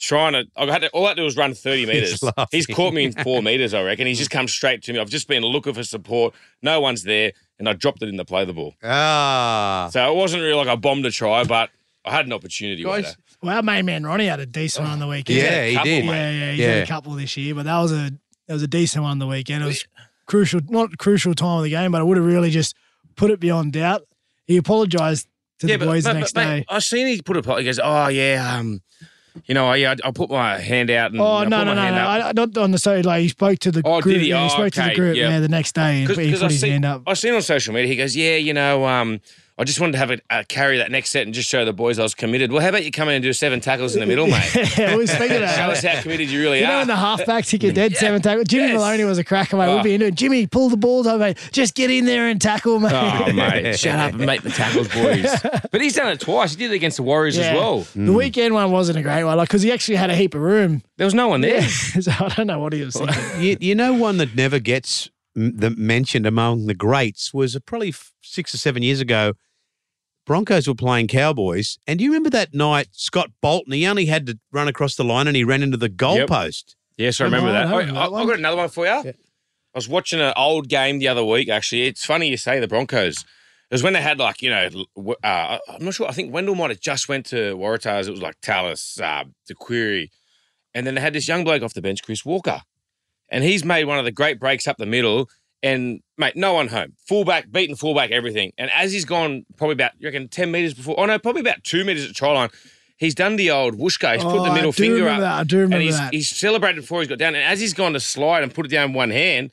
Trying 0.00 0.34
to, 0.34 0.44
I 0.56 0.66
had 0.66 0.82
to, 0.82 0.88
all 0.90 1.06
I 1.06 1.08
had 1.08 1.14
to 1.16 1.22
do 1.22 1.24
was 1.24 1.36
run 1.36 1.54
30 1.54 1.86
meters. 1.92 2.22
laughing. 2.22 2.46
He's 2.52 2.66
caught 2.66 2.94
me 2.94 3.04
in 3.06 3.12
four 3.12 3.42
meters, 3.50 3.74
I 3.74 3.82
reckon. 3.82 4.06
He's 4.06 4.18
just 4.18 4.30
come 4.30 4.46
straight 4.46 4.82
to 4.84 4.92
me. 4.92 5.00
I've 5.00 5.10
just 5.10 5.26
been 5.26 5.42
looking 5.42 5.74
for 5.74 5.82
support. 5.82 6.34
No 6.62 6.80
one's 6.80 7.02
there. 7.02 7.32
And 7.58 7.68
I 7.68 7.72
dropped 7.72 8.02
it 8.02 8.08
in 8.08 8.16
the 8.16 8.24
play 8.24 8.44
the 8.44 8.52
ball. 8.52 8.74
Ah. 8.84 9.88
So 9.92 10.12
it 10.12 10.16
wasn't 10.16 10.42
really 10.42 10.54
like 10.54 10.68
I 10.68 10.76
bombed 10.76 11.04
a 11.06 11.10
try, 11.10 11.44
but 11.44 11.70
I 12.04 12.12
had 12.12 12.26
an 12.26 12.32
opportunity. 12.32 12.82
Guys. 12.84 13.16
Well, 13.42 13.56
our 13.56 13.62
main 13.62 13.84
man 13.86 14.04
Ronnie 14.04 14.26
had 14.26 14.40
a 14.40 14.46
decent 14.46 14.84
one 14.84 14.92
on 14.92 14.98
the 14.98 15.06
weekend. 15.06 15.38
Yeah, 15.38 15.64
he 15.66 15.74
couple, 15.74 15.90
did. 15.90 16.04
mate. 16.06 16.10
Yeah, 16.12 16.30
yeah, 16.30 16.50
he's 16.52 16.64
had 16.64 16.76
Yeah. 16.76 16.82
a 16.82 16.86
couple 16.86 17.12
this 17.14 17.36
year, 17.36 17.54
but 17.54 17.64
that 17.64 17.78
was 17.78 17.92
a 17.92 18.10
that 18.46 18.54
was 18.54 18.62
a 18.62 18.68
decent 18.68 19.02
one 19.02 19.10
on 19.12 19.18
the 19.18 19.26
weekend. 19.26 19.62
It 19.62 19.66
was 19.66 19.86
crucial, 20.26 20.60
not 20.68 20.96
crucial 20.98 21.34
time 21.34 21.58
of 21.58 21.64
the 21.64 21.70
game, 21.70 21.92
but 21.92 22.00
it 22.00 22.04
would 22.04 22.16
have 22.16 22.26
really 22.26 22.50
just 22.50 22.74
put 23.16 23.30
it 23.30 23.38
beyond 23.40 23.72
doubt. 23.74 24.02
He 24.46 24.56
apologised 24.56 25.26
to 25.60 25.66
the 25.66 25.76
boys 25.76 26.04
the 26.04 26.14
next 26.14 26.34
day. 26.34 26.64
I 26.68 26.78
seen 26.78 27.06
he 27.06 27.20
put 27.22 27.36
a 27.36 27.58
He 27.58 27.64
goes, 27.64 27.78
"Oh 27.82 28.08
yeah, 28.08 28.56
um, 28.58 28.80
you 29.46 29.54
know, 29.54 29.66
I, 29.68 29.92
I 30.04 30.10
put 30.10 30.30
my 30.30 30.58
hand 30.58 30.90
out 30.90 31.12
and 31.12 31.20
Oh 31.20 31.44
no 31.44 31.64
no 31.64 31.74
no 31.74 31.90
no! 31.90 32.06
I, 32.06 32.32
not 32.32 32.56
on 32.58 32.70
the 32.70 32.78
side. 32.78 33.04
Like 33.06 33.22
he 33.22 33.28
spoke 33.28 33.58
to 33.60 33.70
the 33.70 33.82
Oh, 33.84 33.96
did 33.96 34.02
group. 34.02 34.16
he? 34.20 34.28
Yeah, 34.30 34.40
he 34.40 34.44
Oh, 34.46 34.48
spoke 34.48 34.72
to 34.74 34.82
the 34.82 34.94
group. 34.94 35.16
yeah. 35.16 35.30
Yeah, 35.30 35.40
the 35.40 35.48
next 35.48 35.72
day, 35.74 36.00
and 36.04 36.08
he 36.10 36.32
put 36.32 36.42
I 36.42 36.48
his 36.48 36.62
hand 36.62 36.84
up. 36.84 37.02
I 37.06 37.14
seen 37.14 37.34
on 37.34 37.42
social 37.42 37.72
media. 37.74 37.88
He 37.88 37.96
goes, 37.96 38.16
"Yeah, 38.16 38.36
you 38.36 38.52
know, 38.54 38.84
um, 38.86 39.20
I 39.58 39.64
just 39.64 39.80
wanted 39.80 39.92
to 39.92 39.98
have 39.98 40.10
a, 40.12 40.18
a 40.30 40.44
carry 40.44 40.78
that 40.78 40.90
next 40.92 41.10
set 41.10 41.24
and 41.24 41.34
just 41.34 41.48
show 41.50 41.64
the 41.64 41.72
boys 41.72 41.98
I 41.98 42.02
was 42.04 42.14
committed." 42.14 42.52
Well, 42.52 42.62
how 42.62 42.68
about 42.68 42.84
you 42.84 42.90
come 42.92 43.08
in 43.08 43.16
and 43.16 43.22
do 43.22 43.32
seven 43.32 43.60
tackles 43.60 43.94
in 43.94 44.00
the 44.00 44.06
middle, 44.06 44.26
mate? 44.28 44.54
yeah, 44.78 44.92
we 44.92 44.98
were 44.98 45.06
speaking 45.06 45.38
about 45.38 45.56
Show 45.56 45.70
us 45.72 45.82
how 45.82 46.00
committed 46.00 46.30
you 46.30 46.40
really 46.40 46.60
You 46.60 46.66
know 46.66 46.74
are. 46.74 46.78
when 46.78 46.86
the 46.86 46.94
halfbacks 46.94 47.50
kick 47.50 47.64
a 47.64 47.72
dead 47.72 47.96
seven 47.96 48.22
tackle? 48.22 48.44
Jimmy 48.44 48.68
yes. 48.68 48.74
Maloney 48.74 49.04
was 49.04 49.18
a 49.18 49.24
cracker, 49.24 49.56
mate. 49.56 49.68
We'd 49.72 49.80
Oh. 49.80 49.82
be 49.82 49.94
into 49.94 50.06
it. 50.06 50.14
Jimmy, 50.14 50.46
pull 50.46 50.68
the 50.68 50.76
balls 50.76 51.06
over, 51.06 51.18
mate. 51.18 51.38
Just 51.52 51.74
get 51.74 51.90
in 51.90 52.04
there 52.06 52.28
and 52.28 52.40
tackle, 52.40 52.78
mate. 52.78 52.92
Oh, 52.94 53.32
mate, 53.32 53.76
shut 53.78 53.98
up 53.98 54.12
and 54.14 54.24
make 54.26 54.42
the 54.42 54.50
tackles, 54.50 54.88
boys. 54.88 55.26
But 55.70 55.80
he's 55.82 55.94
done 55.94 56.08
it 56.12 56.20
twice. 56.20 56.52
He 56.52 56.56
did 56.56 56.70
it 56.70 56.74
against 56.76 56.96
the 56.98 57.02
Warriors 57.02 57.36
Yeah. 57.36 57.50
as 57.50 57.54
well. 57.56 57.86
The 57.94 58.12
weekend 58.12 58.54
one 58.54 58.70
wasn't 58.70 58.98
a 58.98 59.02
great 59.02 59.24
one, 59.24 59.36
like 59.36 59.48
because 59.48 59.62
he 59.62 59.72
actually 59.72 59.96
had 59.96 60.08
a 60.10 60.14
heap 60.14 60.34
of 60.34 60.40
room. 60.40 60.82
There 60.96 61.04
was 61.04 61.14
no 61.14 61.28
one 61.28 61.40
there. 61.40 61.62
so 61.68 62.10
I 62.18 62.28
don't 62.28 62.46
know 62.46 62.58
what 62.60 62.72
he 62.72 62.82
was 62.82 62.94
thinking. 62.96 63.42
You, 63.42 63.56
you 63.60 63.74
know, 63.74 63.92
one 63.92 64.16
that 64.18 64.34
never 64.34 64.58
gets 64.60 65.10
the, 65.34 65.70
mentioned 65.76 66.26
among 66.26 66.66
the 66.66 66.74
greats 66.74 67.34
was 67.34 67.54
uh, 67.54 67.60
probably 67.60 67.92
six 68.22 68.54
or 68.54 68.58
seven 68.58 68.82
years 68.82 69.00
ago. 69.00 69.34
Broncos 70.28 70.68
were 70.68 70.74
playing 70.74 71.08
Cowboys, 71.08 71.78
and 71.86 71.98
do 71.98 72.04
you 72.04 72.10
remember 72.10 72.28
that 72.30 72.52
night 72.54 72.88
Scott 72.92 73.30
Bolton? 73.40 73.72
He 73.72 73.86
only 73.86 74.04
had 74.06 74.26
to 74.26 74.38
run 74.52 74.68
across 74.68 74.94
the 74.94 75.02
line, 75.02 75.26
and 75.26 75.34
he 75.34 75.42
ran 75.42 75.62
into 75.62 75.78
the 75.78 75.88
goalpost. 75.88 76.76
Yes, 76.98 77.18
I 77.20 77.24
remember 77.24 77.48
Oh, 77.48 77.52
that. 77.52 77.66
I, 77.66 77.80
I, 77.96 78.04
I've 78.04 78.26
got 78.28 78.38
another 78.38 78.58
one 78.58 78.68
for 78.68 78.84
you. 78.84 78.92
I 78.92 79.14
was 79.74 79.88
watching 79.88 80.20
an 80.20 80.34
old 80.36 80.68
game 80.68 80.98
the 80.98 81.08
other 81.08 81.24
week. 81.24 81.48
Actually, 81.48 81.86
it's 81.86 82.04
funny 82.04 82.28
you 82.28 82.36
say 82.36 82.60
the 82.60 82.68
Broncos. 82.68 83.24
It 83.70 83.74
was 83.74 83.82
when 83.82 83.94
they 83.94 84.02
had 84.02 84.18
like 84.18 84.42
you 84.42 84.50
know, 84.50 84.68
uh, 85.24 85.58
I'm 85.68 85.84
not 85.84 85.94
sure. 85.94 86.06
I 86.06 86.12
think 86.12 86.32
Wendell 86.32 86.54
might 86.54 86.70
have 86.70 86.80
just 86.80 87.08
went 87.08 87.24
to 87.26 87.56
Waratahs. 87.56 88.06
It 88.06 88.10
was 88.10 88.20
like 88.22 88.38
Tallis, 88.42 89.00
uh, 89.00 89.24
the 89.46 89.54
Query, 89.54 90.10
and 90.74 90.86
then 90.86 90.94
they 90.94 91.00
had 91.00 91.14
this 91.14 91.26
young 91.26 91.42
bloke 91.42 91.62
off 91.62 91.72
the 91.72 91.80
bench, 91.82 92.02
Chris 92.02 92.24
Walker, 92.26 92.60
and 93.30 93.44
he's 93.44 93.64
made 93.64 93.84
one 93.84 93.98
of 93.98 94.04
the 94.04 94.12
great 94.12 94.38
breaks 94.38 94.66
up 94.68 94.76
the 94.76 94.84
middle. 94.86 95.30
And 95.62 96.00
mate, 96.16 96.36
no 96.36 96.54
one 96.54 96.68
home. 96.68 96.92
Fullback, 97.08 97.50
beaten 97.50 97.74
fullback, 97.74 98.10
everything. 98.12 98.52
And 98.58 98.70
as 98.70 98.92
he's 98.92 99.04
gone, 99.04 99.44
probably 99.56 99.72
about 99.72 99.92
you 99.98 100.06
reckon 100.08 100.28
ten 100.28 100.50
meters 100.52 100.74
before. 100.74 100.94
Oh 100.98 101.06
no, 101.06 101.18
probably 101.18 101.40
about 101.40 101.64
two 101.64 101.84
meters 101.84 102.08
at 102.08 102.14
try 102.14 102.32
line. 102.32 102.50
He's 102.96 103.14
done 103.14 103.36
the 103.36 103.50
old 103.50 103.74
whooshka. 103.78 104.14
He's 104.14 104.24
put 104.24 104.32
Oh, 104.38 104.44
the 104.44 104.50
I 104.50 104.54
middle 104.54 104.72
finger 104.72 105.08
up. 105.08 105.20
that. 105.20 105.32
I 105.40 105.44
do 105.44 105.58
remember 105.58 105.76
and 105.76 105.84
he's, 105.84 105.98
that. 105.98 106.12
he's 106.12 106.28
celebrated 106.28 106.80
before 106.80 106.98
he's 107.00 107.08
got 107.08 107.18
down. 107.18 107.34
And 107.36 107.44
as 107.44 107.60
he's 107.60 107.72
gone 107.72 107.92
to 107.92 108.00
slide 108.00 108.42
and 108.42 108.52
put 108.52 108.66
it 108.66 108.70
down 108.70 108.90
in 108.90 108.94
one 108.94 109.10
hand, 109.10 109.52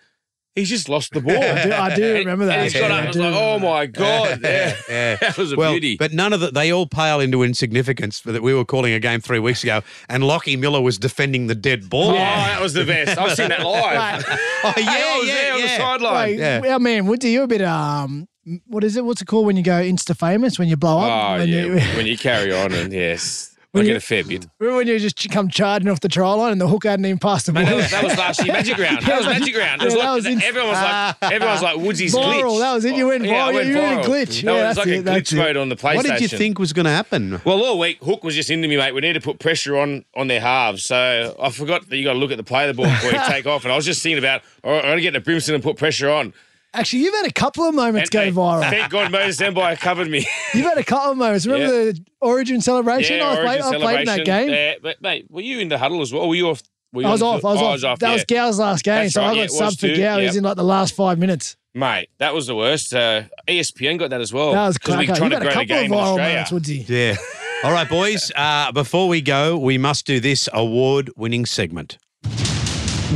he's 0.55 0.69
just 0.69 0.89
lost 0.89 1.11
the 1.13 1.21
ball. 1.21 1.35
I 1.41 1.63
do, 1.63 1.71
I 1.71 1.95
do 1.95 2.13
remember 2.15 2.45
that. 2.45 2.55
And 2.59 2.63
he's 2.63 2.73
got 2.73 2.89
Yeah, 2.89 2.97
up. 2.97 3.03
I 3.03 3.07
was 3.07 3.17
like, 3.17 3.33
oh 3.35 3.59
my 3.59 3.85
god, 3.85 4.39
yeah, 4.43 4.75
Yeah. 4.89 5.15
that 5.21 5.37
was 5.37 5.51
a 5.53 5.55
well, 5.55 5.73
beauty. 5.73 5.97
but 5.97 6.13
none 6.13 6.33
of 6.33 6.39
that. 6.39 6.53
They 6.53 6.71
all 6.71 6.87
pale 6.87 7.19
into 7.19 7.43
insignificance 7.43 8.21
that 8.21 8.41
we 8.41 8.53
were 8.53 8.65
calling 8.65 8.93
a 8.93 8.99
game 8.99 9.21
three 9.21 9.39
weeks 9.39 9.63
ago, 9.63 9.81
and 10.09 10.23
Lockie 10.23 10.55
Miller 10.55 10.81
was 10.81 10.97
defending 10.97 11.47
the 11.47 11.55
dead 11.55 11.89
ball. 11.89 12.09
Oh, 12.11 12.13
that 12.15 12.61
was 12.61 12.73
the 12.73 12.85
best. 12.85 13.17
I've 13.17 13.35
seen 13.35 13.49
that 13.49 13.61
live. 13.63 14.25
Oh, 14.65 14.73
yeah, 14.77 14.85
I 14.87 15.17
was 15.19 15.27
yeah, 15.27 15.35
there 15.35 15.53
on 15.53 15.61
the 15.61 15.67
sideline. 15.67 16.13
Like, 16.13 16.37
Yeah. 16.39 16.73
Our 16.73 16.79
man 16.79 17.05
Woodsy, 17.05 17.31
you're 17.33 17.43
a 17.43 17.47
bit 17.47 17.61
um, 17.61 18.27
what 18.65 18.83
is 18.83 18.95
it? 18.97 19.05
What's 19.05 19.21
it 19.21 19.25
called 19.25 19.45
when 19.45 19.57
you 19.57 19.63
go 19.63 19.73
insta 19.81 20.17
famous 20.17 20.57
when 20.57 20.67
you 20.67 20.75
blow 20.77 20.99
up? 20.99 21.11
Oh 21.35 21.37
when 21.39 21.47
yeah, 21.49 21.65
You, 21.65 21.73
when 21.97 22.07
you 22.07 22.17
carry 22.17 22.51
on 22.51 22.73
and 22.73 22.91
yes, 22.91 23.54
I 23.75 23.79
When 23.79 23.85
get 23.87 23.91
you- 23.91 23.97
a 23.97 23.99
fair 23.99 24.23
bit. 24.23 24.47
remember 24.57 24.77
when 24.77 24.87
you 24.87 24.97
just 24.99 25.29
come 25.31 25.49
charging 25.49 25.89
off 25.89 25.99
the 25.99 26.07
try 26.07 26.31
line 26.31 26.53
and 26.53 26.61
the 26.61 26.67
hook 26.67 26.85
hadn't 26.85 27.05
even 27.05 27.17
passed 27.19 27.45
the 27.47 27.51
ball? 27.51 27.63
Mate, 27.63 27.69
that, 27.69 27.75
was, 27.75 27.91
that 27.91 28.03
was 28.05 28.17
last 28.17 28.43
year 28.45 28.53
Magic 28.53 28.77
Round. 28.77 29.01
That 29.01 29.17
was 29.17 29.27
Magic 29.27 29.57
Round. 29.57 29.81
It 29.81 29.85
was 29.85 29.93
Yeah, 29.95 29.99
like, 30.05 30.15
was 30.15 30.25
in- 30.25 30.41
everyone 30.41 30.69
was 30.69 30.77
like, 30.77 30.91
ah. 30.93 31.17
everyone 31.23 31.47
was 31.55 31.61
like 31.61 31.77
Woodsy's 31.77 32.15
Viral, 32.15 32.41
glitch. 32.43 32.59
that 32.59 32.73
was 32.73 32.85
it. 32.85 32.95
You 32.95 33.07
went 33.07 33.25
Yeah, 33.25 33.45
I 33.45 33.51
viral. 33.51 33.53
went 33.55 33.67
You 33.67 33.75
went 33.77 34.03
glitch. 34.05 34.25
That 34.27 34.43
Yeah, 34.43 34.51
was 34.53 34.61
that's 34.61 34.77
like 34.77 34.87
it, 34.87 34.99
a 34.99 35.01
that's 35.01 35.17
glitch 35.29 35.33
it. 35.33 35.35
mode 35.37 35.57
on 35.57 35.69
the 35.69 35.75
PlayStation. 35.75 35.95
What 35.95 36.05
did 36.05 36.21
you 36.21 36.27
think 36.29 36.57
was 36.57 36.71
going 36.73 36.85
to 36.85 36.91
happen? 36.91 37.41
Well, 37.43 37.61
all 37.65 37.77
week 37.77 38.01
Hook 38.01 38.23
was 38.23 38.33
just 38.33 38.49
into 38.49 38.67
me, 38.69 38.77
mate. 38.77 38.93
We 38.95 39.01
need 39.01 39.13
to 39.13 39.21
put 39.21 39.39
pressure 39.39 39.77
on 39.77 40.05
on 40.15 40.27
their 40.29 40.39
halves. 40.41 40.85
So 40.85 41.35
I 41.37 41.49
forgot 41.49 41.89
that 41.89 41.97
you 41.97 42.05
got 42.05 42.13
to 42.13 42.19
look 42.19 42.31
at 42.31 42.37
the 42.37 42.43
play 42.43 42.69
of 42.69 42.75
the 42.75 42.81
ball 42.81 42.89
before 42.89 43.11
you 43.11 43.19
take 43.27 43.45
off. 43.45 43.63
And 43.65 43.73
I 43.73 43.75
was 43.75 43.83
just 43.85 44.01
thinking 44.01 44.19
about, 44.19 44.41
all 44.63 44.71
right, 44.71 44.79
I'm 44.85 44.91
going 44.91 44.97
to 44.97 45.01
get 45.03 45.11
to 45.11 45.21
Brimson 45.21 45.53
and 45.53 45.61
put 45.61 45.75
pressure 45.77 46.09
on. 46.09 46.33
Actually, 46.75 46.99
you've 46.99 47.13
had 47.15 47.25
a 47.25 47.31
couple 47.33 47.63
of 47.63 47.73
moments 47.75 48.09
go 48.09 48.21
And, 48.21 48.35
mate, 48.35 48.41
viral. 48.41 48.69
Thank 48.69 48.91
God 48.91 49.11
Moses 49.11 49.37
Dembai 49.41 49.79
covered 49.79 50.09
me. 50.09 50.27
You've 50.53 50.65
had 50.65 50.77
a 50.77 50.83
couple 50.83 51.11
of 51.11 51.17
moments. 51.17 51.45
Remember 51.47 51.91
the 51.91 52.05
Origin 52.21 52.61
celebration? 52.61 53.21
I, 53.21 53.29
was 53.29 53.37
Origin 53.39 53.61
playing, 53.63 53.73
I 53.75 53.79
played 53.85 53.99
in 53.99 54.05
that 54.05 54.15
celebration. 54.25 54.47
game. 54.47 54.49
Yeah, 54.55 54.73
but 54.81 55.01
mate, 55.01 55.25
were 55.29 55.41
you 55.41 55.59
in 55.59 55.69
the 55.69 55.77
huddle 55.77 56.01
as 56.01 56.11
well? 56.13 56.27
Were 56.27 56.35
you 56.35 56.49
off? 56.49 56.61
Were 56.93 57.01
you 57.01 57.07
I 57.07 57.11
was 57.11 57.21
on- 57.21 57.35
off. 57.37 57.45
I 57.45 57.53
was 57.63 57.83
Oh, 57.83 57.89
off. 57.89 57.99
That 57.99 58.07
yeah. 58.07 58.13
was 58.13 58.25
Gow's 58.25 58.59
last 58.59 58.83
game, 58.83 58.95
That's 59.03 59.13
so 59.15 59.21
right, 59.21 59.31
I 59.31 59.35
got 59.35 59.43
it 59.45 59.51
subbed 59.51 59.79
for 59.79 59.87
too, 59.87 59.97
Gow. 59.97 60.17
He's 60.19 60.27
yep. 60.27 60.35
in 60.37 60.43
like 60.43 60.55
the 60.55 60.63
last 60.63 60.95
five 60.95 61.17
minutes. 61.19 61.57
Mate, 61.73 62.09
that 62.19 62.33
was 62.33 62.47
the 62.47 62.55
worst. 62.55 62.93
Uh, 62.93 63.23
ESPN 63.47 63.99
got 63.99 64.09
that 64.11 64.21
as 64.21 64.31
well. 64.31 64.53
That 64.53 64.67
was 64.67 64.77
'Cause 64.77 64.95
we 64.97 65.05
cracker. 65.05 65.19
tried 65.19 65.31
You've 65.31 65.39
to 65.41 65.45
had 65.49 65.51
a 65.51 65.53
grow 65.55 65.63
the 65.63 65.67
couple 65.67 65.75
of 65.75 65.81
game 65.81 65.91
viral 65.91 66.01
Australia. 66.03 66.33
moments, 66.47 66.51
Woodsy. 66.51 66.85
Yeah. 66.87 67.15
All 67.63 67.71
right, 67.71 67.89
boys. 67.89 68.31
Uh, 68.35 68.71
before 68.71 69.07
we 69.09 69.21
go, 69.21 69.57
we 69.57 69.77
must 69.77 70.05
do 70.05 70.19
this 70.21 70.47
award-winning 70.53 71.45
segment. 71.45 71.97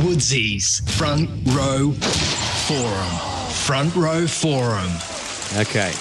Woodsy's 0.04 0.80
Front 0.96 1.28
Row 1.48 1.92
Forum. 1.92 3.29
Front 3.66 3.94
Row 3.94 4.26
Forum. 4.26 4.90
Okay. 5.56 5.92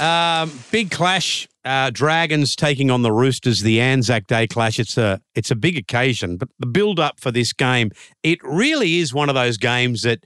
Um, 0.00 0.58
big 0.70 0.90
clash. 0.90 1.46
Uh, 1.64 1.90
Dragons 1.90 2.56
taking 2.56 2.90
on 2.90 3.02
the 3.02 3.12
Roosters. 3.12 3.60
The 3.60 3.80
Anzac 3.80 4.26
Day 4.26 4.46
clash. 4.46 4.78
It's 4.78 4.96
a 4.96 5.20
it's 5.34 5.50
a 5.50 5.56
big 5.56 5.76
occasion, 5.76 6.36
but 6.36 6.48
the 6.58 6.66
build 6.66 7.00
up 7.00 7.20
for 7.20 7.30
this 7.30 7.52
game, 7.52 7.90
it 8.22 8.38
really 8.42 8.98
is 8.98 9.12
one 9.12 9.28
of 9.28 9.34
those 9.34 9.56
games 9.56 10.02
that, 10.02 10.24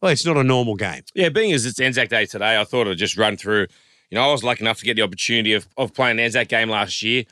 well, 0.00 0.12
it's 0.12 0.24
not 0.24 0.36
a 0.36 0.44
normal 0.44 0.74
game. 0.76 1.02
Yeah, 1.14 1.28
being 1.28 1.52
as 1.52 1.66
it's 1.66 1.80
Anzac 1.80 2.08
Day 2.08 2.26
today, 2.26 2.60
I 2.60 2.64
thought 2.64 2.86
I'd 2.86 2.98
just 2.98 3.16
run 3.16 3.36
through. 3.36 3.66
You 4.10 4.16
know, 4.16 4.28
I 4.28 4.32
was 4.32 4.44
lucky 4.44 4.62
enough 4.62 4.78
to 4.78 4.84
get 4.84 4.94
the 4.94 5.02
opportunity 5.02 5.54
of, 5.54 5.66
of 5.76 5.92
playing 5.94 6.18
an 6.18 6.24
Anzac 6.24 6.48
game 6.48 6.68
last 6.68 7.02
year. 7.02 7.24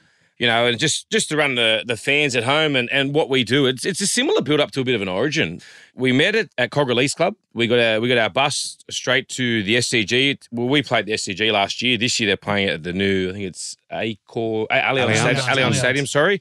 You 0.42 0.48
know, 0.48 0.66
and 0.66 0.76
just 0.76 1.08
just 1.08 1.28
to 1.28 1.36
run 1.36 1.54
the 1.54 1.84
the 1.86 1.96
fans 1.96 2.34
at 2.34 2.42
home 2.42 2.74
and, 2.74 2.90
and 2.90 3.14
what 3.14 3.28
we 3.28 3.44
do. 3.44 3.66
It's 3.66 3.86
it's 3.86 4.00
a 4.00 4.08
similar 4.08 4.42
build 4.42 4.58
up 4.58 4.72
to 4.72 4.80
a 4.80 4.84
bit 4.84 4.96
of 4.96 5.00
an 5.00 5.06
origin. 5.06 5.60
We 5.94 6.10
met 6.10 6.34
it 6.34 6.50
at 6.58 6.72
Cog 6.72 6.88
Release 6.88 7.14
Club. 7.14 7.36
We 7.54 7.68
got 7.68 7.78
our 7.78 8.00
we 8.00 8.08
got 8.08 8.18
our 8.18 8.28
bus 8.28 8.78
straight 8.90 9.28
to 9.28 9.62
the 9.62 9.76
SCG. 9.76 10.48
Well, 10.50 10.66
we 10.66 10.82
played 10.82 11.06
the 11.06 11.12
SCG 11.12 11.52
last 11.52 11.80
year. 11.80 11.96
This 11.96 12.18
year 12.18 12.26
they're 12.26 12.36
playing 12.36 12.66
it 12.66 12.72
at 12.72 12.82
the 12.82 12.92
new. 12.92 13.30
I 13.30 13.34
think 13.34 13.44
it's 13.44 13.76
Accor 13.92 14.66
Allianz 14.66 15.14
Allianz. 15.14 15.16
Stadium. 15.16 15.36
Allianz 15.36 15.54
Allianz. 15.54 15.74
Stadium. 15.76 16.06
Sorry. 16.06 16.40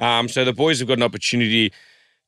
Um, 0.00 0.28
so 0.28 0.44
the 0.44 0.52
boys 0.52 0.80
have 0.80 0.88
got 0.88 0.96
an 0.96 1.04
opportunity 1.04 1.72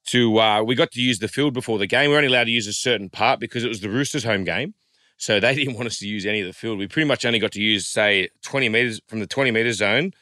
to 0.07 0.39
uh, 0.39 0.63
we 0.63 0.77
got 0.77 0.93
to 0.93 1.03
use 1.03 1.19
the 1.19 1.27
field 1.27 1.53
before 1.53 1.79
the 1.81 1.89
game. 1.89 2.11
We 2.11 2.13
were 2.13 2.19
only 2.19 2.29
allowed 2.29 2.45
to 2.45 2.53
use 2.53 2.69
a 2.69 2.73
certain 2.73 3.11
part 3.11 3.41
because 3.41 3.65
it 3.65 3.69
was 3.69 3.81
the 3.81 3.91
Roosters' 3.91 4.23
home 4.23 4.45
game. 4.45 4.75
So 5.17 5.41
they 5.41 5.53
didn't 5.57 5.75
want 5.75 5.89
us 5.89 5.99
to 5.99 6.07
use 6.07 6.27
any 6.27 6.43
of 6.43 6.47
the 6.47 6.53
field. 6.53 6.79
We 6.79 6.87
pretty 6.87 7.09
much 7.09 7.25
only 7.27 7.41
got 7.41 7.51
to 7.53 7.61
use, 7.61 7.89
say, 7.89 8.29
20 8.43 8.69
meters 8.69 9.01
from 9.09 9.19
the 9.19 9.27
20 9.27 9.51
meter 9.51 9.73
zone 9.73 10.13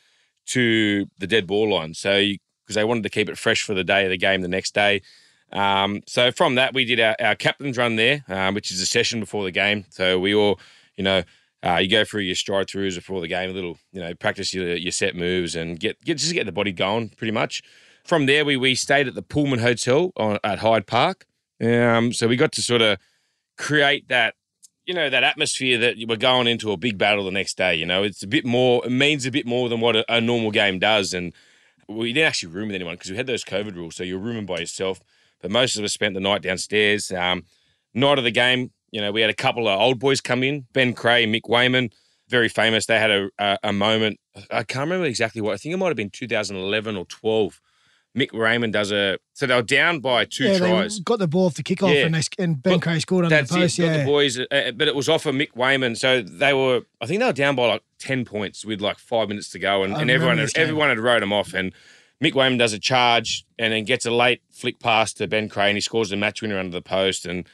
to 0.46 1.06
the 1.18 1.26
dead 1.26 1.46
ball 1.46 1.70
line. 1.70 1.94
So 1.94 2.26
because 2.64 2.74
they 2.74 2.84
wanted 2.84 3.04
to 3.04 3.10
keep 3.10 3.28
it 3.28 3.38
fresh 3.38 3.62
for 3.62 3.74
the 3.74 3.84
day 3.84 4.04
of 4.04 4.10
the 4.10 4.18
game 4.18 4.40
the 4.40 4.48
next 4.48 4.74
day. 4.74 5.00
Um, 5.52 6.02
so 6.08 6.32
from 6.32 6.56
that, 6.56 6.74
we 6.74 6.84
did 6.84 6.98
our, 6.98 7.14
our 7.20 7.36
captain's 7.36 7.78
run 7.78 7.94
there, 7.94 8.24
um, 8.28 8.54
which 8.54 8.72
is 8.72 8.80
a 8.80 8.86
session 8.86 9.20
before 9.20 9.44
the 9.44 9.52
game. 9.52 9.84
So 9.90 10.18
we 10.18 10.34
all, 10.34 10.58
you 10.96 11.04
know, 11.04 11.22
uh, 11.64 11.76
you 11.76 11.88
go 11.88 12.04
through 12.04 12.22
your 12.22 12.34
stride 12.34 12.66
throughs 12.66 12.96
before 12.96 13.20
the 13.20 13.28
game, 13.28 13.50
a 13.50 13.52
little, 13.52 13.78
you 13.92 14.00
know, 14.00 14.14
practice 14.14 14.52
your, 14.52 14.74
your 14.74 14.92
set 14.92 15.14
moves 15.14 15.54
and 15.54 15.78
get, 15.78 16.00
get 16.04 16.18
just 16.18 16.32
get 16.32 16.46
the 16.46 16.52
body 16.52 16.72
going 16.72 17.10
pretty 17.10 17.32
much. 17.32 17.62
From 18.04 18.26
there, 18.26 18.44
we 18.44 18.56
we 18.56 18.74
stayed 18.74 19.08
at 19.08 19.14
the 19.14 19.22
Pullman 19.22 19.58
Hotel 19.58 20.12
on, 20.16 20.38
at 20.44 20.60
Hyde 20.60 20.86
Park. 20.86 21.26
Um, 21.60 22.12
so 22.12 22.28
we 22.28 22.36
got 22.36 22.52
to 22.52 22.62
sort 22.62 22.82
of 22.82 22.98
create 23.56 24.08
that, 24.08 24.34
you 24.86 24.94
know, 24.94 25.10
that 25.10 25.24
atmosphere 25.24 25.78
that 25.78 25.96
we're 26.08 26.16
going 26.16 26.46
into 26.46 26.70
a 26.70 26.76
big 26.76 26.96
battle 26.96 27.24
the 27.24 27.30
next 27.30 27.56
day. 27.56 27.74
You 27.74 27.86
know, 27.86 28.04
it's 28.04 28.22
a 28.22 28.26
bit 28.26 28.44
more, 28.44 28.84
it 28.86 28.90
means 28.90 29.26
a 29.26 29.30
bit 29.30 29.46
more 29.46 29.68
than 29.68 29.80
what 29.80 29.96
a, 29.96 30.04
a 30.12 30.20
normal 30.20 30.52
game 30.52 30.78
does. 30.78 31.12
And 31.12 31.32
we 31.88 32.12
didn't 32.12 32.28
actually 32.28 32.52
room 32.52 32.68
with 32.68 32.76
anyone 32.76 32.94
because 32.94 33.10
we 33.10 33.16
had 33.16 33.26
those 33.26 33.44
COVID 33.44 33.74
rules. 33.74 33.96
So 33.96 34.04
you're 34.04 34.18
rooming 34.18 34.46
by 34.46 34.58
yourself. 34.58 35.00
But 35.42 35.50
most 35.50 35.76
of 35.76 35.84
us 35.84 35.92
spent 35.92 36.14
the 36.14 36.20
night 36.20 36.42
downstairs. 36.42 37.10
Um, 37.10 37.44
night 37.94 38.18
of 38.18 38.24
the 38.24 38.30
game, 38.30 38.70
you 38.92 39.00
know, 39.00 39.10
we 39.10 39.20
had 39.20 39.30
a 39.30 39.34
couple 39.34 39.68
of 39.68 39.78
old 39.78 39.98
boys 39.98 40.20
come 40.20 40.42
in 40.42 40.66
Ben 40.72 40.94
Creagh, 40.94 41.28
Mick 41.28 41.48
Weyman, 41.50 41.92
very 42.28 42.48
famous. 42.48 42.86
They 42.86 42.98
had 42.98 43.10
a, 43.10 43.28
a, 43.38 43.58
a 43.64 43.72
moment. 43.72 44.18
I 44.50 44.62
can't 44.62 44.84
remember 44.84 45.06
exactly 45.06 45.40
what. 45.40 45.54
I 45.54 45.56
think 45.56 45.74
it 45.74 45.78
might 45.78 45.88
have 45.88 45.96
been 45.96 46.10
2011 46.10 46.96
or 46.96 47.04
12. 47.06 47.60
Mick 48.16 48.32
Raymond 48.32 48.72
does 48.72 48.90
a. 48.92 49.18
So 49.34 49.46
they 49.46 49.54
were 49.54 49.62
down 49.62 50.00
by 50.00 50.24
two 50.24 50.44
yeah, 50.44 50.58
tries. 50.58 50.96
they 50.96 51.02
got 51.02 51.18
the 51.18 51.28
ball 51.28 51.46
off 51.46 51.54
the 51.54 51.62
kickoff 51.62 51.94
Yeah. 51.94 52.06
and, 52.06 52.14
they, 52.14 52.22
and 52.38 52.62
Ben 52.62 52.80
Creagh 52.80 53.02
scored 53.02 53.26
on 53.26 53.30
the 53.30 53.36
post. 53.36 53.78
it. 53.78 53.82
Got 53.82 53.88
Yeah, 53.88 53.98
the 53.98 54.04
boys, 54.04 54.38
uh, 54.38 54.72
but 54.74 54.88
it 54.88 54.94
was 54.94 55.08
off 55.08 55.26
of 55.26 55.34
Mick 55.34 55.52
Weyman. 55.52 55.96
So 55.96 56.22
they 56.22 56.54
were, 56.54 56.82
I 57.00 57.06
think 57.06 57.20
they 57.20 57.26
were 57.26 57.32
down 57.34 57.56
by 57.56 57.66
like 57.66 57.82
ten 57.98 58.24
points 58.24 58.64
with 58.64 58.80
like 58.80 58.98
five 58.98 59.28
minutes 59.28 59.50
to 59.50 59.58
go, 59.58 59.82
and, 59.84 59.94
and 59.94 60.10
everyone, 60.10 60.38
had, 60.38 60.50
everyone 60.56 60.88
had 60.88 60.98
wrote 60.98 61.20
them 61.20 61.32
off. 61.32 61.52
And 61.52 61.74
Mick 62.22 62.32
Weyman 62.32 62.58
does 62.58 62.72
a 62.72 62.78
charge 62.78 63.44
and 63.58 63.74
then 63.74 63.84
gets 63.84 64.06
a 64.06 64.10
late 64.10 64.40
flick 64.50 64.80
pass 64.80 65.12
to 65.14 65.26
Ben 65.26 65.50
Creagh, 65.50 65.68
and 65.68 65.76
he 65.76 65.82
scores 65.82 66.08
the 66.08 66.16
match 66.16 66.40
winner 66.40 66.58
under 66.58 66.72
the 66.72 66.82
post. 66.82 67.26
And 67.26 67.46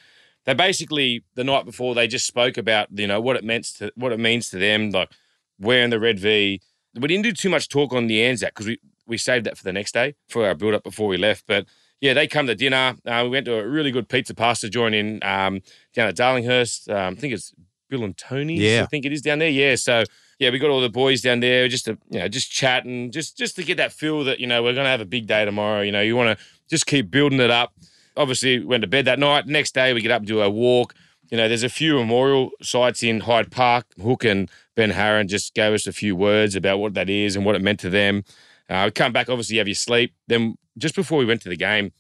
they 0.44 0.54
basically 0.54 1.24
the 1.34 1.42
night 1.44 1.64
before 1.64 1.96
they 1.96 2.06
just 2.06 2.26
spoke 2.26 2.56
about 2.56 2.86
you 2.96 3.08
know 3.08 3.20
what 3.20 3.34
it 3.34 3.42
meant 3.42 3.64
to 3.78 3.90
what 3.96 4.12
it 4.12 4.20
means 4.20 4.48
to 4.50 4.58
them, 4.58 4.90
like 4.90 5.10
wearing 5.58 5.90
the 5.90 5.98
red 5.98 6.20
V. 6.20 6.60
We 6.94 7.08
didn't 7.08 7.24
do 7.24 7.32
too 7.32 7.48
much 7.48 7.68
talk 7.68 7.92
on 7.92 8.06
the 8.06 8.22
Anzac 8.22 8.50
because 8.54 8.66
we 8.66 8.78
we 9.12 9.18
saved 9.18 9.46
that 9.46 9.56
for 9.56 9.64
the 9.64 9.72
next 9.72 9.92
day 9.92 10.16
for 10.28 10.44
our 10.46 10.56
build 10.56 10.74
up 10.74 10.82
before 10.82 11.08
we 11.08 11.16
left, 11.16 11.44
but. 11.46 11.66
Yeah, 12.00 12.14
they 12.14 12.26
come 12.26 12.48
to 12.48 12.56
dinner. 12.56 12.96
Uh, 13.06 13.20
we 13.22 13.28
went 13.28 13.46
to 13.46 13.54
a 13.60 13.64
really 13.64 13.92
good 13.92 14.08
pizza 14.08 14.34
pasta 14.34 14.68
joint 14.68 14.92
in 14.92 15.20
um, 15.22 15.60
down 15.94 16.08
at 16.08 16.16
Darlinghurst. 16.16 16.92
Um, 16.92 17.14
I 17.16 17.20
think 17.20 17.32
it's 17.32 17.54
Bill 17.88 18.02
and 18.02 18.16
Toni's. 18.16 18.58
Yeah. 18.58 18.82
I 18.82 18.86
think 18.86 19.06
it 19.06 19.12
is 19.12 19.22
down 19.22 19.38
there. 19.38 19.48
Yeah. 19.48 19.76
So 19.76 20.02
yeah, 20.42 20.50
we 20.50 20.58
got 20.58 20.70
all 20.70 20.80
the 20.80 20.88
boys 20.88 21.20
down 21.20 21.38
there 21.38 21.68
just 21.68 21.84
to 21.84 21.96
you 22.10 22.18
know 22.18 22.26
just 22.26 22.50
chatting, 22.50 23.12
just 23.12 23.38
just 23.38 23.54
to 23.54 23.62
get 23.62 23.76
that 23.76 23.92
feel 23.92 24.24
that 24.24 24.40
you 24.40 24.48
know 24.48 24.64
we're 24.64 24.74
gonna 24.74 24.88
have 24.88 25.00
a 25.00 25.06
big 25.06 25.28
day 25.28 25.44
tomorrow. 25.44 25.82
You 25.82 25.92
know, 25.92 26.00
you 26.00 26.16
want 26.16 26.36
to 26.36 26.44
just 26.68 26.86
keep 26.86 27.08
building 27.08 27.38
it 27.38 27.52
up. 27.52 27.72
Obviously, 28.16 28.58
we 28.58 28.64
went 28.64 28.80
to 28.80 28.88
bed 28.88 29.04
that 29.04 29.20
night. 29.20 29.46
Next 29.46 29.72
day, 29.72 29.92
we 29.92 30.00
get 30.00 30.10
up 30.10 30.22
and 30.22 30.26
do 30.26 30.40
a 30.40 30.50
walk. 30.50 30.94
You 31.30 31.36
know, 31.36 31.46
there's 31.46 31.62
a 31.62 31.68
few 31.68 31.94
memorial 31.94 32.50
sites 32.60 33.04
in 33.04 33.20
Hyde 33.20 33.52
Park. 33.52 33.86
Hook 34.02 34.24
and 34.24 34.50
Ben 34.74 34.90
Hornby 34.90 35.28
just 35.28 35.54
gave 35.54 35.72
us 35.72 35.86
a 35.86 35.92
few 35.92 36.16
words 36.16 36.56
about 36.56 36.78
what 36.78 36.94
that 36.94 37.08
is 37.08 37.36
and 37.36 37.44
what 37.44 37.54
it 37.54 37.62
meant 37.62 37.78
to 37.80 37.90
them. 37.90 38.24
Uh, 38.72 38.86
we 38.86 38.90
come 38.90 39.12
back, 39.12 39.28
obviously, 39.28 39.56
you 39.56 39.60
have 39.60 39.68
your 39.68 39.74
sleep. 39.74 40.14
Then 40.28 40.56
just 40.78 40.94
before 40.94 41.18
we 41.18 41.26
went 41.26 41.42
to 41.42 41.50
the 41.50 41.56
game, 41.56 41.92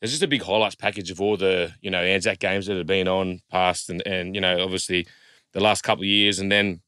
there's 0.00 0.10
just 0.10 0.22
a 0.22 0.28
big 0.28 0.42
highlights 0.42 0.74
package 0.74 1.10
of 1.10 1.20
all 1.20 1.36
the 1.38 1.72
you 1.80 1.90
know 1.90 2.02
Anzac 2.02 2.38
games 2.38 2.66
that 2.66 2.76
have 2.76 2.86
been 2.86 3.08
on 3.08 3.40
past 3.50 3.88
and 3.88 4.06
and 4.06 4.34
you 4.34 4.40
know 4.40 4.62
obviously 4.62 5.06
the 5.52 5.60
last 5.60 5.82
couple 5.82 6.02
of 6.02 6.08
years. 6.08 6.38
And 6.38 6.52
then 6.52 6.82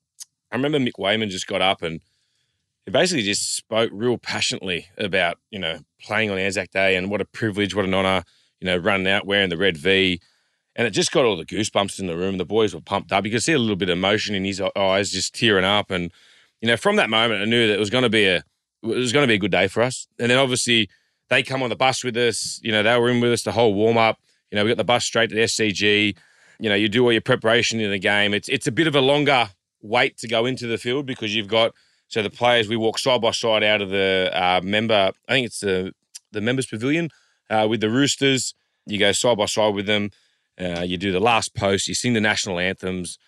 I 0.51 0.57
remember 0.57 0.79
Mick 0.79 0.99
Weyman 0.99 1.31
just 1.31 1.47
got 1.47 1.63
up 1.63 1.83
and 1.83 2.01
he 2.85 2.91
basically 2.91 3.23
just 3.23 3.57
spoke 3.57 3.91
real 3.93 4.19
passionately 4.19 4.89
about 4.99 5.39
you 5.51 5.59
know 5.59 5.79
playing 6.03 6.31
on 6.31 6.39
Anzac 6.39 6.71
Day 6.71 6.97
and 6.97 7.11
what 7.11 7.23
a 7.23 7.27
privilege, 7.27 7.75
what 7.75 7.87
an 7.87 7.95
honour, 7.95 8.25
you 8.61 8.67
know, 8.67 8.77
running 8.77 9.09
out 9.09 9.27
wearing 9.27 9.49
the 9.49 9.57
red 9.57 9.79
V. 9.79 10.21
And 10.77 10.87
it 10.87 10.91
just 10.91 11.13
got 11.13 11.25
all 11.25 11.37
the 11.37 11.45
goosebumps 11.45 12.01
in 12.01 12.07
the 12.07 12.17
room. 12.17 12.39
The 12.39 12.47
boys 12.47 12.75
were 12.75 12.81
pumped 12.81 13.13
up. 13.13 13.25
You 13.25 13.31
could 13.31 13.43
see 13.43 13.53
a 13.53 13.59
little 13.59 13.77
bit 13.77 13.91
of 13.91 13.99
emotion 13.99 14.35
in 14.35 14.45
his 14.45 14.61
eyes, 14.75 15.11
just 15.11 15.35
tearing 15.35 15.67
up. 15.67 15.91
And 15.91 16.11
you 16.61 16.69
know, 16.69 16.77
from 16.77 16.97
that 16.97 17.11
moment, 17.11 17.43
I 17.43 17.45
knew 17.47 17.67
that 17.67 17.75
it 17.75 17.81
was 17.81 17.91
going 17.91 18.05
to 18.05 18.11
be 18.11 18.27
a 18.27 18.43
it 18.83 18.87
was 18.87 19.13
going 19.13 19.23
to 19.23 19.29
be 19.29 19.35
a 19.35 19.39
good 19.39 19.51
day 19.51 19.69
for 19.69 19.83
us. 19.83 20.07
And 20.19 20.31
then 20.31 20.39
obviously 20.39 20.89
they 21.29 21.43
come 21.43 21.63
on 21.63 21.71
the 21.71 21.77
bus 21.77 22.05
with 22.05 22.17
us. 22.17 22.61
You 22.63 22.73
know, 22.73 22.83
they 22.83 22.99
were 22.99 23.11
in 23.11 23.21
with 23.21 23.33
us 23.33 23.43
the 23.43 23.53
whole 23.53 23.75
warm 23.75 23.97
up. 23.97 24.19
You 24.51 24.57
know, 24.57 24.65
we 24.65 24.71
got 24.71 24.77
the 24.77 24.85
bus 24.85 25.05
straight 25.05 25.31
to 25.31 25.35
the 25.35 25.43
SCG. 25.43 26.17
You 26.59 26.69
know, 26.69 26.75
you 26.75 26.89
do 26.89 27.03
all 27.05 27.13
your 27.13 27.21
preparation 27.21 27.81
in 27.81 27.91
the 27.91 27.99
game. 27.99 28.35
It's 28.35 28.49
it's 28.49 28.67
a 28.67 28.73
bit 28.73 28.87
of 28.87 28.95
a 28.95 29.01
longer 29.01 29.49
wait 29.83 30.19
to 30.19 30.29
go 30.29 30.47
into 30.47 30.67
the 30.67 30.79
field 30.79 31.07
because 31.07 31.35
you've 31.35 31.49
got 31.49 31.73
so 32.09 32.23
the 32.23 32.31
players 32.31 32.69
we 32.69 32.77
walk 32.77 32.99
side 32.99 33.23
by 33.23 33.31
side 33.31 33.63
out 33.65 33.81
of 33.81 33.89
the 33.89 34.31
uh, 34.35 34.61
member. 34.63 35.13
I 35.29 35.33
think 35.33 35.47
it's 35.47 35.61
the 35.61 35.93
the 36.31 36.41
members 36.41 36.67
pavilion 36.67 37.11
uh, 37.49 37.67
with 37.69 37.81
the 37.81 37.91
Roosters. 37.91 38.55
You 38.87 38.99
go 38.99 39.13
side 39.13 39.39
by 39.39 39.47
side 39.47 39.75
with 39.75 39.87
them. 39.87 40.11
Uh, 40.61 40.83
you 40.83 40.99
do 40.99 41.13
the 41.13 41.21
last 41.21 41.55
post. 41.55 41.89
You 41.89 41.95
sing 41.95 42.13
the 42.13 42.21
national 42.21 42.59
anthems, 42.59 43.19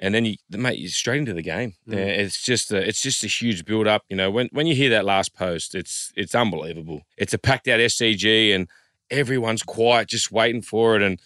and 0.00 0.14
then 0.14 0.24
you 0.24 0.36
mate 0.50 0.78
you're 0.78 0.88
straight 0.88 1.18
into 1.18 1.34
the 1.34 1.42
game. 1.42 1.74
Mm. 1.88 1.96
It's 1.96 2.42
just 2.42 2.72
a, 2.72 2.86
it's 2.86 3.02
just 3.02 3.24
a 3.24 3.26
huge 3.26 3.64
build 3.64 3.86
up. 3.86 4.02
You 4.08 4.16
know, 4.16 4.30
when 4.30 4.48
when 4.52 4.66
you 4.66 4.74
hear 4.74 4.90
that 4.90 5.04
last 5.04 5.34
post, 5.34 5.74
it's 5.74 6.12
it's 6.16 6.34
unbelievable. 6.34 7.02
It's 7.16 7.34
a 7.34 7.38
packed 7.38 7.68
out 7.68 7.80
SCG, 7.80 8.54
and 8.54 8.68
everyone's 9.10 9.62
quiet, 9.62 10.08
just 10.08 10.32
waiting 10.32 10.62
for 10.62 10.96
it. 10.96 11.02
And 11.02 11.20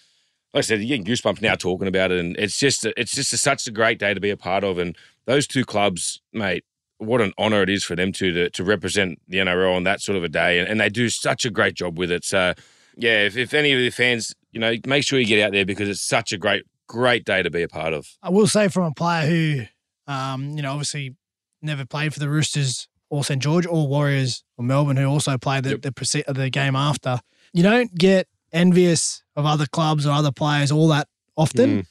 like 0.55 0.65
I 0.65 0.67
said, 0.67 0.81
you're 0.81 0.99
getting 0.99 1.05
goosebumps 1.05 1.43
now 1.43 1.55
talking 1.55 1.89
about 1.89 2.11
it, 2.11 2.21
and 2.21 2.37
it's 2.37 2.59
just 2.59 2.85
a, 2.85 2.99
it's 3.01 3.15
just 3.15 3.33
a, 3.33 3.39
such 3.39 3.67
a 3.67 3.71
great 3.71 3.99
day 3.99 4.15
to 4.15 4.21
be 4.21 4.31
a 4.31 4.37
part 4.37 4.65
of. 4.65 4.79
And 4.79 4.97
those 5.27 5.47
two 5.47 5.65
clubs, 5.65 6.21
mate, 6.33 6.65
what 6.99 7.21
an 7.21 7.33
honour 7.39 7.63
it 7.63 7.71
is 7.71 7.85
for 7.85 7.97
them 7.97 8.13
to 8.13 8.33
to, 8.33 8.51
to 8.51 8.65
represent 8.65 9.21
the 9.29 9.39
NRL 9.39 9.77
on 9.77 9.85
that 9.85 10.01
sort 10.01 10.17
of 10.17 10.25
a 10.25 10.29
day, 10.29 10.59
and, 10.59 10.69
and 10.69 10.81
they 10.81 10.89
do 10.89 11.09
such 11.09 11.45
a 11.45 11.51
great 11.51 11.75
job 11.75 11.99
with 11.99 12.11
it. 12.11 12.25
So, 12.25 12.55
yeah, 12.97 13.25
if, 13.25 13.37
if 13.37 13.55
any 13.55 13.73
of 13.73 13.79
the 13.79 13.91
fans, 13.91 14.35
you 14.53 14.61
know, 14.61 14.75
make 14.87 15.05
sure 15.05 15.19
you 15.19 15.27
get 15.27 15.45
out 15.45 15.53
there 15.53 15.65
because 15.65 15.89
it's 15.89 16.01
such 16.01 16.33
a 16.33 16.39
great 16.39 16.65
great 16.89 17.25
day 17.25 17.43
to 17.43 17.51
be 17.51 17.63
a 17.63 17.69
part 17.69 17.93
of. 17.93 18.07
I 18.23 18.31
will 18.31 18.47
say 18.47 18.69
from 18.69 18.85
a 18.85 18.93
player 18.95 19.27
who, 19.27 20.13
um, 20.13 20.57
you 20.57 20.63
know, 20.63 20.73
obviously 20.73 21.15
never 21.61 21.85
played 21.87 22.13
for 22.13 22.21
the 22.21 22.29
Roosters 22.29 22.89
or 23.11 23.25
St 23.25 23.41
George 23.43 23.67
or 23.67 23.87
Warriors 23.89 24.43
or 24.57 24.65
Melbourne, 24.65 24.97
who 24.97 25.07
also 25.07 25.37
played 25.39 25.65
the 25.65 25.77
the, 25.77 25.93
proce- 25.93 26.25
the 26.33 26.51
game 26.51 26.77
after. 26.77 27.21
You 27.53 27.63
don't 27.63 27.95
get 27.95 28.27
envious 28.53 29.23
of 29.37 29.47
other 29.47 29.67
clubs 29.67 30.07
or 30.07 30.11
other 30.13 30.33
players 30.33 30.71
all 30.73 30.89
that 30.89 31.09
often, 31.37 31.83
Mm. 31.83 31.87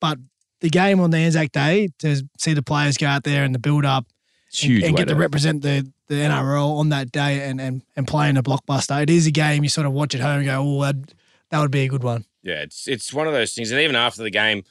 but 0.00 0.18
the 0.60 0.70
game 0.70 1.00
on 1.00 1.10
the 1.10 1.18
Anzac 1.18 1.52
Day 1.52 1.88
to 1.98 2.22
see 2.38 2.54
the 2.54 2.62
players 2.62 2.96
go 2.96 3.06
out 3.06 3.24
there 3.24 3.44
and 3.44 3.54
the 3.54 3.58
build 3.58 3.84
up 3.84 4.06
and, 4.62 4.82
and 4.84 4.96
get 4.96 5.08
to 5.08 5.14
to- 5.14 5.20
represent 5.20 5.62
the, 5.62 5.90
the 6.08 6.14
NRL 6.14 6.78
on 6.78 6.88
that 6.90 7.12
day 7.12 7.46
and, 7.48 7.60
and, 7.60 7.82
and 7.94 8.06
play 8.08 8.30
in 8.30 8.36
a 8.38 8.42
blockbuster. 8.42 9.02
It 9.02 9.10
is 9.10 9.26
a 9.26 9.30
game 9.30 9.62
you 9.62 9.68
sort 9.68 9.86
of 9.86 9.92
watch 9.92 10.14
at 10.14 10.22
home 10.22 10.38
and 10.38 10.46
go, 10.46 10.62
oh, 10.62 10.80
that, 10.82 10.96
that 11.50 11.60
would 11.60 11.70
be 11.70 11.82
a 11.84 11.88
good 11.88 12.02
one. 12.02 12.24
Yeah, 12.46 12.62
it's 12.62 12.86
it's 12.88 13.12
one 13.12 13.26
of 13.26 13.32
those 13.32 13.52
things. 13.52 13.70
And 13.72 13.80
even 13.80 13.96
after 13.96 14.22
the 14.22 14.30
game, 14.30 14.62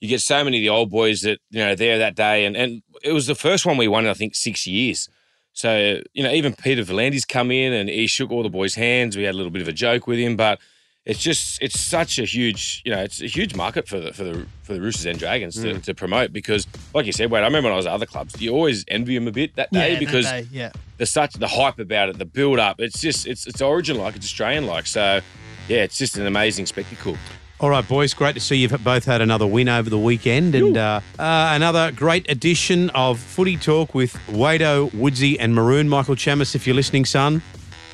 you 0.00 0.08
get 0.08 0.20
so 0.20 0.42
many 0.44 0.58
of 0.58 0.62
the 0.62 0.68
old 0.68 0.90
boys 0.90 1.20
that, 1.22 1.38
you 1.50 1.60
know, 1.64 1.74
there 1.74 1.98
that 1.98 2.14
day. 2.16 2.44
And, 2.44 2.56
and 2.56 2.82
it 3.02 3.12
was 3.12 3.26
the 3.26 3.34
first 3.34 3.64
one 3.64 3.76
we 3.78 3.88
won 3.88 4.04
in, 4.04 4.10
I 4.10 4.14
think, 4.14 4.34
six 4.34 4.66
years. 4.66 5.08
So, 5.52 6.00
you 6.12 6.22
know, 6.24 6.32
even 6.32 6.52
Peter 6.54 6.82
V'landys 6.82 7.26
come 7.26 7.50
in 7.52 7.72
and 7.72 7.88
he 7.88 8.06
shook 8.08 8.30
all 8.32 8.42
the 8.42 8.48
boys' 8.50 8.74
hands. 8.74 9.16
We 9.16 9.22
had 9.22 9.34
a 9.34 9.38
little 9.38 9.52
bit 9.52 9.62
of 9.62 9.68
a 9.68 9.72
joke 9.72 10.06
with 10.08 10.18
him, 10.18 10.36
but 10.36 10.58
it's 11.06 11.20
just 11.20 11.62
it's 11.62 11.78
such 11.78 12.18
a 12.18 12.24
huge, 12.24 12.82
you 12.84 12.90
know, 12.90 13.00
it's 13.02 13.20
a 13.22 13.26
huge 13.26 13.54
market 13.54 13.86
for 13.86 14.00
the 14.00 14.12
for 14.12 14.24
the 14.24 14.46
for 14.64 14.72
the 14.74 14.80
Roosters 14.80 15.04
and 15.06 15.18
Dragons 15.18 15.54
to, 15.62 15.74
Mm. 15.74 15.82
to 15.84 15.94
promote 15.94 16.32
because, 16.32 16.66
like 16.94 17.06
you 17.06 17.12
said, 17.12 17.30
Wade, 17.30 17.42
I 17.42 17.46
remember 17.46 17.68
when 17.68 17.74
I 17.74 17.76
was 17.76 17.86
at 17.86 17.92
other 17.92 18.06
clubs, 18.06 18.40
you 18.40 18.52
always 18.52 18.84
envy 18.88 19.14
them 19.14 19.28
a 19.28 19.32
bit 19.32 19.54
that 19.56 19.70
day 19.70 19.88
Yeah, 19.92 19.94
that 19.94 20.00
because 20.00 20.24
day, 20.26 20.46
yeah. 20.50 20.72
there's 20.96 21.12
such 21.12 21.34
the 21.34 21.46
hype 21.46 21.78
about 21.78 22.08
it, 22.08 22.18
the 22.18 22.24
build 22.24 22.58
up. 22.58 22.80
It's 22.80 23.00
just 23.00 23.26
it's 23.26 23.46
it's 23.46 23.60
origin 23.62 23.96
like, 23.98 24.16
it's 24.16 24.26
Australian 24.26 24.66
like. 24.66 24.86
So, 24.86 25.20
yeah, 25.68 25.78
it's 25.82 25.98
just 25.98 26.16
an 26.16 26.26
amazing 26.26 26.66
spectacle. 26.66 27.16
All 27.60 27.70
right, 27.70 27.86
boys, 27.86 28.12
great 28.14 28.34
to 28.34 28.40
see 28.40 28.56
you've 28.56 28.82
both 28.84 29.04
had 29.04 29.20
another 29.20 29.46
win 29.46 29.68
over 29.68 29.88
the 29.88 29.98
weekend 29.98 30.54
and 30.54 30.76
uh, 30.76 31.00
uh, 31.18 31.52
another 31.54 31.92
great 31.92 32.28
edition 32.30 32.90
of 32.90 33.18
Footy 33.18 33.56
Talk 33.56 33.94
with 33.94 34.12
Wado, 34.26 34.90
Woodsy, 34.92 35.38
and 35.38 35.54
Maroon. 35.54 35.88
Michael 35.88 36.16
Chammas, 36.16 36.54
if 36.54 36.66
you're 36.66 36.76
listening, 36.76 37.04
son. 37.04 37.42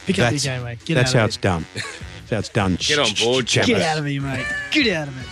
Pick 0.07 0.17
up 0.17 0.19
your 0.19 0.25
that's- 0.25 0.45
game, 0.45 0.65
mate. 0.65 0.85
Get 0.85 0.95
that's 0.95 1.11
out 1.11 1.15
of 1.15 1.19
how 1.19 1.25
it. 1.25 1.29
it's 1.29 1.37
done. 1.37 1.67
That's 2.31 2.31
how 2.31 2.39
it's 2.39 2.49
done. 2.49 2.77
Get 2.77 2.99
on 3.01 3.33
board, 3.33 3.47
Chamis. 3.47 3.67
Get 3.67 3.83
out 3.83 3.99
of 3.99 4.07
here, 4.07 4.23
mate. 4.23 4.47
Get 4.71 4.95
out 4.95 5.09
of 5.09 5.21
it. 5.21 5.27